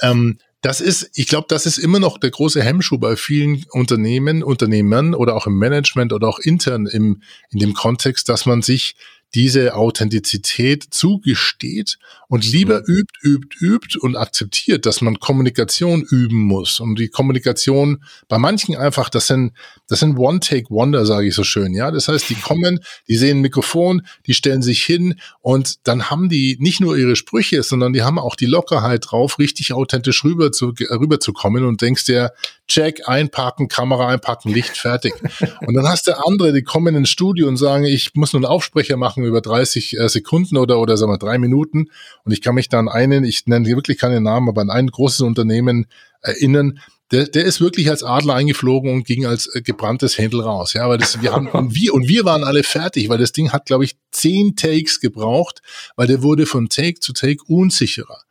Ähm, 0.00 0.38
das 0.62 0.80
ist, 0.80 1.10
ich 1.14 1.26
glaube, 1.26 1.46
das 1.48 1.66
ist 1.66 1.78
immer 1.78 1.98
noch 1.98 2.18
der 2.18 2.30
große 2.30 2.62
Hemmschuh 2.62 2.98
bei 2.98 3.16
vielen 3.16 3.64
Unternehmen, 3.70 4.42
Unternehmern 4.42 5.14
oder 5.14 5.34
auch 5.34 5.46
im 5.46 5.58
Management 5.58 6.12
oder 6.12 6.28
auch 6.28 6.38
intern 6.38 6.86
im, 6.86 7.22
in 7.50 7.58
dem 7.58 7.74
Kontext, 7.74 8.28
dass 8.28 8.46
man 8.46 8.62
sich 8.62 8.94
diese 9.34 9.74
Authentizität 9.74 10.86
zugesteht 10.90 11.98
und 12.28 12.44
lieber 12.44 12.80
mhm. 12.86 12.94
übt, 12.94 13.14
übt, 13.22 13.56
übt 13.60 13.98
und 13.98 14.16
akzeptiert, 14.16 14.86
dass 14.86 15.00
man 15.00 15.18
Kommunikation 15.20 16.02
üben 16.02 16.38
muss. 16.38 16.80
Und 16.80 16.98
die 16.98 17.08
Kommunikation 17.08 18.04
bei 18.28 18.38
manchen 18.38 18.76
einfach, 18.76 19.08
das 19.08 19.26
sind, 19.26 19.52
das 19.88 20.00
sind 20.00 20.16
One-Take-Wonder, 20.16 21.06
sage 21.06 21.28
ich 21.28 21.34
so 21.34 21.44
schön. 21.44 21.74
Ja, 21.74 21.90
das 21.90 22.08
heißt, 22.08 22.28
die 22.28 22.34
kommen, 22.40 22.80
die 23.08 23.16
sehen 23.16 23.38
ein 23.38 23.42
Mikrofon, 23.42 24.02
die 24.26 24.34
stellen 24.34 24.62
sich 24.62 24.82
hin 24.82 25.20
und 25.40 25.86
dann 25.86 26.10
haben 26.10 26.28
die 26.28 26.56
nicht 26.60 26.80
nur 26.80 26.96
ihre 26.96 27.16
Sprüche, 27.16 27.62
sondern 27.62 27.92
die 27.92 28.02
haben 28.02 28.18
auch 28.18 28.36
die 28.36 28.46
Lockerheit 28.46 29.06
drauf, 29.10 29.38
richtig 29.38 29.72
authentisch 29.72 30.24
rüber 30.24 30.52
zu, 30.52 30.74
rüberzukommen 30.90 31.64
und 31.64 31.82
denkst 31.82 32.06
dir, 32.06 32.32
check, 32.68 33.08
einpacken, 33.08 33.68
Kamera 33.68 34.08
einpacken, 34.08 34.52
Licht 34.52 34.76
fertig. 34.76 35.14
und 35.66 35.74
dann 35.74 35.88
hast 35.88 36.06
du 36.06 36.16
andere, 36.26 36.52
die 36.52 36.62
kommen 36.62 36.94
ins 36.94 37.10
Studio 37.10 37.48
und 37.48 37.56
sagen, 37.56 37.84
ich 37.84 38.14
muss 38.14 38.32
nur 38.32 38.38
einen 38.38 38.50
Aufsprecher 38.50 38.96
machen 38.96 39.19
über 39.24 39.40
30 39.40 39.98
äh, 39.98 40.08
Sekunden 40.08 40.56
oder, 40.56 40.78
oder 40.78 40.96
sagen 40.96 41.12
wir 41.12 41.18
drei 41.18 41.38
Minuten. 41.38 41.88
Und 42.24 42.32
ich 42.32 42.40
kann 42.40 42.54
mich 42.54 42.68
dann 42.68 42.88
einen, 42.88 43.24
ich 43.24 43.46
nenne 43.46 43.66
hier 43.66 43.76
wirklich 43.76 43.98
keine 43.98 44.20
Namen, 44.20 44.48
aber 44.48 44.62
an 44.62 44.70
ein 44.70 44.88
großes 44.88 45.20
Unternehmen 45.22 45.86
erinnern, 46.20 46.78
der, 47.10 47.26
der 47.26 47.44
ist 47.44 47.60
wirklich 47.60 47.90
als 47.90 48.02
Adler 48.04 48.34
eingeflogen 48.34 48.92
und 48.92 49.04
ging 49.04 49.26
als 49.26 49.52
äh, 49.54 49.62
gebranntes 49.62 50.16
Händel 50.16 50.42
raus. 50.42 50.74
Ja, 50.74 50.88
weil 50.88 50.98
das, 50.98 51.20
wir 51.20 51.32
haben, 51.32 51.48
und 51.48 51.74
wir, 51.74 51.92
und 51.92 52.08
wir 52.08 52.24
waren 52.24 52.44
alle 52.44 52.62
fertig, 52.62 53.08
weil 53.08 53.18
das 53.18 53.32
Ding 53.32 53.52
hat, 53.52 53.66
glaube 53.66 53.84
ich, 53.84 53.96
zehn 54.12 54.54
Takes 54.54 55.00
gebraucht, 55.00 55.60
weil 55.96 56.06
der 56.06 56.22
wurde 56.22 56.46
von 56.46 56.68
Take 56.68 57.00
zu 57.00 57.12
Take 57.12 57.42
unsicherer. 57.48 58.22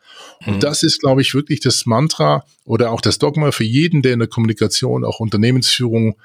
Und 0.45 0.55
mhm. 0.55 0.59
das 0.59 0.83
ist, 0.83 1.01
glaube 1.01 1.21
ich, 1.21 1.33
wirklich 1.33 1.59
das 1.59 1.85
Mantra 1.85 2.45
oder 2.63 2.91
auch 2.91 3.01
das 3.01 3.19
Dogma 3.19 3.51
für 3.51 3.63
jeden, 3.63 4.01
der 4.01 4.13
in 4.13 4.19
der 4.19 4.27
Kommunikation, 4.27 5.03
auch 5.03 5.19
Unternehmensführung 5.19 6.15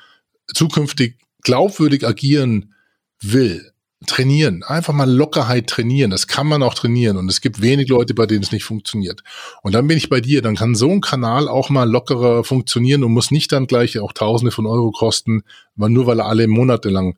zukünftig 0.53 1.17
glaubwürdig 1.43 2.07
agieren 2.07 2.75
will. 3.21 3.73
Trainieren, 4.07 4.63
einfach 4.63 4.93
mal 4.93 5.11
Lockerheit 5.11 5.67
trainieren. 5.67 6.11
Das 6.11 6.27
kann 6.27 6.47
man 6.47 6.63
auch 6.63 6.75
trainieren. 6.75 7.17
Und 7.17 7.29
es 7.29 7.41
gibt 7.41 7.61
wenig 7.61 7.89
Leute, 7.89 8.15
bei 8.15 8.27
denen 8.27 8.43
es 8.43 8.53
nicht 8.53 8.65
funktioniert. 8.65 9.23
Und 9.63 9.75
dann 9.75 9.87
bin 9.87 9.99
ich 9.99 10.09
bei 10.09 10.21
dir, 10.21 10.43
dann 10.43 10.57
kann 10.57 10.75
so 10.75 10.91
ein 10.91 11.01
Kanal 11.01 11.49
auch 11.49 11.71
mal 11.71 11.89
lockerer 11.89 12.45
funktionieren 12.45 13.05
und 13.05 13.13
muss 13.13 13.31
nicht 13.31 13.53
dann 13.53 13.67
gleich 13.67 13.99
auch 13.99 14.13
Tausende 14.13 14.53
von 14.53 14.67
Euro 14.67 14.91
kosten, 14.91 15.43
nur 15.77 16.07
weil 16.07 16.21
er 16.21 16.27
alle 16.27 16.47
Monate 16.47 16.89
lang 16.89 17.17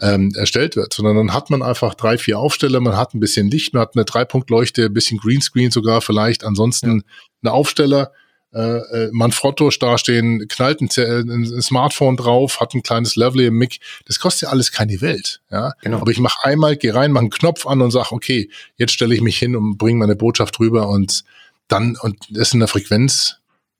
ähm, 0.00 0.32
erstellt 0.34 0.76
wird, 0.76 0.94
sondern 0.94 1.16
dann 1.16 1.34
hat 1.34 1.50
man 1.50 1.62
einfach 1.62 1.94
drei, 1.94 2.16
vier 2.16 2.38
Aufsteller, 2.38 2.80
man 2.80 2.96
hat 2.96 3.14
ein 3.14 3.20
bisschen 3.20 3.50
Licht, 3.50 3.74
man 3.74 3.82
hat 3.82 3.94
eine 3.94 4.04
Dreipunktleuchte, 4.04 4.86
ein 4.86 4.94
bisschen 4.94 5.18
Greenscreen 5.18 5.70
sogar 5.70 6.00
vielleicht, 6.00 6.44
ansonsten 6.44 6.98
ja. 6.98 7.02
eine 7.42 7.52
Aufsteller, 7.52 8.12
äh, 8.52 8.78
äh 8.78 9.10
Manfrotto 9.12 9.70
dastehen, 9.70 10.46
knallt 10.48 10.80
ein, 10.80 10.88
ein, 10.96 11.62
Smartphone 11.62 12.16
drauf, 12.16 12.60
hat 12.60 12.74
ein 12.74 12.82
kleines 12.82 13.16
Level 13.16 13.42
im 13.42 13.54
Mic. 13.54 13.78
Das 14.06 14.18
kostet 14.18 14.42
ja 14.42 14.48
alles 14.48 14.72
keine 14.72 15.00
Welt. 15.00 15.40
Ja? 15.50 15.72
Genau. 15.82 16.00
Aber 16.00 16.10
ich 16.10 16.18
mache 16.18 16.44
einmal, 16.44 16.76
gehe 16.76 16.94
rein, 16.94 17.12
mache 17.12 17.22
einen 17.22 17.30
Knopf 17.30 17.66
an 17.66 17.80
und 17.80 17.90
sage, 17.90 18.12
okay, 18.12 18.50
jetzt 18.76 18.92
stelle 18.92 19.14
ich 19.14 19.20
mich 19.20 19.38
hin 19.38 19.56
und 19.56 19.78
bringe 19.78 19.98
meine 19.98 20.16
Botschaft 20.16 20.58
rüber 20.60 20.88
und 20.88 21.24
dann, 21.68 21.96
und 22.00 22.16
das 22.30 22.52
in 22.52 22.60
der 22.60 22.68
Frequenz, 22.68 23.36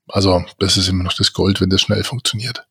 also 0.07 0.43
das 0.59 0.77
ist 0.77 0.87
immer 0.87 1.03
noch 1.03 1.13
das 1.13 1.33
Gold, 1.33 1.61
wenn 1.61 1.69
das 1.69 1.81
schnell 1.81 2.03
funktioniert. 2.03 2.65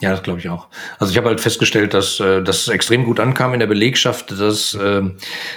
Ja, 0.00 0.10
das 0.10 0.22
glaube 0.22 0.40
ich 0.40 0.48
auch. 0.48 0.68
Also 0.98 1.12
ich 1.12 1.16
habe 1.16 1.28
halt 1.28 1.40
festgestellt, 1.40 1.94
dass, 1.94 2.18
äh, 2.18 2.42
dass 2.42 2.62
es 2.62 2.68
extrem 2.68 3.04
gut 3.04 3.20
ankam 3.20 3.54
in 3.54 3.60
der 3.60 3.66
Belegschaft, 3.66 4.32
dass, 4.32 4.74
äh, 4.74 5.02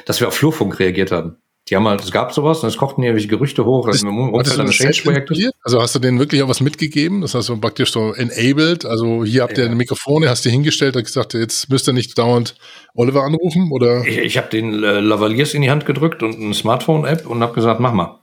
dass 0.05 0.19
wir 0.19 0.27
auf 0.27 0.35
Flurfunk 0.35 0.79
reagiert 0.79 1.11
haben. 1.11 1.37
Die 1.69 1.75
haben 1.75 1.87
halt, 1.87 2.01
es 2.01 2.11
gab 2.11 2.33
sowas 2.33 2.63
und 2.63 2.69
es 2.69 2.77
kochten 2.77 3.03
irgendwelche 3.03 3.27
Gerüchte 3.27 3.65
hoch. 3.65 3.87
Das, 3.87 4.03
also, 4.03 4.63
das 4.63 4.71
Change-Projekt. 4.71 5.31
Also 5.63 5.81
hast 5.81 5.95
du 5.95 5.99
denen 5.99 6.17
wirklich 6.19 6.41
auch 6.41 6.47
was 6.47 6.61
mitgegeben? 6.61 7.21
Das 7.21 7.33
hast 7.35 7.49
du 7.49 7.57
praktisch 7.57 7.91
so 7.91 8.13
enabled. 8.13 8.85
Also 8.85 9.25
hier 9.25 9.43
habt 9.43 9.57
ihr 9.57 9.65
eine 9.65 9.75
Mikrofone, 9.75 10.29
hast 10.29 10.45
du 10.45 10.49
hingestellt, 10.49 10.95
hast 10.95 11.05
gesagt, 11.05 11.33
jetzt 11.33 11.69
müsst 11.69 11.87
ihr 11.87 11.93
nicht 11.93 12.17
dauernd 12.17 12.55
Oliver 12.95 13.23
anrufen 13.23 13.69
oder? 13.71 14.05
Ich, 14.05 14.17
ich 14.17 14.37
habe 14.37 14.49
den 14.49 14.83
äh, 14.83 14.99
Lavaliers 14.99 15.53
in 15.53 15.61
die 15.61 15.69
Hand 15.69 15.85
gedrückt 15.85 16.23
und 16.23 16.35
eine 16.35 16.53
Smartphone-App 16.53 17.27
und 17.27 17.41
habe 17.41 17.53
gesagt, 17.53 17.79
mach 17.79 17.93
mal. 17.93 18.19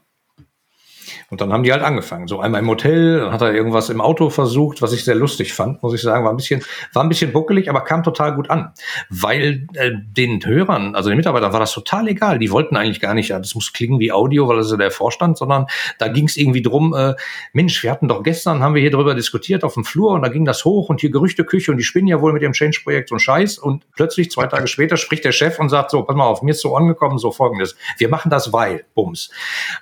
Und 1.29 1.41
dann 1.41 1.51
haben 1.51 1.63
die 1.63 1.71
halt 1.71 1.83
angefangen. 1.83 2.27
So 2.27 2.39
einmal 2.39 2.61
im 2.61 2.69
Hotel, 2.69 3.19
dann 3.19 3.31
hat 3.31 3.41
er 3.41 3.53
irgendwas 3.53 3.89
im 3.89 4.01
Auto 4.01 4.29
versucht, 4.29 4.81
was 4.81 4.93
ich 4.93 5.03
sehr 5.03 5.15
lustig 5.15 5.53
fand, 5.53 5.81
muss 5.81 5.93
ich 5.93 6.01
sagen. 6.01 6.23
War 6.23 6.31
ein 6.31 6.37
bisschen, 6.37 6.63
war 6.93 7.03
ein 7.03 7.09
bisschen 7.09 7.33
buckelig, 7.33 7.69
aber 7.69 7.81
kam 7.81 8.03
total 8.03 8.35
gut 8.35 8.49
an. 8.49 8.73
Weil 9.09 9.67
äh, 9.73 9.91
den 9.93 10.45
Hörern, 10.45 10.95
also 10.95 11.09
den 11.09 11.17
Mitarbeitern, 11.17 11.51
war 11.51 11.59
das 11.59 11.71
total 11.71 12.07
egal. 12.07 12.37
Die 12.39 12.51
wollten 12.51 12.75
eigentlich 12.75 13.01
gar 13.01 13.13
nicht, 13.13 13.29
ja, 13.29 13.39
das 13.39 13.55
muss 13.55 13.73
klingen 13.73 13.99
wie 13.99 14.11
Audio, 14.11 14.47
weil 14.47 14.57
das 14.57 14.71
ist 14.71 14.79
der 14.79 14.91
Vorstand, 14.91 15.37
sondern 15.37 15.65
da 15.97 16.07
ging 16.07 16.25
es 16.25 16.37
irgendwie 16.37 16.61
drum, 16.61 16.93
äh, 16.93 17.15
Mensch, 17.53 17.81
wir 17.83 17.91
hatten 17.91 18.07
doch 18.07 18.21
gestern, 18.21 18.61
haben 18.61 18.75
wir 18.75 18.81
hier 18.81 18.91
drüber 18.91 19.15
diskutiert 19.15 19.63
auf 19.63 19.73
dem 19.73 19.83
Flur 19.83 20.11
und 20.11 20.21
da 20.21 20.29
ging 20.29 20.45
das 20.45 20.63
hoch 20.63 20.89
und 20.89 21.01
hier 21.01 21.09
Gerüchteküche 21.09 21.71
und 21.71 21.77
die 21.77 21.83
spinnen 21.83 22.07
ja 22.07 22.21
wohl 22.21 22.33
mit 22.33 22.41
dem 22.41 22.53
Change-Projekt 22.53 23.09
so 23.09 23.15
ein 23.15 23.19
Scheiß. 23.19 23.57
Und 23.57 23.83
plötzlich, 23.95 24.29
zwei 24.29 24.47
Tage 24.47 24.67
später, 24.67 24.97
spricht 24.97 25.25
der 25.25 25.31
Chef 25.31 25.59
und 25.59 25.69
sagt 25.69 25.91
so, 25.91 26.03
pass 26.03 26.15
mal 26.15 26.25
auf, 26.25 26.41
mir 26.41 26.51
ist 26.51 26.61
so 26.61 26.75
angekommen, 26.75 27.17
so 27.17 27.31
folgendes. 27.31 27.75
Wir 27.97 28.09
machen 28.09 28.29
das, 28.29 28.53
weil, 28.53 28.85
Bums. 28.93 29.31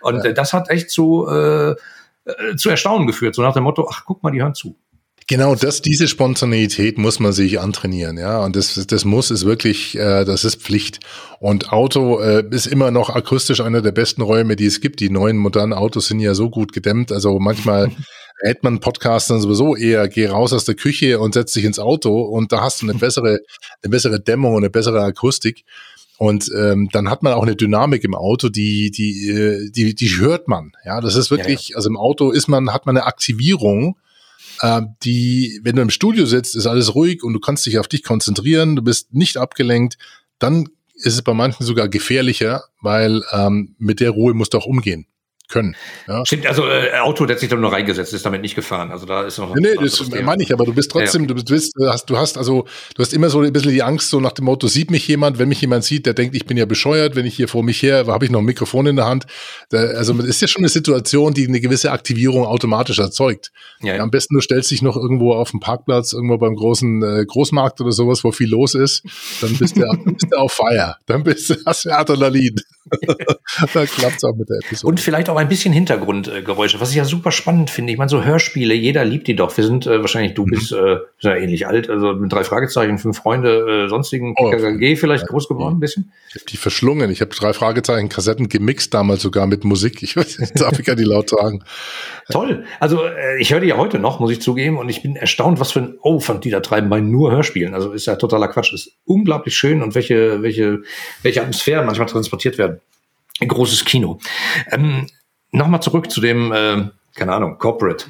Und 0.01 0.23
ja. 0.23 0.31
äh, 0.31 0.33
das 0.33 0.53
hat 0.53 0.69
echt 0.69 0.89
zu 0.89 1.27
äh, 1.33 1.75
äh, 2.25 2.55
zu 2.55 2.69
Erstaunen 2.69 3.07
geführt, 3.07 3.35
so 3.35 3.41
nach 3.41 3.53
dem 3.53 3.63
Motto, 3.63 3.87
ach, 3.89 4.03
guck 4.05 4.23
mal, 4.23 4.31
die 4.31 4.41
hören 4.41 4.53
zu. 4.53 4.75
Genau, 5.27 5.55
das, 5.55 5.81
diese 5.81 6.07
Spontaneität 6.07 6.97
muss 6.97 7.19
man 7.19 7.31
sich 7.31 7.59
antrainieren, 7.59 8.17
ja. 8.17 8.43
Und 8.43 8.55
das, 8.55 8.75
das 8.87 9.05
muss 9.05 9.31
ist 9.31 9.45
wirklich, 9.45 9.97
äh, 9.97 10.25
das 10.25 10.43
ist 10.43 10.61
Pflicht. 10.61 10.99
Und 11.39 11.71
Auto 11.71 12.19
äh, 12.19 12.43
ist 12.51 12.67
immer 12.67 12.91
noch 12.91 13.09
akustisch 13.09 13.61
einer 13.61 13.81
der 13.81 13.93
besten 13.93 14.21
Räume, 14.21 14.55
die 14.55 14.65
es 14.65 14.81
gibt. 14.81 14.99
Die 14.99 15.09
neuen 15.09 15.37
modernen 15.37 15.73
Autos 15.73 16.07
sind 16.07 16.19
ja 16.19 16.33
so 16.33 16.49
gut 16.49 16.73
gedämmt. 16.73 17.11
Also 17.11 17.39
manchmal 17.39 17.91
hält 18.43 18.63
man 18.63 18.79
Podcast 18.79 19.29
dann 19.29 19.39
sowieso 19.39 19.75
eher, 19.75 20.09
geh 20.09 20.27
raus 20.27 20.51
aus 20.51 20.65
der 20.65 20.75
Küche 20.75 21.19
und 21.19 21.33
setz 21.33 21.53
dich 21.53 21.63
ins 21.63 21.79
Auto 21.79 22.21
und 22.21 22.51
da 22.51 22.61
hast 22.61 22.81
du 22.81 22.89
eine 22.89 22.99
bessere, 22.99 23.39
eine 23.81 23.89
bessere 23.89 24.19
Dämmung 24.19 24.55
und 24.55 24.63
eine 24.63 24.69
bessere 24.69 25.01
Akustik. 25.01 25.63
Und 26.23 26.49
ähm, 26.57 26.87
dann 26.93 27.09
hat 27.09 27.21
man 27.21 27.33
auch 27.33 27.43
eine 27.43 27.57
Dynamik 27.57 28.05
im 28.05 28.15
Auto, 28.15 28.47
die, 28.47 28.91
die, 28.91 29.27
äh, 29.27 29.69
die, 29.69 29.93
die 29.93 30.09
hört 30.21 30.47
man. 30.47 30.71
Ja, 30.85 31.01
das 31.01 31.17
ist 31.17 31.31
wirklich, 31.31 31.67
ja, 31.67 31.73
ja. 31.73 31.75
also 31.75 31.89
im 31.89 31.97
Auto 31.97 32.31
ist 32.31 32.47
man, 32.47 32.71
hat 32.71 32.85
man 32.85 32.95
eine 32.95 33.05
Aktivierung, 33.05 33.97
äh, 34.61 34.83
die, 35.03 35.59
wenn 35.63 35.75
du 35.75 35.81
im 35.81 35.89
Studio 35.89 36.25
sitzt, 36.25 36.55
ist 36.55 36.65
alles 36.65 36.95
ruhig 36.95 37.25
und 37.25 37.33
du 37.33 37.41
kannst 37.41 37.65
dich 37.65 37.77
auf 37.77 37.89
dich 37.89 38.03
konzentrieren, 38.03 38.77
du 38.77 38.81
bist 38.81 39.13
nicht 39.13 39.35
abgelenkt, 39.35 39.97
dann 40.39 40.69
ist 40.93 41.15
es 41.15 41.23
bei 41.23 41.33
manchen 41.33 41.65
sogar 41.65 41.89
gefährlicher, 41.89 42.63
weil 42.79 43.21
ähm, 43.33 43.75
mit 43.77 43.99
der 43.99 44.11
Ruhe 44.11 44.33
musst 44.33 44.53
du 44.53 44.59
auch 44.59 44.65
umgehen 44.65 45.07
können. 45.49 45.75
Ja. 46.07 46.25
Stimmt, 46.25 46.47
also 46.47 46.67
äh, 46.67 46.97
Auto, 46.99 47.25
der 47.25 47.35
hat 47.35 47.39
sich 47.39 47.49
da 47.49 47.55
nur 47.55 47.71
reingesetzt, 47.71 48.13
ist 48.13 48.25
damit 48.25 48.41
nicht 48.41 48.55
gefahren. 48.55 48.91
Also 48.91 49.05
da 49.05 49.23
ist 49.23 49.37
noch. 49.37 49.53
Nee, 49.55 49.61
nee 49.61 49.83
das 49.83 50.09
meine 50.09 50.41
ich, 50.41 50.53
aber 50.53 50.65
du 50.65 50.73
bist 50.73 50.91
trotzdem, 50.91 51.23
ja, 51.23 51.33
du 51.33 51.43
bist, 51.43 51.73
hast, 51.79 52.09
du 52.09 52.17
hast 52.17 52.37
also, 52.37 52.65
du 52.95 53.01
hast 53.01 53.13
immer 53.13 53.29
so 53.29 53.41
ein 53.41 53.53
bisschen 53.53 53.71
die 53.71 53.83
Angst, 53.83 54.09
so 54.09 54.19
nach 54.19 54.31
dem 54.31 54.45
Motto, 54.45 54.67
sieht 54.67 54.89
mich 54.89 55.07
jemand, 55.07 55.39
wenn 55.39 55.49
mich 55.49 55.61
jemand 55.61 55.83
sieht, 55.83 56.05
der 56.05 56.13
denkt, 56.13 56.35
ich 56.35 56.45
bin 56.45 56.57
ja 56.57 56.65
bescheuert, 56.65 57.15
wenn 57.15 57.25
ich 57.25 57.35
hier 57.35 57.47
vor 57.47 57.63
mich 57.63 57.81
her, 57.81 58.05
habe 58.07 58.25
ich 58.25 58.31
noch 58.31 58.39
ein 58.39 58.45
Mikrofon 58.45 58.87
in 58.87 58.95
der 58.95 59.05
Hand. 59.05 59.25
Da, 59.69 59.77
also 59.77 60.13
ist 60.19 60.41
ja 60.41 60.47
schon 60.47 60.61
eine 60.61 60.69
Situation, 60.69 61.33
die 61.33 61.47
eine 61.47 61.59
gewisse 61.59 61.91
Aktivierung 61.91 62.45
automatisch 62.45 62.99
erzeugt. 62.99 63.51
Ja, 63.81 63.95
ja. 63.95 64.01
Am 64.01 64.11
besten 64.11 64.35
du 64.35 64.41
stellst 64.41 64.71
dich 64.71 64.81
noch 64.81 64.95
irgendwo 64.95 65.33
auf 65.33 65.51
dem 65.51 65.59
Parkplatz, 65.59 66.13
irgendwo 66.13 66.37
beim 66.37 66.55
großen 66.55 67.03
äh, 67.03 67.25
Großmarkt 67.25 67.81
oder 67.81 67.91
sowas, 67.91 68.23
wo 68.23 68.31
viel 68.31 68.49
los 68.49 68.75
ist, 68.75 69.03
dann 69.41 69.55
bist 69.57 69.77
du, 69.77 69.81
bist 70.05 70.27
du 70.31 70.37
auf 70.37 70.53
Feier. 70.53 70.97
Dann 71.05 71.23
bist 71.23 71.49
du, 71.49 71.55
hast 71.65 71.85
du 71.85 71.91
Adrenalin. 71.91 72.55
da 73.73 73.85
klappt 73.85 74.17
es 74.17 74.23
auch 74.23 74.35
mit 74.35 74.49
der 74.49 74.57
Episode. 74.65 74.89
Und 74.89 74.99
vielleicht 74.99 75.29
auch 75.29 75.32
ein 75.37 75.47
bisschen 75.47 75.73
Hintergrundgeräusche, 75.73 76.79
was 76.81 76.89
ich 76.91 76.95
ja 76.95 77.05
super 77.05 77.31
spannend 77.31 77.69
finde. 77.69 77.91
Ich 77.91 77.97
meine, 77.97 78.09
so 78.09 78.23
Hörspiele, 78.23 78.73
jeder 78.73 79.05
liebt 79.05 79.27
die 79.27 79.35
doch. 79.35 79.55
Wir 79.55 79.63
sind 79.63 79.85
äh, 79.85 80.01
wahrscheinlich, 80.01 80.33
du 80.33 80.45
mhm. 80.45 80.51
bist, 80.51 80.71
äh, 80.71 80.97
bist 81.15 81.23
ja 81.23 81.35
ähnlich 81.35 81.67
alt, 81.67 81.89
also 81.89 82.13
mit 82.13 82.31
drei 82.31 82.43
Fragezeichen, 82.43 82.97
fünf 82.97 83.17
Freunde, 83.17 83.85
äh, 83.85 83.89
sonstigen 83.89 84.33
oh, 84.37 84.49
KKG 84.49 84.95
vielleicht 84.95 85.23
ja. 85.23 85.27
groß 85.27 85.47
geworden, 85.47 85.75
ein 85.75 85.79
bisschen. 85.79 86.11
Ich 86.29 86.35
habe 86.35 86.45
die 86.45 86.57
verschlungen. 86.57 87.11
Ich 87.11 87.21
habe 87.21 87.31
drei 87.31 87.53
Fragezeichen 87.53 88.09
Kassetten 88.09 88.49
gemixt 88.49 88.93
damals 88.93 89.21
sogar 89.21 89.47
mit 89.47 89.63
Musik. 89.63 90.03
Ich 90.03 90.15
weiß 90.15 90.39
nicht, 90.39 90.59
darf 90.59 90.79
ich 90.79 90.87
ja 90.87 90.95
die 90.95 91.03
laut 91.03 91.29
sagen. 91.29 91.63
Toll. 92.31 92.65
Also 92.79 93.05
äh, 93.05 93.39
ich 93.39 93.53
höre 93.53 93.59
die 93.59 93.67
ja 93.67 93.77
heute 93.77 93.99
noch, 93.99 94.19
muss 94.19 94.31
ich 94.31 94.41
zugeben, 94.41 94.77
und 94.77 94.89
ich 94.89 95.01
bin 95.01 95.15
erstaunt, 95.15 95.59
was 95.59 95.71
für 95.71 95.79
ein 95.79 95.97
Aufwand 96.01 96.43
die 96.45 96.49
da 96.49 96.59
treiben 96.59 96.89
bei 96.89 96.99
nur 96.99 97.31
Hörspielen. 97.31 97.73
Also 97.73 97.91
ist 97.91 98.05
ja 98.05 98.15
totaler 98.15 98.47
Quatsch. 98.47 98.73
Ist 98.73 98.91
unglaublich 99.05 99.55
schön 99.55 99.81
und 99.81 99.95
welche, 99.95 100.41
welche, 100.41 100.81
welche 101.21 101.41
Atmosphären 101.41 101.85
manchmal 101.85 102.07
transportiert 102.07 102.57
werden. 102.57 102.79
Ein 103.39 103.47
großes 103.47 103.85
Kino. 103.85 104.19
Ähm, 104.71 105.07
Nochmal 105.53 105.83
zurück 105.83 106.09
zu 106.09 106.19
dem, 106.19 106.51
äh, 106.51 106.89
keine 107.15 107.33
Ahnung, 107.33 107.59
Corporate. 107.59 108.05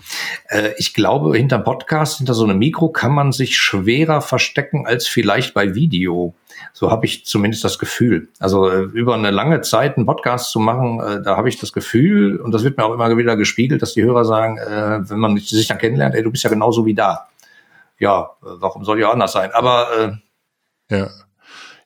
Äh, 0.48 0.72
ich 0.78 0.94
glaube, 0.94 1.36
hinterm 1.36 1.66
Podcast, 1.66 2.20
hinter 2.20 2.34
so 2.34 2.46
einem 2.46 2.58
Mikro 2.58 2.88
kann 2.88 3.14
man 3.14 3.34
sich 3.34 3.58
schwerer 3.58 4.22
verstecken 4.22 4.88
als 4.88 5.08
vielleicht 5.08 5.54
bei 5.54 5.76
Video. 5.76 6.34
So 6.72 6.90
habe 6.90 7.06
ich 7.06 7.26
zumindest 7.26 7.66
das 7.66 7.80
Gefühl. 7.80 8.30
Also 8.40 8.70
äh, 8.70 8.84
über 8.84 9.14
eine 9.14 9.32
lange 9.32 9.60
Zeit 9.60 9.98
einen 9.98 10.06
Podcast 10.06 10.52
zu 10.52 10.60
machen, 10.62 11.02
äh, 11.02 11.22
da 11.22 11.36
habe 11.36 11.50
ich 11.50 11.60
das 11.60 11.74
Gefühl, 11.74 12.38
und 12.38 12.54
das 12.54 12.64
wird 12.64 12.78
mir 12.78 12.86
auch 12.86 12.94
immer 12.94 13.16
wieder 13.18 13.36
gespiegelt, 13.36 13.82
dass 13.82 13.94
die 13.94 14.04
Hörer 14.04 14.24
sagen, 14.24 14.58
äh, 14.58 15.10
wenn 15.10 15.20
man 15.20 15.38
sich 15.38 15.68
dann 15.68 15.80
kennenlernt, 15.80 16.16
ey, 16.16 16.24
du 16.24 16.32
bist 16.32 16.46
ja 16.46 16.50
genauso 16.50 16.86
wie 16.86 16.94
da. 16.94 17.28
Ja, 18.00 18.32
äh, 18.42 18.46
warum 18.56 18.86
soll 18.86 19.00
ich 19.00 19.06
auch 19.06 19.12
anders 19.12 19.34
sein? 19.34 19.52
Aber 19.52 20.22
äh, 20.90 20.96
ja. 20.96 21.10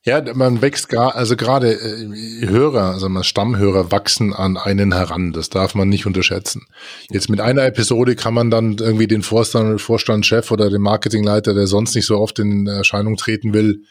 Ja, 0.08 0.24
man 0.36 0.62
wächst 0.62 0.88
gar, 0.88 1.18
also 1.18 1.36
gerade 1.36 1.74
äh, 1.74 2.48
Hörer, 2.48 2.94
also 2.94 3.10
man 3.10 3.26
Stammhörer 3.26 3.92
wachsen 3.92 4.34
an 4.34 4.56
einen 4.56 4.94
heran. 4.94 5.34
Das 5.34 5.50
darf 5.50 5.76
man 5.76 5.90
nicht 5.90 6.06
unterschätzen. 6.06 6.66
Jetzt 7.10 7.30
mit 7.30 7.42
einer 7.42 7.66
Episode 7.66 8.16
kann 8.16 8.34
man 8.34 8.50
dann 8.50 8.78
irgendwie 8.78 9.08
den 9.08 9.22
Vorstand, 9.22 9.82
Vorstandschef 9.82 10.50
oder 10.50 10.70
den 10.70 10.82
Marketingleiter, 10.82 11.54
der 11.54 11.68
sonst 11.68 11.94
nicht 11.94 12.06
so 12.06 12.20
oft 12.20 12.40
in 12.40 12.68
Erscheinung 12.68 13.18
treten 13.18 13.54
will, 13.54 13.84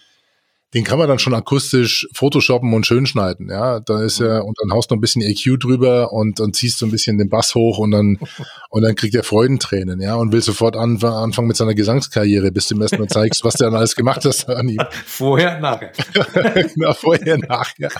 den 0.74 0.82
kann 0.82 0.98
man 0.98 1.08
dann 1.08 1.20
schon 1.20 1.34
akustisch 1.34 2.08
photoshoppen 2.12 2.74
und 2.74 2.86
schön 2.86 3.06
schneiden, 3.06 3.48
ja. 3.48 3.78
Da 3.80 4.02
ist 4.02 4.18
ja, 4.18 4.40
und 4.40 4.58
dann 4.60 4.72
haust 4.72 4.90
du 4.90 4.94
noch 4.94 4.98
ein 4.98 5.00
bisschen 5.00 5.22
EQ 5.22 5.60
drüber 5.60 6.12
und 6.12 6.40
dann 6.40 6.52
ziehst 6.52 6.80
du 6.80 6.86
ein 6.86 6.90
bisschen 6.90 7.18
den 7.18 7.28
Bass 7.28 7.54
hoch 7.54 7.78
und 7.78 7.92
dann, 7.92 8.18
und 8.70 8.82
dann 8.82 8.96
kriegt 8.96 9.14
er 9.14 9.22
Freudentränen, 9.22 10.00
ja, 10.00 10.16
und 10.16 10.32
will 10.32 10.42
sofort 10.42 10.76
an, 10.76 11.02
anfangen 11.02 11.48
mit 11.48 11.56
seiner 11.56 11.74
Gesangskarriere, 11.74 12.50
bis 12.50 12.66
du 12.66 12.74
ihm 12.74 12.82
erstmal 12.82 13.08
zeigst, 13.08 13.44
was 13.44 13.54
der 13.54 13.68
dann 13.68 13.76
alles 13.76 13.94
gemacht 13.94 14.24
hast 14.24 14.48
an 14.48 14.68
ihm. 14.68 14.82
Vorher, 15.06 15.60
nachher. 15.60 15.92
genau, 16.74 16.92
vorher, 16.94 17.38
nachher. 17.38 17.90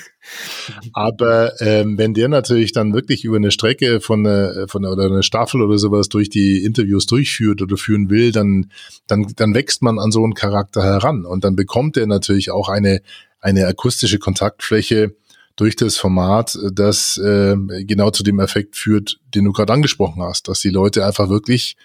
Aber 0.93 1.53
ähm, 1.61 1.97
wenn 1.99 2.15
der 2.15 2.29
natürlich 2.29 2.73
dann 2.73 2.93
wirklich 2.93 3.25
über 3.25 3.37
eine 3.37 3.53
Strecke 3.53 4.01
von 4.01 4.27
einer, 4.27 4.67
von 4.67 4.85
einer, 4.85 4.93
oder 4.93 5.07
eine 5.07 5.23
Staffel 5.23 5.63
oder 5.63 5.79
sowas 5.79 6.09
durch 6.09 6.31
die 6.31 6.65
Interviews 6.65 7.07
durchführt 7.07 7.63
oder 7.63 7.77
führen 7.77 8.11
will, 8.11 8.33
dann, 8.33 8.71
dann, 9.07 9.33
dann 9.37 9.55
wächst 9.55 9.83
man 9.83 10.01
an 10.01 10.11
so 10.11 10.25
einen 10.25 10.35
Charakter 10.35 10.83
heran 10.83 11.25
und 11.25 11.45
dann 11.45 11.55
bekommt 11.55 11.97
er 11.97 12.07
natürlich 12.07 12.51
auch 12.51 12.66
eine, 12.69 13.01
eine 13.41 13.67
akustische 13.67 14.19
Kontaktfläche 14.19 15.15
durch 15.57 15.75
das 15.75 15.97
Format, 15.97 16.59
das 16.73 17.17
äh, 17.17 17.57
genau 17.85 18.11
zu 18.11 18.23
dem 18.23 18.41
Effekt 18.41 18.77
führt, 18.77 19.19
den 19.35 19.45
du 19.45 19.53
gerade 19.53 19.73
angesprochen 19.73 20.23
hast, 20.23 20.49
dass 20.49 20.61
die 20.61 20.71
Leute 20.71 21.05
einfach 21.05 21.29
wirklich 21.29 21.77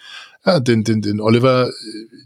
ja, 0.45 0.59
den, 0.59 0.83
den, 0.83 1.01
den 1.01 1.21
Oliver, 1.21 1.71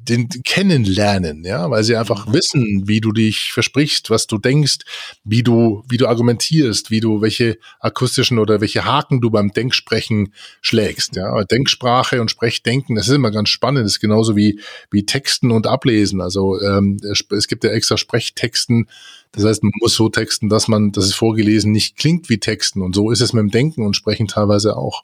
den 0.03 0.29
kennenlernen, 0.29 1.43
ja, 1.43 1.69
weil 1.69 1.83
sie 1.83 1.97
einfach 1.97 2.31
wissen, 2.31 2.83
wie 2.87 3.01
du 3.01 3.11
dich 3.11 3.51
versprichst, 3.51 4.09
was 4.09 4.25
du 4.25 4.37
denkst, 4.37 4.79
wie 5.25 5.43
du, 5.43 5.83
wie 5.89 5.97
du 5.97 6.07
argumentierst, 6.07 6.91
wie 6.91 7.01
du, 7.01 7.21
welche 7.21 7.57
akustischen 7.81 8.39
oder 8.39 8.61
welche 8.61 8.85
Haken 8.85 9.19
du 9.19 9.31
beim 9.31 9.51
Denksprechen 9.51 10.33
schlägst, 10.61 11.17
ja. 11.17 11.43
Denksprache 11.43 12.21
und 12.21 12.31
Sprechdenken, 12.31 12.95
das 12.95 13.09
ist 13.09 13.15
immer 13.15 13.31
ganz 13.31 13.49
spannend, 13.49 13.83
das 13.83 13.93
ist 13.93 13.99
genauso 13.99 14.37
wie, 14.37 14.61
wie 14.91 15.05
Texten 15.05 15.51
und 15.51 15.67
Ablesen. 15.67 16.21
Also 16.21 16.61
ähm, 16.61 16.97
es 17.03 17.47
gibt 17.47 17.65
ja 17.65 17.71
extra 17.71 17.97
Sprechtexten, 17.97 18.87
das 19.36 19.43
heißt, 19.43 19.63
man 19.63 19.73
muss 19.81 19.95
so 19.95 20.07
texten, 20.09 20.47
dass 20.47 20.67
man, 20.67 20.91
dass 20.91 21.05
es 21.05 21.13
vorgelesen 21.13 21.71
nicht 21.71 21.97
klingt 21.97 22.29
wie 22.29 22.39
Texten. 22.39 22.81
Und 22.81 22.95
so 22.95 23.11
ist 23.11 23.21
es 23.21 23.33
mit 23.33 23.41
dem 23.41 23.51
Denken 23.51 23.86
und 23.86 23.95
Sprechen 23.95 24.27
teilweise 24.27 24.77
auch. 24.77 25.03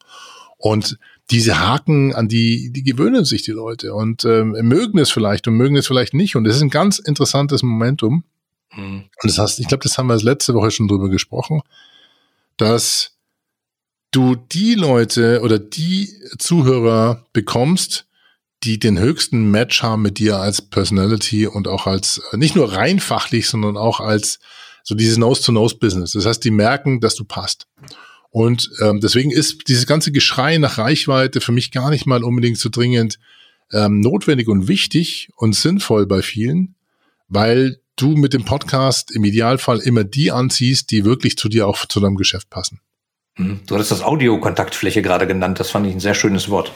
Und 0.58 0.98
diese 1.32 1.60
Haken, 1.60 2.14
an 2.14 2.28
die, 2.28 2.72
die 2.72 2.84
gewöhnen 2.84 3.26
sich 3.26 3.42
die 3.44 3.52
Leute 3.52 3.94
und 3.94 4.26
ähm, 4.26 4.52
mögen 4.62 5.00
es 5.00 5.12
vielleicht 5.12 5.48
und 5.48 5.56
mögen 5.56 5.76
es 5.76 5.88
vielleicht 5.88 6.14
nicht. 6.14 6.36
Und 6.36 6.46
das 6.46 6.56
ist 6.56 6.62
ein 6.62 6.70
ganz 6.70 7.00
interessantes 7.00 7.62
Momentum. 7.64 8.24
Mhm. 8.76 9.04
Und 9.22 9.24
das 9.24 9.38
heißt, 9.38 9.60
ich 9.60 9.68
glaube, 9.68 9.84
das 9.84 9.98
haben 9.98 10.08
wir 10.08 10.18
letzte 10.18 10.54
Woche 10.54 10.72
schon 10.72 10.88
drüber 10.88 11.10
gesprochen, 11.10 11.62
dass 12.58 13.18
du 14.12 14.36
die 14.36 14.76
Leute 14.76 15.42
oder 15.42 15.60
die 15.60 16.10
Zuhörer 16.38 17.26
bekommst, 17.34 18.06
die 18.64 18.80
den 18.80 19.00
höchsten 19.00 19.50
Match 19.50 19.82
haben 19.82 20.02
mit 20.02 20.20
dir 20.20 20.38
als 20.38 20.62
Personality 20.62 21.48
und 21.48 21.68
auch 21.68 21.88
als 21.88 22.22
nicht 22.34 22.56
nur 22.56 22.74
rein 22.74 23.00
fachlich, 23.00 23.48
sondern 23.48 23.78
auch 23.78 24.00
als 24.00 24.40
so 24.84 24.96
dieses 24.96 25.18
Nose-to-Nose-Business. 25.18 26.12
Das 26.12 26.26
heißt, 26.26 26.44
die 26.44 26.52
merken, 26.52 27.00
dass 27.00 27.16
du 27.16 27.24
passt. 27.24 27.68
Und 28.30 28.70
ähm, 28.82 29.00
deswegen 29.02 29.32
ist 29.32 29.68
dieses 29.68 29.86
ganze 29.86 30.12
Geschrei 30.12 30.58
nach 30.58 30.78
Reichweite 30.78 31.42
für 31.42 31.52
mich 31.52 31.72
gar 31.72 31.90
nicht 31.90 32.06
mal 32.06 32.24
unbedingt 32.24 32.58
so 32.58 32.70
dringend 32.70 33.20
ähm, 33.74 34.00
notwendig 34.00 34.48
und 34.48 34.68
wichtig 34.68 35.30
und 35.36 35.56
sinnvoll 35.56 36.06
bei 36.06 36.22
vielen, 36.22 36.76
weil 37.28 37.82
du 37.96 38.16
mit 38.16 38.34
dem 38.34 38.46
Podcast 38.46 39.12
im 39.12 39.24
Idealfall 39.24 39.80
immer 39.80 40.04
die 40.04 40.32
anziehst, 40.32 40.92
die 40.92 41.04
wirklich 41.04 41.38
zu 41.38 41.50
dir 41.50 41.68
auch 41.68 41.86
zu 41.86 42.00
deinem 42.00 42.16
Geschäft 42.16 42.50
passen. 42.50 42.80
Mhm. 43.38 43.62
Du 43.66 43.76
hattest 43.76 43.92
das 43.92 44.04
Audiokontaktfläche 44.04 45.02
gerade 45.02 45.28
genannt, 45.28 45.60
das 45.60 45.70
fand 45.70 45.88
ich 45.88 45.94
ein 45.94 46.00
sehr 46.00 46.14
schönes 46.14 46.50
Wort. 46.50 46.72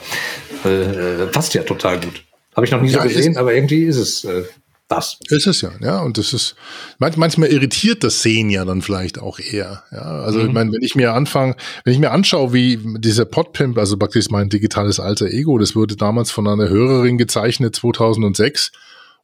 Äh, 0.63 1.27
passt 1.27 1.53
ja 1.53 1.63
total 1.63 1.99
gut. 1.99 2.23
Habe 2.55 2.65
ich 2.65 2.71
noch 2.71 2.81
nie 2.81 2.89
ja, 2.89 3.01
so 3.01 3.07
gesehen, 3.07 3.37
aber 3.37 3.53
irgendwie 3.53 3.83
ist 3.83 3.97
es 3.97 4.23
äh, 4.23 4.43
das. 4.87 5.19
Ist 5.29 5.47
es 5.47 5.61
ja, 5.61 5.71
ja. 5.81 5.99
Und 6.01 6.17
das 6.17 6.31
ist, 6.33 6.55
manchmal 6.99 7.49
irritiert 7.49 8.03
das 8.03 8.21
Sehen 8.21 8.49
ja 8.49 8.65
dann 8.65 8.81
vielleicht 8.81 9.19
auch 9.19 9.39
eher. 9.39 9.83
Ja, 9.91 10.21
also 10.21 10.39
mhm. 10.39 10.47
ich 10.47 10.53
meine, 10.53 10.71
wenn 10.71 10.83
ich 10.83 10.95
mir 10.95 11.13
anfange, 11.13 11.55
wenn 11.83 11.93
ich 11.93 11.99
mir 11.99 12.11
anschaue, 12.11 12.53
wie 12.53 12.79
dieser 12.99 13.25
Podpimp, 13.25 13.77
also 13.77 13.97
praktisch 13.97 14.29
mein 14.29 14.49
digitales 14.49 14.99
alter 14.99 15.27
Ego, 15.27 15.57
das 15.57 15.75
wurde 15.75 15.95
damals 15.95 16.31
von 16.31 16.47
einer 16.47 16.69
Hörerin 16.69 17.17
gezeichnet, 17.17 17.75
2006 17.75 18.71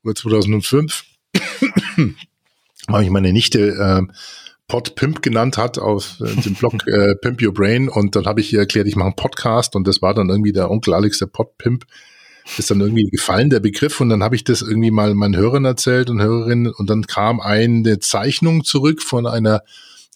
oder 0.03 0.15
2005, 0.15 1.03
habe 2.87 3.03
ich 3.03 3.09
meine 3.09 3.31
Nichte 3.31 3.59
äh, 3.59 4.11
Podpimp 4.71 5.21
genannt 5.21 5.57
hat 5.57 5.77
aus 5.77 6.21
äh, 6.21 6.33
dem 6.33 6.53
Blog 6.53 6.75
äh, 6.87 7.13
Pimp 7.15 7.41
Your 7.41 7.53
Brain. 7.53 7.89
Und 7.89 8.15
dann 8.15 8.25
habe 8.25 8.39
ich 8.39 8.53
ihr 8.53 8.59
erklärt, 8.59 8.87
ich 8.87 8.95
mache 8.95 9.07
einen 9.07 9.17
Podcast 9.17 9.75
und 9.75 9.85
das 9.85 10.01
war 10.01 10.13
dann 10.13 10.29
irgendwie 10.29 10.53
der 10.53 10.71
Onkel 10.71 10.93
Alex, 10.93 11.19
der 11.19 11.25
Podpimp 11.25 11.85
ist 12.57 12.71
dann 12.71 12.79
irgendwie 12.79 13.03
gefallen, 13.03 13.49
der 13.49 13.59
Begriff, 13.59 14.01
und 14.01 14.09
dann 14.09 14.23
habe 14.23 14.35
ich 14.35 14.43
das 14.43 14.61
irgendwie 14.61 14.89
mal 14.89 15.13
meinen 15.13 15.35
Hörern 15.35 15.63
erzählt 15.63 16.09
und 16.09 16.21
Hörerinnen, 16.21 16.73
und 16.73 16.89
dann 16.89 17.05
kam 17.05 17.39
eine 17.39 17.99
Zeichnung 17.99 18.63
zurück 18.63 19.03
von 19.03 19.27
einer 19.27 19.61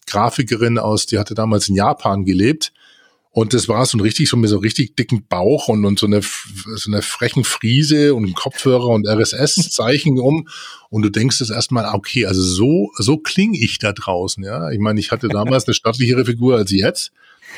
Grafikerin 0.07 0.79
aus, 0.79 1.05
die 1.05 1.19
hatte 1.19 1.35
damals 1.35 1.69
in 1.69 1.75
Japan 1.75 2.25
gelebt. 2.25 2.71
Und 3.35 3.53
das 3.53 3.67
war 3.67 3.85
so 3.85 3.97
ein 3.97 4.01
richtig, 4.01 4.29
so 4.29 4.37
mit 4.37 4.49
so 4.49 4.59
richtig 4.59 4.95
dicken 4.95 5.25
Bauch 5.27 5.67
und, 5.67 5.83
und 5.83 5.99
so 5.99 6.05
eine, 6.05 6.21
so 6.21 6.89
eine 6.89 7.01
frechen 7.01 7.43
Friese 7.43 8.15
und 8.15 8.33
Kopfhörer 8.33 8.87
und 8.87 9.05
RSS-Zeichen 9.05 10.19
um. 10.19 10.47
Und 10.89 11.01
du 11.01 11.09
denkst 11.09 11.39
das 11.39 11.49
erstmal, 11.49 11.93
okay, 11.93 12.25
also 12.27 12.41
so, 12.41 12.91
so 12.97 13.17
klinge 13.17 13.57
ich 13.59 13.77
da 13.77 13.91
draußen, 13.91 14.41
ja. 14.41 14.71
Ich 14.71 14.79
meine, 14.79 15.01
ich 15.01 15.11
hatte 15.11 15.27
damals 15.27 15.67
eine 15.67 15.73
stattlichere 15.73 16.23
Figur 16.23 16.55
als 16.55 16.71
jetzt, 16.71 17.11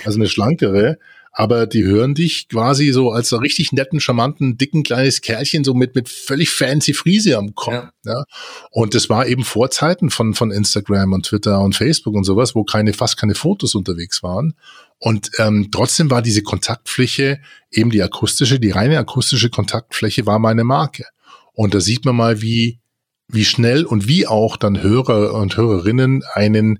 also 0.03 0.17
eine 0.17 0.27
schlankere 0.27 0.97
aber 1.39 1.67
die 1.67 1.85
hören 1.85 2.15
dich 2.15 2.49
quasi 2.49 2.91
so 2.91 3.11
als 3.11 3.29
so 3.29 3.37
richtig 3.37 3.71
netten, 3.71 3.99
charmanten, 3.99 4.57
dicken 4.57 4.81
kleines 4.81 5.21
Kerlchen, 5.21 5.63
so 5.63 5.75
mit, 5.75 5.93
mit 5.93 6.09
völlig 6.09 6.49
fancy 6.49 6.95
Friese 6.95 7.37
am 7.37 7.53
Kopf. 7.53 7.91
Ja. 8.05 8.11
ja. 8.11 8.23
Und 8.71 8.95
das 8.95 9.07
war 9.07 9.27
eben 9.27 9.43
vor 9.43 9.69
Zeiten 9.69 10.09
von, 10.09 10.33
von 10.33 10.49
Instagram 10.49 11.13
und 11.13 11.27
Twitter 11.27 11.59
und 11.59 11.75
Facebook 11.75 12.15
und 12.15 12.23
sowas, 12.23 12.55
wo 12.55 12.63
keine, 12.63 12.91
fast 12.91 13.17
keine 13.17 13.35
Fotos 13.35 13.75
unterwegs 13.75 14.23
waren. 14.23 14.55
Und 14.97 15.29
ähm, 15.37 15.69
trotzdem 15.71 16.09
war 16.09 16.23
diese 16.23 16.41
Kontaktfläche, 16.41 17.39
eben 17.69 17.91
die 17.91 18.01
akustische, 18.01 18.59
die 18.59 18.71
reine 18.71 18.97
akustische 18.97 19.51
Kontaktfläche 19.51 20.25
war 20.25 20.39
meine 20.39 20.63
Marke. 20.63 21.05
Und 21.53 21.75
da 21.75 21.81
sieht 21.81 22.03
man 22.03 22.15
mal, 22.15 22.41
wie, 22.41 22.79
wie 23.27 23.45
schnell 23.45 23.85
und 23.85 24.07
wie 24.07 24.25
auch 24.25 24.57
dann 24.57 24.81
Hörer 24.81 25.35
und 25.35 25.55
Hörerinnen 25.55 26.23
einen, 26.33 26.79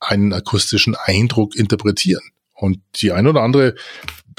einen 0.00 0.34
akustischen 0.34 0.94
Eindruck 0.96 1.56
interpretieren. 1.56 2.20
Und 2.56 2.80
die 2.96 3.12
eine 3.12 3.30
oder 3.30 3.42
andere 3.42 3.74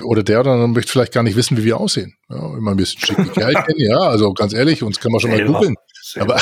oder 0.03 0.24
der 0.24 0.41
oder 0.41 0.51
andere 0.51 0.68
möchte 0.68 0.91
vielleicht 0.91 1.13
gar 1.13 1.24
nicht 1.24 1.36
wissen, 1.36 1.57
wie 1.57 1.63
wir 1.63 1.80
aussehen. 1.80 2.15
Ja, 2.30 2.57
immer 2.57 2.72
ein 2.72 2.78
bisschen 2.78 3.01
schicke 3.01 3.26
Kerlchen, 3.28 3.63
ja, 3.78 3.97
also 3.97 4.34
ganz 4.34 4.53
ehrlich, 4.53 4.84
uns 4.84 4.99
kann 4.99 5.11
man 5.11 5.22
schon 5.22 5.32
mal 5.32 5.43
googeln. 5.43 5.76
Aber, 6.20 6.39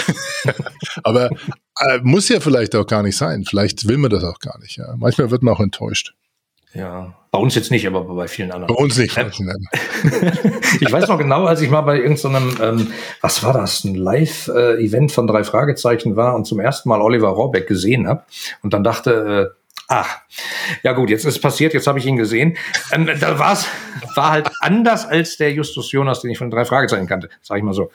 aber 1.03 1.29
äh, 1.81 1.99
muss 2.03 2.29
ja 2.29 2.39
vielleicht 2.39 2.75
auch 2.75 2.85
gar 2.85 3.03
nicht 3.03 3.17
sein. 3.17 3.45
Vielleicht 3.45 3.87
will 3.87 3.97
man 3.97 4.11
das 4.11 4.23
auch 4.23 4.39
gar 4.39 4.59
nicht. 4.59 4.77
Ja. 4.77 4.95
Manchmal 4.97 5.31
wird 5.31 5.43
man 5.43 5.53
auch 5.53 5.59
enttäuscht. 5.59 6.13
Ja, 6.73 7.15
bei 7.31 7.39
uns 7.39 7.55
jetzt 7.55 7.71
nicht, 7.71 7.87
aber 7.87 8.03
bei 8.03 8.27
vielen 8.27 8.51
anderen. 8.51 8.75
Bei 8.75 8.83
uns 8.83 8.97
nicht. 8.97 9.17
ich 10.81 10.91
weiß 10.91 11.07
noch 11.07 11.17
genau, 11.17 11.45
als 11.45 11.61
ich 11.61 11.69
mal 11.69 11.81
bei 11.81 12.01
irgendeinem, 12.01 12.57
ähm, 12.61 12.87
was 13.21 13.43
war 13.43 13.53
das, 13.53 13.85
ein 13.85 13.95
Live-Event 13.95 15.13
von 15.13 15.25
drei 15.25 15.45
Fragezeichen 15.45 16.17
war 16.17 16.35
und 16.35 16.45
zum 16.45 16.59
ersten 16.59 16.89
Mal 16.89 17.01
Oliver 17.01 17.29
Rohrbeck 17.29 17.65
gesehen 17.65 18.09
habe 18.09 18.23
und 18.61 18.73
dann 18.73 18.83
dachte, 18.83 19.53
äh, 19.55 19.64
Ach, 19.87 20.17
ja 20.81 20.93
gut, 20.93 21.11
jetzt 21.11 21.25
ist 21.25 21.35
es 21.35 21.41
passiert, 21.41 21.73
jetzt 21.75 21.85
habe 21.85 21.99
ich 21.99 22.05
ihn 22.05 22.15
gesehen. 22.15 22.57
Ähm, 22.91 23.07
da 23.19 23.37
war's, 23.37 23.67
war 24.15 24.31
halt 24.31 24.49
anders 24.61 25.05
als 25.05 25.37
der 25.37 25.51
Justus 25.53 25.91
Jonas, 25.91 26.21
den 26.21 26.31
ich 26.31 26.39
von 26.39 26.49
drei 26.49 26.65
Fragezeichen 26.65 27.05
kannte, 27.05 27.29
sage 27.43 27.59
ich 27.59 27.63
mal 27.63 27.73
so. 27.73 27.91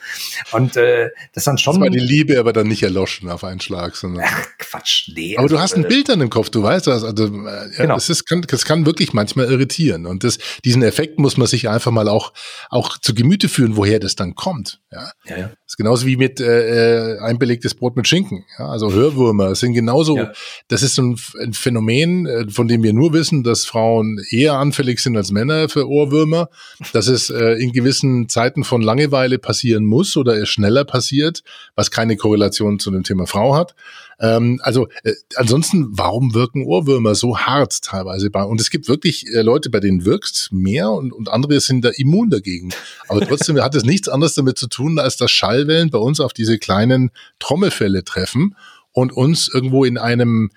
Und 0.53 0.77
äh, 0.77 1.11
das 1.35 1.45
dann 1.45 1.59
schon. 1.59 1.75
Das 1.75 1.83
war 1.83 1.91
die 1.91 1.99
Liebe 1.99 2.39
aber 2.39 2.53
dann 2.53 2.69
nicht 2.69 2.85
erloschen 2.85 3.29
auf 3.29 3.43
einen 3.43 3.61
Schlag, 3.61 3.97
sondern. 3.97 4.25
Ach, 4.27 4.47
Quatsch, 4.59 5.11
nee. 5.15 5.37
Aber 5.37 5.45
also, 5.45 5.57
du 5.57 5.61
hast 5.61 5.75
ein 5.75 5.85
äh, 5.85 5.89
Bild 5.89 6.11
an 6.11 6.21
dem 6.21 6.31
Kopf, 6.31 6.51
du 6.51 6.63
weißt 6.63 6.87
das. 6.87 7.03
Also, 7.03 7.25
äh, 7.27 7.71
genau. 7.77 7.95
das, 7.95 8.09
ist, 8.09 8.25
kann, 8.27 8.43
das 8.43 8.65
kann 8.65 8.87
wirklich 8.87 9.13
manchmal 9.13 9.47
irritieren. 9.47 10.07
Und 10.07 10.23
das, 10.23 10.39
diesen 10.65 10.83
Effekt 10.83 11.19
muss 11.19 11.37
man 11.37 11.49
sich 11.49 11.69
einfach 11.69 11.91
mal 11.91 12.09
auch, 12.09 12.33
auch 12.69 12.99
zu 12.99 13.15
Gemüte 13.15 13.49
führen, 13.49 13.77
woher 13.77 13.99
das 13.99 14.15
dann 14.15 14.37
kommt. 14.37 14.81
Ja, 14.93 15.11
ja. 15.25 15.39
ja. 15.39 15.51
Das 15.71 15.75
ist 15.75 15.79
genauso 15.85 16.07
wie 16.07 16.17
mit 16.17 16.41
äh, 16.41 17.15
äh 17.15 17.19
einbelegtes 17.21 17.77
Brot 17.77 17.95
mit 17.95 18.09
Schinken. 18.09 18.45
Ja, 18.59 18.71
also 18.71 18.93
Hörwürmer 18.93 19.55
sind 19.55 19.73
genauso, 19.73 20.17
ja. 20.17 20.33
das 20.67 20.83
ist 20.83 20.97
so 20.97 21.03
ein, 21.03 21.17
ein 21.41 21.53
Phänomen, 21.53 22.27
äh, 22.27 22.51
von 22.51 22.67
dem 22.67 22.83
wir 22.83 22.93
nur 22.93 23.13
wissen, 23.13 23.45
dass 23.45 23.67
Frauen 23.67 24.21
eher 24.31 24.55
anfällig 24.55 24.99
sind 24.99 25.17
als 25.17 25.31
Männer 25.31 25.69
für 25.69 25.89
Ohrwürmer, 25.89 26.49
dass 26.93 27.07
es 27.07 27.31
äh, 27.31 27.53
in 27.53 27.71
gewissen 27.71 28.29
Zeiten 28.29 28.65
von 28.65 28.83
Langeweile 28.83 29.39
passieren 29.39 29.85
muss 29.85 30.17
oder 30.17 30.35
es 30.43 30.49
schneller 30.49 30.85
passiert, 30.85 31.45
was 31.77 31.93
keine 31.93 32.17
Korrelation 32.17 32.81
zu 32.81 32.91
dem 32.91 33.05
Thema 33.05 33.29
Frau 33.29 33.55
hat. 33.55 33.77
Ähm, 34.21 34.61
also 34.63 34.89
äh, 35.03 35.15
ansonsten, 35.37 35.89
warum 35.91 36.35
wirken 36.35 36.65
Ohrwürmer 36.65 37.15
so 37.15 37.39
hart 37.39 37.83
teilweise? 37.83 38.31
Bei, 38.31 38.43
und 38.43 38.61
es 38.61 38.71
gibt 38.71 38.89
wirklich 38.89 39.27
äh, 39.29 39.43
Leute, 39.43 39.71
bei 39.71 39.81
denen 39.81 40.05
wirkt 40.05 40.49
mehr 40.53 40.91
und, 40.91 41.13
und 41.13 41.29
andere 41.31 41.59
sind 41.61 41.85
da 41.85 41.91
immun 41.97 42.31
dagegen. 42.31 42.71
Aber 43.09 43.21
trotzdem 43.27 43.61
hat 43.63 43.75
es 43.75 43.85
nichts 43.85 44.09
anderes 44.09 44.35
damit 44.35 44.59
zu 44.59 44.69
tun, 44.69 44.99
als 44.99 45.17
dass 45.17 45.31
Schallwellen 45.31 45.91
bei 45.91 45.99
uns 45.99 46.21
auf 46.21 46.33
diese 46.33 46.59
kleinen 46.59 47.11
Trommelfälle 47.39 48.05
treffen 48.05 48.55
und 48.93 49.13
uns 49.13 49.49
irgendwo 49.49 49.85
in 49.85 49.99
einem 49.99 50.51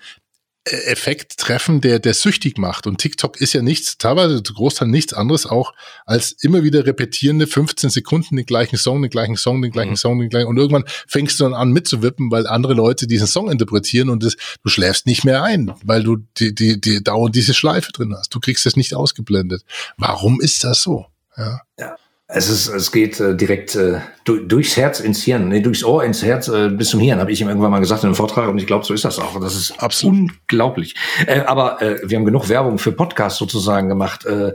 Effekt 0.66 1.36
treffen, 1.36 1.82
der, 1.82 1.98
der 1.98 2.14
süchtig 2.14 2.56
macht. 2.56 2.86
Und 2.86 2.98
TikTok 2.98 3.38
ist 3.38 3.52
ja 3.52 3.60
nichts, 3.60 3.98
teilweise 3.98 4.42
zu 4.42 4.54
Großteil 4.54 4.88
nichts 4.88 5.12
anderes 5.12 5.44
auch 5.44 5.74
als 6.06 6.32
immer 6.32 6.62
wieder 6.62 6.86
repetierende 6.86 7.46
15 7.46 7.90
Sekunden 7.90 8.36
den 8.36 8.46
gleichen 8.46 8.78
Song, 8.78 9.02
den 9.02 9.10
gleichen 9.10 9.36
Song, 9.36 9.60
den 9.60 9.72
gleichen 9.72 9.90
mhm. 9.90 9.96
Song, 9.96 10.20
den 10.20 10.30
gleichen. 10.30 10.48
Und 10.48 10.56
irgendwann 10.56 10.84
fängst 11.06 11.38
du 11.38 11.44
dann 11.44 11.54
an 11.54 11.72
mitzuwippen, 11.72 12.30
weil 12.30 12.46
andere 12.46 12.72
Leute 12.72 13.06
diesen 13.06 13.26
Song 13.26 13.50
interpretieren 13.50 14.08
und 14.08 14.22
das, 14.22 14.36
du 14.62 14.70
schläfst 14.70 15.06
nicht 15.06 15.24
mehr 15.24 15.42
ein, 15.42 15.74
weil 15.84 16.02
du 16.02 16.16
die, 16.38 16.54
die, 16.54 16.80
die 16.80 17.04
dauernd 17.04 17.36
diese 17.36 17.52
Schleife 17.52 17.92
drin 17.92 18.14
hast. 18.16 18.34
Du 18.34 18.40
kriegst 18.40 18.64
es 18.64 18.76
nicht 18.76 18.94
ausgeblendet. 18.94 19.64
Warum 19.98 20.40
ist 20.40 20.64
das 20.64 20.80
so? 20.80 21.06
Ja. 21.36 21.60
ja. 21.78 21.96
Es, 22.26 22.48
ist, 22.48 22.68
es 22.68 22.90
geht 22.90 23.20
äh, 23.20 23.36
direkt 23.36 23.76
äh, 23.76 24.00
durchs 24.24 24.78
Herz 24.78 24.98
ins 24.98 25.22
Hirn, 25.22 25.48
nee, 25.48 25.60
durchs 25.60 25.84
Ohr 25.84 26.04
ins 26.04 26.22
Herz 26.22 26.48
äh, 26.48 26.70
bis 26.70 26.88
zum 26.88 27.00
Hirn, 27.00 27.20
habe 27.20 27.30
ich 27.30 27.42
ihm 27.42 27.48
irgendwann 27.48 27.70
mal 27.70 27.80
gesagt 27.80 28.02
in 28.02 28.08
einem 28.08 28.14
Vortrag 28.14 28.48
und 28.48 28.56
ich 28.56 28.66
glaube, 28.66 28.86
so 28.86 28.94
ist 28.94 29.04
das 29.04 29.18
auch. 29.18 29.38
Das 29.40 29.54
ist 29.54 29.72
absolut 29.82 30.30
unglaublich. 30.30 30.94
Äh, 31.26 31.40
aber 31.40 31.82
äh, 31.82 31.98
wir 32.02 32.16
haben 32.16 32.24
genug 32.24 32.48
Werbung 32.48 32.78
für 32.78 32.92
Podcasts 32.92 33.38
sozusagen 33.38 33.90
gemacht. 33.90 34.24
Äh, 34.24 34.54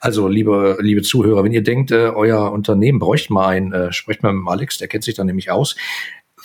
also, 0.00 0.28
liebe, 0.28 0.78
liebe 0.80 1.02
Zuhörer, 1.02 1.44
wenn 1.44 1.52
ihr 1.52 1.62
denkt, 1.62 1.90
äh, 1.90 2.08
euer 2.08 2.52
Unternehmen 2.52 2.98
bräuchte 2.98 3.34
mal 3.34 3.48
einen, 3.48 3.72
äh, 3.74 3.92
sprecht 3.92 4.22
mal 4.22 4.32
mit 4.32 4.48
Alex, 4.48 4.78
der 4.78 4.88
kennt 4.88 5.04
sich 5.04 5.14
da 5.14 5.22
nämlich 5.22 5.50
aus. 5.50 5.76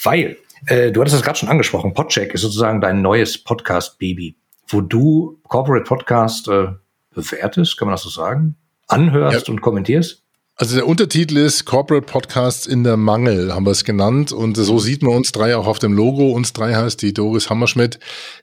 Weil, 0.04 0.36
äh, 0.66 0.92
du 0.92 1.00
hattest 1.00 1.16
das 1.16 1.24
gerade 1.24 1.40
schon 1.40 1.48
angesprochen, 1.48 1.94
Podcheck 1.94 2.34
ist 2.34 2.42
sozusagen 2.42 2.82
dein 2.82 3.02
neues 3.02 3.38
Podcast-Baby, 3.38 4.36
wo 4.68 4.82
du 4.82 5.40
Corporate 5.48 5.86
Podcast 5.86 6.50
äh, 6.50 6.68
bewertest, 7.14 7.78
kann 7.78 7.88
man 7.88 7.94
das 7.94 8.04
so 8.04 8.10
sagen? 8.10 8.58
Anhörst 8.90 9.48
ja. 9.48 9.54
und 9.54 9.62
kommentierst? 9.62 10.25
Also 10.58 10.76
der 10.76 10.88
Untertitel 10.88 11.36
ist 11.36 11.66
Corporate 11.66 12.06
Podcasts 12.06 12.66
in 12.66 12.86
der 12.86 12.96
Mangel, 12.96 13.54
haben 13.54 13.66
wir 13.66 13.72
es 13.72 13.84
genannt. 13.84 14.32
Und 14.32 14.56
so 14.56 14.80
sieht 14.80 15.04
man 15.04 15.14
uns 15.14 15.34
drei 15.34 15.58
auch 15.58 15.68
auf 15.68 15.80
dem 15.80 15.92
Logo. 15.92 16.32
Uns 16.32 16.54
drei 16.54 16.74
heißt 16.76 17.02
die 17.02 17.14
Doris 17.14 17.50
Hammerschmidt, 17.50 18.00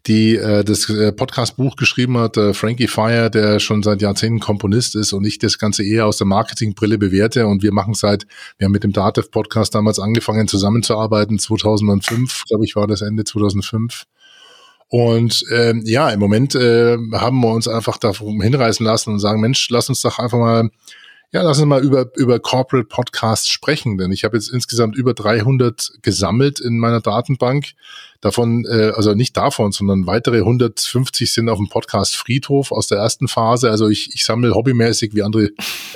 die 0.06 0.36
äh, 0.36 0.62
das 0.62 0.90
äh, 0.90 1.10
Podcast-Buch 1.12 1.74
geschrieben 1.76 2.18
hat, 2.18 2.36
äh, 2.36 2.52
Frankie 2.52 2.86
Fire, 2.86 3.30
der 3.30 3.60
schon 3.60 3.82
seit 3.82 4.02
Jahrzehnten 4.02 4.40
Komponist 4.40 4.94
ist 4.94 5.14
und 5.14 5.24
ich 5.24 5.38
das 5.38 5.56
Ganze 5.58 5.84
eher 5.84 6.04
aus 6.04 6.18
der 6.18 6.26
Marketingbrille 6.26 6.98
bewerte. 6.98 7.46
Und 7.46 7.62
wir 7.62 7.72
machen 7.72 7.94
seit, 7.94 8.26
wir 8.58 8.66
haben 8.66 8.72
mit 8.72 8.84
dem 8.84 8.92
Datev 8.92 9.30
Podcast 9.30 9.74
damals 9.74 9.98
angefangen 9.98 10.48
zusammenzuarbeiten, 10.48 11.38
2005, 11.38 12.44
glaube 12.46 12.66
ich, 12.66 12.76
war 12.76 12.86
das 12.86 13.00
Ende 13.00 13.24
2005. 13.24 14.04
Und 14.88 15.46
ähm, 15.50 15.82
ja, 15.86 16.10
im 16.10 16.20
Moment 16.20 16.54
äh, 16.56 16.98
haben 17.14 17.40
wir 17.40 17.54
uns 17.54 17.68
einfach 17.68 17.96
darum 17.96 18.42
hinreißen 18.42 18.84
lassen 18.84 19.14
und 19.14 19.18
sagen, 19.18 19.40
Mensch, 19.40 19.70
lass 19.70 19.88
uns 19.88 20.02
doch 20.02 20.18
einfach 20.18 20.36
mal 20.36 20.68
ja, 21.32 21.40
lass 21.40 21.58
uns 21.58 21.66
mal 21.66 21.82
über, 21.82 22.10
über 22.16 22.38
Corporate 22.40 22.86
Podcasts 22.86 23.48
sprechen, 23.48 23.96
denn 23.96 24.12
ich 24.12 24.24
habe 24.24 24.36
jetzt 24.36 24.52
insgesamt 24.52 24.96
über 24.96 25.14
300 25.14 25.92
gesammelt 26.02 26.60
in 26.60 26.78
meiner 26.78 27.00
Datenbank. 27.00 27.72
Davon, 28.20 28.66
äh, 28.66 28.92
also 28.94 29.14
nicht 29.14 29.34
davon, 29.34 29.72
sondern 29.72 30.06
weitere 30.06 30.40
150 30.40 31.32
sind 31.32 31.48
auf 31.48 31.56
dem 31.56 31.70
Podcast 31.70 32.16
Friedhof 32.16 32.70
aus 32.70 32.86
der 32.86 32.98
ersten 32.98 33.28
Phase. 33.28 33.70
Also 33.70 33.88
ich, 33.88 34.10
ich 34.14 34.26
sammle 34.26 34.54
hobbymäßig, 34.54 35.14
wie 35.14 35.22
andere 35.22 35.48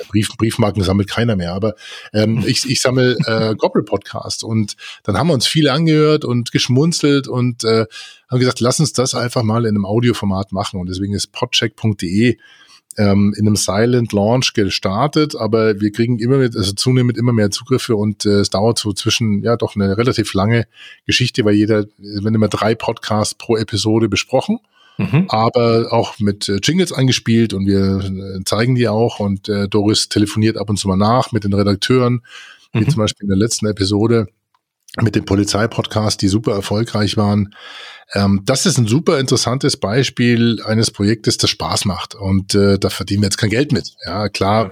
Brief, 0.09 0.29
Briefmarken 0.37 0.81
sammelt 0.81 1.07
keiner 1.07 1.35
mehr, 1.35 1.53
aber 1.53 1.75
ähm, 2.13 2.43
ich, 2.47 2.67
ich 2.67 2.81
sammle 2.81 3.11
äh, 3.27 3.55
Corporate 3.55 3.85
Podcasts 3.85 4.41
und 4.41 4.75
dann 5.03 5.19
haben 5.19 5.27
wir 5.27 5.35
uns 5.35 5.45
viele 5.45 5.71
angehört 5.71 6.25
und 6.25 6.51
geschmunzelt 6.51 7.27
und 7.27 7.63
äh, 7.63 7.85
haben 8.27 8.39
gesagt, 8.39 8.59
lass 8.59 8.79
uns 8.79 8.91
das 8.91 9.13
einfach 9.13 9.43
mal 9.43 9.65
in 9.65 9.75
einem 9.75 9.85
Audioformat 9.85 10.51
machen 10.51 10.79
und 10.79 10.89
deswegen 10.89 11.13
ist 11.13 11.31
podcheck.de 11.31 12.37
ähm, 12.97 13.33
in 13.37 13.47
einem 13.47 13.55
Silent 13.55 14.11
Launch 14.11 14.53
gestartet, 14.53 15.35
aber 15.35 15.79
wir 15.79 15.91
kriegen 15.91 16.19
immer 16.19 16.37
mit, 16.37 16.55
also 16.55 16.73
zunehmend 16.73 17.17
immer 17.17 17.31
mehr 17.31 17.51
Zugriffe 17.51 17.95
und 17.95 18.25
äh, 18.25 18.39
es 18.39 18.49
dauert 18.49 18.79
so 18.79 18.91
zwischen, 18.93 19.43
ja 19.43 19.55
doch 19.55 19.75
eine 19.75 19.97
relativ 19.97 20.33
lange 20.33 20.67
Geschichte, 21.05 21.45
weil 21.45 21.53
jeder, 21.53 21.85
wenn 21.97 22.33
immer 22.33 22.47
drei 22.47 22.75
Podcasts 22.75 23.35
pro 23.35 23.57
Episode 23.57 24.09
besprochen. 24.09 24.59
Mhm. 24.99 25.25
aber 25.29 25.93
auch 25.93 26.17
mit 26.17 26.49
äh, 26.49 26.55
Jingles 26.55 26.91
eingespielt 26.91 27.53
und 27.53 27.67
wir 27.67 27.99
äh, 27.99 28.43
zeigen 28.45 28.73
die 28.73 28.87
auch 28.87 29.19
und 29.19 29.47
äh, 29.47 29.67
Doris 29.67 30.09
telefoniert 30.09 30.57
ab 30.57 30.71
und 30.71 30.77
zu 30.77 30.87
mal 30.87 30.97
nach 30.97 31.31
mit 31.31 31.43
den 31.43 31.53
Redakteuren, 31.53 32.23
wie 32.73 32.79
mhm. 32.79 32.89
zum 32.89 33.01
Beispiel 33.03 33.25
in 33.25 33.29
der 33.29 33.37
letzten 33.37 33.67
Episode 33.67 34.25
mit 35.01 35.15
dem 35.15 35.25
Polizeipodcast, 35.25 36.21
die 36.21 36.27
super 36.27 36.53
erfolgreich 36.53 37.17
waren. 37.17 37.53
Ähm, 38.13 38.41
das 38.45 38.65
ist 38.65 38.77
ein 38.77 38.87
super 38.87 39.19
interessantes 39.19 39.77
Beispiel 39.77 40.61
eines 40.65 40.91
Projektes, 40.91 41.37
das 41.37 41.49
Spaß 41.49 41.85
macht. 41.85 42.15
Und 42.15 42.55
äh, 42.55 42.79
da 42.79 42.89
verdienen 42.89 43.21
wir 43.21 43.27
jetzt 43.27 43.37
kein 43.37 43.49
Geld 43.49 43.71
mit. 43.71 43.95
Ja, 44.05 44.29
klar 44.29 44.71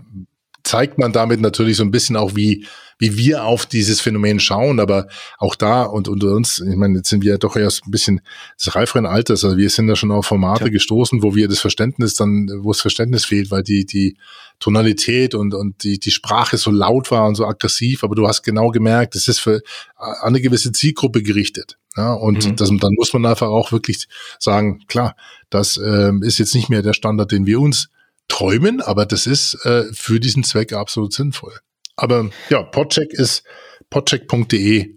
zeigt 0.66 0.98
man 0.98 1.14
damit 1.14 1.40
natürlich 1.40 1.78
so 1.78 1.84
ein 1.84 1.92
bisschen 1.92 2.18
auch, 2.18 2.36
wie, 2.36 2.66
wie 2.98 3.18
wir 3.18 3.44
auf 3.44 3.66
dieses 3.66 4.02
Phänomen 4.02 4.40
schauen, 4.40 4.80
aber 4.80 5.08
auch 5.38 5.56
da 5.56 5.84
und 5.84 6.08
unter 6.08 6.34
uns, 6.34 6.60
ich 6.60 6.76
meine, 6.76 6.98
jetzt 6.98 7.10
sind 7.10 7.24
wir 7.24 7.38
doch 7.38 7.56
erst 7.56 7.86
ein 7.86 7.92
bisschen 7.92 8.22
des 8.60 8.74
reiferen 8.76 9.06
Alters, 9.06 9.44
also 9.46 9.58
wir 9.58 9.70
sind 9.70 9.88
da 9.88 9.96
schon 9.96 10.12
auf 10.12 10.26
Formate 10.26 10.66
ja. 10.66 10.70
gestoßen, 10.70 11.22
wo 11.22 11.36
wir 11.36 11.48
das 11.48 11.60
Verständnis 11.60 12.16
dann, 12.16 12.50
wo 12.62 12.72
das 12.72 12.82
Verständnis 12.82 13.26
fehlt, 13.26 13.52
weil 13.52 13.64
die, 13.64 13.86
die 13.86 14.18
Tonalität 14.60 15.36
und, 15.36 15.54
und 15.54 15.84
die, 15.84 16.00
die 16.00 16.12
Sprache 16.12 16.58
so 16.58 16.72
laut 16.72 17.12
war 17.12 17.28
und 17.28 17.36
so 17.36 17.46
aggressiv, 17.46 18.04
aber 18.04 18.16
du 18.16 18.28
hast 18.28 18.42
genau 18.42 18.70
gemerkt, 18.70 19.16
es 19.16 19.28
ist 19.28 19.40
für 19.40 19.62
eine 19.96 20.42
gewisse 20.42 20.72
Zielgruppe 20.72 21.22
gerichtet. 21.22 21.78
Ja, 21.98 22.14
und 22.14 22.46
mhm. 22.46 22.56
das, 22.58 22.70
dann 22.70 22.92
muss 22.98 23.14
man 23.14 23.26
einfach 23.26 23.48
auch 23.48 23.72
wirklich 23.72 24.08
sagen, 24.38 24.82
klar, 24.88 25.16
das 25.50 25.78
ähm, 25.78 26.24
ist 26.24 26.40
jetzt 26.40 26.54
nicht 26.54 26.70
mehr 26.70 26.82
der 26.82 26.92
Standard, 26.94 27.32
den 27.32 27.46
wir 27.46 27.62
uns 27.62 27.88
träumen, 28.28 28.82
aber 28.82 29.06
das 29.06 29.28
ist 29.28 29.56
äh, 29.66 29.86
für 29.94 30.20
diesen 30.20 30.44
Zweck 30.44 30.74
absolut 30.74 31.14
sinnvoll. 31.14 31.54
Aber 31.96 32.30
ja, 32.50 32.64
Podcheck 32.64 33.14
ist 33.14 33.44
podcheck.de, 33.90 34.96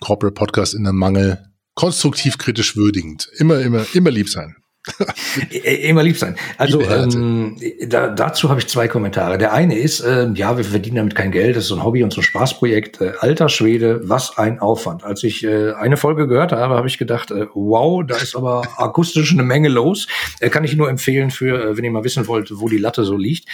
Corporate 0.00 0.34
Podcast 0.34 0.74
in 0.74 0.84
der 0.84 0.92
Mangel, 0.92 1.44
konstruktiv 1.74 2.38
kritisch 2.38 2.76
würdigend. 2.76 3.28
Immer, 3.38 3.60
immer, 3.60 3.86
immer 3.94 4.10
lieb 4.10 4.28
sein. 4.28 4.56
Immer 5.82 6.02
lieb 6.02 6.16
sein. 6.16 6.36
Also 6.58 6.80
ähm, 6.82 7.56
da, 7.88 8.08
dazu 8.08 8.48
habe 8.48 8.60
ich 8.60 8.68
zwei 8.68 8.88
Kommentare. 8.88 9.36
Der 9.36 9.52
eine 9.52 9.76
ist, 9.76 10.00
äh, 10.00 10.28
ja, 10.34 10.56
wir 10.56 10.64
verdienen 10.64 10.96
damit 10.96 11.14
kein 11.14 11.32
Geld, 11.32 11.56
das 11.56 11.64
ist 11.64 11.68
so 11.68 11.76
ein 11.76 11.84
Hobby 11.84 12.02
und 12.02 12.12
so 12.12 12.20
ein 12.20 12.24
Spaßprojekt. 12.24 13.00
Äh, 13.00 13.12
alter 13.18 13.48
Schwede, 13.48 14.00
was 14.08 14.38
ein 14.38 14.60
Aufwand. 14.60 15.04
Als 15.04 15.24
ich 15.24 15.44
äh, 15.44 15.72
eine 15.72 15.96
Folge 15.96 16.28
gehört 16.28 16.52
habe, 16.52 16.74
habe 16.74 16.86
ich 16.86 16.98
gedacht, 16.98 17.30
äh, 17.30 17.46
wow, 17.54 18.04
da 18.06 18.16
ist 18.16 18.36
aber 18.36 18.62
akustisch 18.76 19.32
eine 19.32 19.42
Menge 19.42 19.68
los. 19.68 20.06
Äh, 20.40 20.50
kann 20.50 20.64
ich 20.64 20.76
nur 20.76 20.88
empfehlen 20.88 21.30
für, 21.30 21.70
äh, 21.70 21.76
wenn 21.76 21.84
ihr 21.84 21.90
mal 21.90 22.04
wissen 22.04 22.26
wollt, 22.28 22.50
wo 22.52 22.68
die 22.68 22.78
Latte 22.78 23.04
so 23.04 23.16
liegt. 23.16 23.48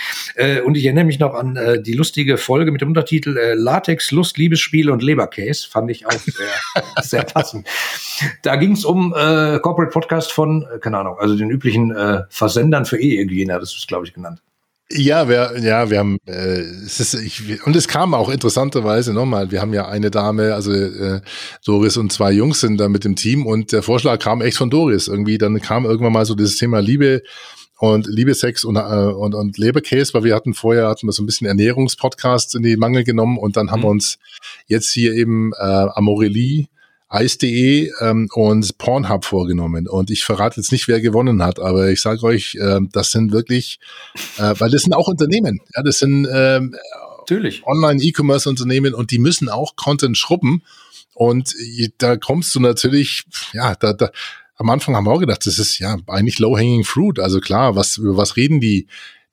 Und 0.64 0.76
ich 0.76 0.84
erinnere 0.84 1.04
mich 1.04 1.18
noch 1.18 1.34
an 1.34 1.58
die 1.84 1.92
lustige 1.92 2.38
Folge 2.38 2.72
mit 2.72 2.80
dem 2.80 2.88
Untertitel 2.88 3.38
Latex, 3.54 4.10
Lust, 4.10 4.38
Liebesspiele 4.38 4.92
und 4.92 5.02
Leberkäse. 5.02 5.68
Fand 5.68 5.90
ich 5.90 6.06
auch 6.06 6.12
sehr, 6.12 6.82
sehr 7.02 7.22
passend. 7.24 7.66
Da 8.42 8.56
ging 8.56 8.72
es 8.72 8.84
um 8.84 9.12
Corporate 9.12 9.90
Podcast 9.90 10.32
von, 10.32 10.66
keine 10.80 10.98
Ahnung, 10.98 11.16
also 11.22 11.36
den 11.36 11.50
üblichen 11.50 11.94
äh, 11.94 12.22
Versendern 12.28 12.84
für 12.84 13.00
E-Hygiene, 13.00 13.58
das 13.58 13.74
ist, 13.74 13.86
glaube 13.86 14.06
ich, 14.06 14.12
genannt. 14.12 14.42
Ja, 14.90 15.28
wir, 15.28 15.58
ja, 15.60 15.88
wir 15.88 15.98
haben, 16.00 16.18
äh, 16.26 16.58
es 16.84 17.00
ist, 17.00 17.14
ich, 17.14 17.64
und 17.64 17.74
es 17.76 17.88
kam 17.88 18.12
auch 18.12 18.28
interessanterweise 18.28 19.14
nochmal, 19.14 19.50
wir 19.50 19.62
haben 19.62 19.72
ja 19.72 19.88
eine 19.88 20.10
Dame, 20.10 20.52
also 20.54 20.72
äh, 20.72 21.20
Doris 21.64 21.96
und 21.96 22.12
zwei 22.12 22.32
Jungs 22.32 22.60
sind 22.60 22.78
da 22.78 22.88
mit 22.88 23.04
dem 23.04 23.16
Team 23.16 23.46
und 23.46 23.72
der 23.72 23.82
Vorschlag 23.82 24.18
kam 24.18 24.42
echt 24.42 24.58
von 24.58 24.68
Doris 24.68 25.08
irgendwie, 25.08 25.38
dann 25.38 25.60
kam 25.62 25.86
irgendwann 25.86 26.12
mal 26.12 26.26
so 26.26 26.34
dieses 26.34 26.58
Thema 26.58 26.80
Liebe 26.80 27.22
und 27.78 28.06
Liebe, 28.06 28.34
Sex 28.34 28.64
und, 28.64 28.76
äh, 28.76 28.80
und, 28.80 29.34
und 29.34 29.56
Leberkäse, 29.56 30.12
weil 30.12 30.24
wir 30.24 30.34
hatten 30.34 30.52
vorher, 30.52 30.88
hatten 30.88 31.06
wir 31.06 31.12
so 31.12 31.22
ein 31.22 31.26
bisschen 31.26 31.46
Ernährungspodcasts 31.46 32.54
in 32.54 32.62
die 32.62 32.76
Mangel 32.76 33.04
genommen 33.04 33.38
und 33.38 33.56
dann 33.56 33.70
haben 33.70 33.80
mhm. 33.80 33.84
wir 33.84 33.90
uns 33.90 34.18
jetzt 34.66 34.90
hier 34.90 35.14
eben 35.14 35.52
äh, 35.54 35.86
Amorelie 35.94 36.66
Ice.de 37.12 37.90
ähm, 38.00 38.28
und 38.32 38.78
Pornhub 38.78 39.24
vorgenommen. 39.24 39.88
Und 39.88 40.10
ich 40.10 40.24
verrate 40.24 40.60
jetzt 40.60 40.72
nicht, 40.72 40.88
wer 40.88 41.00
gewonnen 41.00 41.42
hat, 41.42 41.60
aber 41.60 41.90
ich 41.90 42.00
sage 42.00 42.22
euch, 42.22 42.56
äh, 42.60 42.80
das 42.92 43.10
sind 43.10 43.32
wirklich, 43.32 43.78
äh, 44.38 44.54
weil 44.58 44.70
das 44.70 44.82
sind 44.82 44.94
auch 44.94 45.08
Unternehmen. 45.08 45.60
Ja, 45.74 45.82
das 45.82 45.98
sind 45.98 46.26
ähm. 46.32 46.74
Online-E-Commerce-Unternehmen 47.64 48.94
und 48.94 49.10
die 49.10 49.18
müssen 49.18 49.48
auch 49.48 49.76
Content 49.76 50.18
schrubben. 50.18 50.62
Und 51.14 51.54
da 51.98 52.16
kommst 52.16 52.54
du 52.54 52.60
natürlich, 52.60 53.24
ja, 53.52 53.74
da, 53.74 53.92
da, 53.92 54.10
am 54.56 54.70
Anfang 54.70 54.96
haben 54.96 55.04
wir 55.04 55.12
auch 55.12 55.20
gedacht, 55.20 55.46
das 55.46 55.58
ist 55.58 55.78
ja 55.78 55.96
eigentlich 56.06 56.38
low-hanging 56.38 56.84
fruit. 56.84 57.18
Also 57.18 57.40
klar, 57.40 57.76
was, 57.76 57.98
über 57.98 58.16
was 58.16 58.36
reden 58.36 58.60
die? 58.60 58.86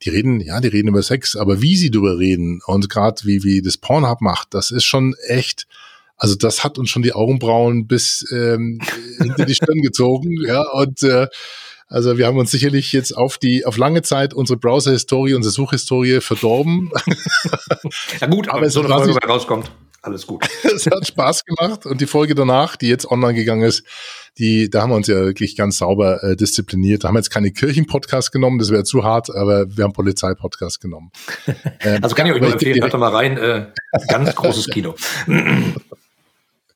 Die 0.04 0.10
reden, 0.10 0.40
ja, 0.40 0.62
die 0.62 0.70
reden 0.70 0.88
über 0.88 1.04
Sex, 1.04 1.36
aber 1.36 1.62
wie 1.62 1.76
sie 1.76 1.92
darüber 1.92 2.18
reden 2.18 2.62
und 2.66 2.90
gerade 2.90 3.22
wie, 3.26 3.44
wie 3.44 3.62
das 3.62 3.78
Pornhub 3.78 4.22
macht, 4.22 4.54
das 4.54 4.72
ist 4.72 4.86
schon 4.86 5.14
echt, 5.28 5.68
also 6.20 6.36
das 6.36 6.64
hat 6.64 6.78
uns 6.78 6.90
schon 6.90 7.02
die 7.02 7.14
Augenbrauen 7.14 7.88
bis 7.88 8.26
ähm, 8.32 8.80
hinter 9.18 9.46
die 9.46 9.56
Stirn 9.56 9.82
gezogen, 9.82 10.36
ja, 10.46 10.62
und 10.74 11.02
äh, 11.04 11.28
also 11.88 12.20
wir 12.20 12.28
haben 12.28 12.38
uns 12.38 12.52
sicherlich 12.52 12.94
jetzt 12.94 13.18
auf 13.18 13.40
die 13.40 13.66
auf 13.66 13.78
lange 13.78 14.04
Zeit 14.04 14.36
unsere 14.36 14.60
Browser-Historie, 14.60 15.34
unsere 15.34 15.52
Suchhistorie 15.52 16.22
verdorben. 16.22 16.92
Ja 18.22 18.28
gut, 18.28 18.48
aber, 18.48 18.62
wenn 18.62 18.70
so 18.70 18.82
eine 18.84 18.90
Folge 18.90 19.28
rauskommt, 19.28 19.72
alles 20.02 20.28
gut. 20.28 20.48
es 20.64 20.86
hat 20.86 21.08
Spaß 21.08 21.46
gemacht 21.46 21.86
und 21.88 22.00
die 22.00 22.06
Folge 22.06 22.36
danach, 22.36 22.76
die 22.76 22.88
jetzt 22.88 23.10
online 23.10 23.34
gegangen 23.34 23.64
ist, 23.64 23.84
die, 24.38 24.70
da 24.70 24.84
haben 24.84 24.92
wir 24.92 24.96
uns 24.96 25.08
ja 25.08 25.16
wirklich 25.16 25.58
ganz 25.58 25.80
sauber 25.80 26.24
äh, 26.24 26.36
diszipliniert. 26.36 27.04
Da 27.04 27.10
haben 27.10 27.16
wir 27.16 27.20
jetzt 27.20 27.32
keine 27.32 27.52
Kirchen-Podcast 27.52 28.32
genommen, 28.32 28.60
das 28.60 28.70
wäre 28.70 28.84
zu 28.84 29.04
hart, 29.04 29.30
aber 29.36 29.66
wir 29.76 29.84
haben 29.84 29.94
Polizei-Podcast 29.94 30.82
genommen. 30.82 31.12
Ähm, 31.82 32.04
also 32.04 32.14
kann 32.14 32.28
ich 32.28 32.34
euch 32.34 32.42
nur 32.42 32.52
empfehlen, 32.52 32.82
hört 32.82 32.94
doch 32.94 33.00
mal 33.00 33.10
rein, 33.10 33.38
äh, 33.38 33.68
ganz 34.10 34.36
großes 34.36 34.68
Kino. 34.68 34.96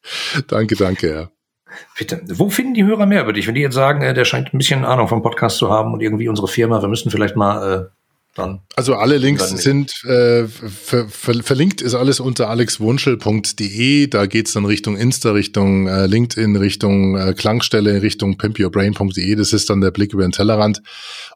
danke, 0.48 0.76
danke, 0.76 1.10
ja. 1.14 1.30
Bitte. 1.98 2.22
Wo 2.28 2.50
finden 2.50 2.74
die 2.74 2.84
Hörer 2.84 3.06
mehr 3.06 3.24
über 3.24 3.34
dich? 3.34 3.48
Wenn 3.48 3.56
die 3.56 3.62
jetzt 3.62 3.76
sagen, 3.76 4.02
äh, 4.02 4.14
der 4.14 4.26
scheint 4.26 4.54
ein 4.54 4.58
bisschen 4.58 4.86
Ahnung 4.86 5.08
vom 5.08 5.22
Podcast 5.22 5.58
zu 5.58 5.70
haben 5.70 5.94
und 5.94 6.02
irgendwie 6.02 6.28
unsere 6.28 6.48
Firma, 6.48 6.82
wir 6.82 6.90
müssen 6.90 7.10
vielleicht 7.10 7.36
mal 7.36 7.74
äh, 7.74 7.86
dann. 8.36 8.62
Also 8.76 8.96
alle 8.96 9.18
Links 9.18 9.50
sind 9.50 9.92
äh, 10.06 10.48
ver 10.48 11.08
ver 11.08 11.44
verlinkt 11.44 11.82
ist 11.82 11.94
alles 11.94 12.20
unter 12.20 12.50
alexwunschel.de. 12.50 14.08
Da 14.08 14.26
geht's 14.26 14.54
dann 14.54 14.66
Richtung 14.66 14.98
Insta, 14.98 15.32
Richtung 15.32 15.88
äh, 15.88 16.08
LinkedIn, 16.08 16.56
Richtung 16.56 17.16
äh, 17.16 17.34
Klangstelle, 17.34 18.02
Richtung 18.02 18.38
pimpyourbrain.de. 18.38 19.36
Das 19.36 19.54
ist 19.54 19.70
dann 19.70 19.82
der 19.82 19.92
Blick 19.92 20.14
über 20.14 20.24
den 20.24 20.32
Tellerrand. 20.32 20.82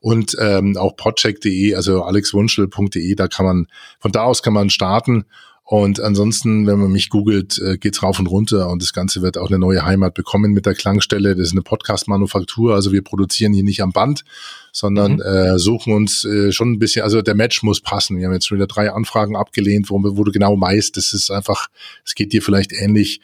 Und 0.01 0.35
ähm, 0.39 0.75
auch 0.77 0.95
podcheck.de, 0.95 1.75
also 1.75 2.03
alexwunschel.de, 2.03 3.15
da 3.15 3.27
kann 3.27 3.45
man, 3.45 3.67
von 3.99 4.11
da 4.11 4.23
aus 4.23 4.41
kann 4.41 4.53
man 4.53 4.69
starten 4.69 5.25
und 5.69 5.99
ansonsten, 5.99 6.65
wenn 6.65 6.79
man 6.79 6.93
mich 6.93 7.09
googelt, 7.09 7.59
äh, 7.59 7.77
geht's 7.77 8.01
rauf 8.01 8.19
und 8.19 8.27
runter 8.27 8.69
und 8.69 8.81
das 8.81 8.93
Ganze 8.93 9.21
wird 9.21 9.37
auch 9.37 9.49
eine 9.49 9.59
neue 9.59 9.83
Heimat 9.83 10.13
bekommen 10.13 10.53
mit 10.53 10.65
der 10.65 10.75
Klangstelle. 10.75 11.35
Das 11.35 11.47
ist 11.47 11.51
eine 11.51 11.61
Podcast-Manufaktur, 11.61 12.73
also 12.73 12.93
wir 12.93 13.01
produzieren 13.01 13.51
hier 13.51 13.65
nicht 13.65 13.81
am 13.81 13.91
Band, 13.91 14.23
sondern 14.71 15.15
mhm. 15.15 15.21
äh, 15.23 15.59
suchen 15.59 15.91
uns 15.91 16.23
äh, 16.23 16.53
schon 16.53 16.71
ein 16.71 16.79
bisschen, 16.79 17.01
also 17.01 17.21
der 17.21 17.35
Match 17.35 17.63
muss 17.63 17.81
passen. 17.81 18.17
Wir 18.17 18.27
haben 18.27 18.33
jetzt 18.33 18.47
schon 18.47 18.57
wieder 18.57 18.67
drei 18.67 18.93
Anfragen 18.93 19.35
abgelehnt, 19.35 19.89
wo, 19.89 20.01
wo 20.01 20.23
du 20.23 20.31
genau 20.31 20.55
weißt, 20.59 20.95
das 20.95 21.11
ist 21.11 21.31
einfach, 21.31 21.67
es 22.05 22.15
geht 22.15 22.31
dir 22.31 22.41
vielleicht 22.41 22.71
ähnlich. 22.71 23.19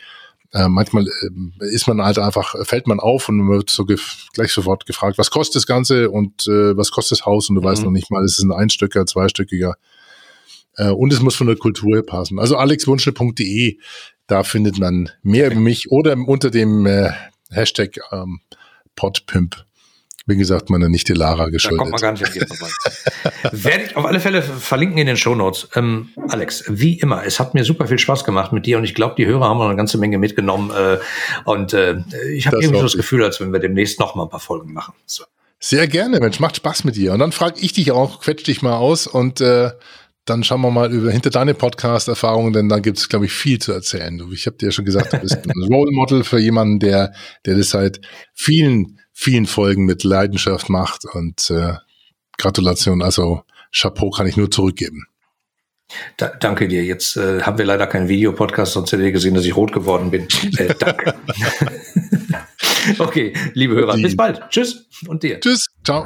Äh, 0.51 0.67
manchmal 0.67 1.07
äh, 1.07 1.73
ist 1.73 1.87
man 1.87 2.01
halt 2.01 2.19
einfach, 2.19 2.55
fällt 2.65 2.87
man 2.87 2.99
auf 2.99 3.29
und 3.29 3.37
man 3.37 3.55
wird 3.55 3.69
so 3.69 3.85
gleich 3.85 4.51
sofort 4.51 4.85
gefragt, 4.85 5.17
was 5.17 5.31
kostet 5.31 5.55
das 5.55 5.65
Ganze 5.65 6.11
und 6.11 6.45
äh, 6.47 6.75
was 6.75 6.91
kostet 6.91 7.19
das 7.19 7.25
Haus 7.25 7.47
und 7.47 7.55
du 7.55 7.61
mhm. 7.61 7.65
weißt 7.67 7.83
noch 7.85 7.91
nicht 7.91 8.11
mal, 8.11 8.25
ist 8.25 8.37
es 8.37 8.43
ein 8.43 8.51
Einstöcker, 8.51 9.05
Zweistöckiger 9.05 9.75
äh, 10.77 10.89
und 10.89 11.13
es 11.13 11.21
muss 11.21 11.35
von 11.35 11.47
der 11.47 11.55
Kultur 11.55 12.05
passen. 12.05 12.39
Also 12.39 12.57
alexwunschel.de, 12.57 13.77
da 14.27 14.43
findet 14.43 14.79
man 14.79 15.09
mehr 15.21 15.47
über 15.47 15.59
mich 15.59 15.91
oder 15.91 16.15
unter 16.17 16.49
dem 16.49 16.85
äh, 16.85 17.11
Hashtag 17.51 17.99
ähm, 18.11 18.41
Podpimp. 18.95 19.65
Wie 20.25 20.37
gesagt, 20.37 20.69
meine 20.69 20.89
Nichte 20.89 21.13
Lara 21.13 21.49
geschuldet. 21.49 21.79
Da 21.79 21.83
kommt 21.83 21.91
man 21.91 22.01
gar 22.01 22.11
nicht 22.13 22.25
an 22.25 22.31
dir 22.31 22.47
vorbei. 22.47 22.71
Werde 23.51 23.83
ich 23.83 23.95
auf 23.97 24.05
alle 24.05 24.21
Fälle 24.21 24.41
verlinken 24.41 24.97
in 24.97 25.07
den 25.07 25.17
Shownotes. 25.17 25.67
Ähm, 25.75 26.09
Alex, 26.29 26.63
wie 26.69 26.97
immer, 26.97 27.25
es 27.25 27.41
hat 27.41 27.53
mir 27.53 27.65
super 27.65 27.87
viel 27.87 27.99
Spaß 27.99 28.23
gemacht 28.23 28.53
mit 28.53 28.65
dir 28.65 28.77
und 28.77 28.85
ich 28.85 28.95
glaube, 28.95 29.15
die 29.17 29.25
Hörer 29.25 29.49
haben 29.49 29.57
noch 29.57 29.67
eine 29.67 29.75
ganze 29.75 29.97
Menge 29.97 30.17
mitgenommen. 30.17 30.71
Äh, 30.71 30.99
und 31.43 31.73
äh, 31.73 31.97
ich 32.31 32.47
habe 32.47 32.57
irgendwie 32.61 32.77
so 32.77 32.83
das 32.83 32.95
Gefühl, 32.95 33.21
als 33.21 33.41
wenn 33.41 33.51
wir 33.51 33.59
demnächst 33.59 33.99
noch 33.99 34.15
mal 34.15 34.23
ein 34.23 34.29
paar 34.29 34.39
Folgen 34.39 34.71
machen. 34.71 34.93
So. 35.05 35.25
Sehr 35.59 35.87
gerne, 35.87 36.21
Mensch, 36.21 36.39
macht 36.39 36.55
Spaß 36.55 36.85
mit 36.85 36.95
dir. 36.95 37.11
Und 37.11 37.19
dann 37.19 37.33
frage 37.33 37.59
ich 37.59 37.73
dich 37.73 37.91
auch, 37.91 38.21
quetsch 38.21 38.45
dich 38.45 38.61
mal 38.61 38.77
aus 38.77 39.07
und 39.07 39.41
äh, 39.41 39.71
dann 40.25 40.43
schauen 40.43 40.61
wir 40.61 40.71
mal 40.71 40.91
über 40.91 41.11
hinter 41.11 41.29
deine 41.29 41.53
Podcast-Erfahrungen, 41.53 42.53
denn 42.53 42.69
da 42.69 42.79
gibt 42.79 42.97
es, 42.97 43.09
glaube 43.09 43.25
ich, 43.25 43.33
viel 43.33 43.59
zu 43.59 43.73
erzählen. 43.73 44.17
Du, 44.17 44.31
ich 44.31 44.45
habe 44.45 44.57
dir 44.57 44.67
ja 44.67 44.71
schon 44.71 44.85
gesagt, 44.85 45.13
du 45.13 45.19
bist 45.19 45.37
ein 45.37 45.51
Role 45.73 45.91
Model 45.91 46.23
für 46.23 46.39
jemanden, 46.39 46.79
der, 46.79 47.13
der 47.45 47.57
das 47.57 47.69
seit 47.69 47.99
vielen, 48.33 48.99
vielen 49.11 49.45
Folgen 49.45 49.85
mit 49.85 50.03
Leidenschaft 50.03 50.69
macht. 50.69 51.05
Und 51.05 51.49
äh, 51.49 51.73
Gratulation, 52.37 53.01
also 53.01 53.43
Chapeau 53.75 54.11
kann 54.11 54.27
ich 54.27 54.37
nur 54.37 54.49
zurückgeben. 54.49 55.07
Da, 56.17 56.27
danke 56.27 56.67
dir. 56.67 56.83
Jetzt 56.83 57.17
äh, 57.17 57.41
haben 57.41 57.57
wir 57.57 57.65
leider 57.65 57.87
keinen 57.87 58.07
Videopodcast, 58.07 58.73
sonst 58.73 58.91
hättet 58.91 59.05
ihr 59.05 59.11
gesehen, 59.11 59.33
dass 59.33 59.45
ich 59.45 59.55
rot 59.55 59.73
geworden 59.73 60.11
bin. 60.11 60.27
Äh, 60.57 60.73
danke. 60.77 61.15
okay, 62.99 63.33
liebe 63.53 63.73
Hörer, 63.75 63.97
bis 63.97 64.15
bald. 64.15 64.41
Tschüss 64.49 64.87
und 65.07 65.23
dir. 65.23 65.39
Tschüss, 65.39 65.65
ciao. 65.83 66.05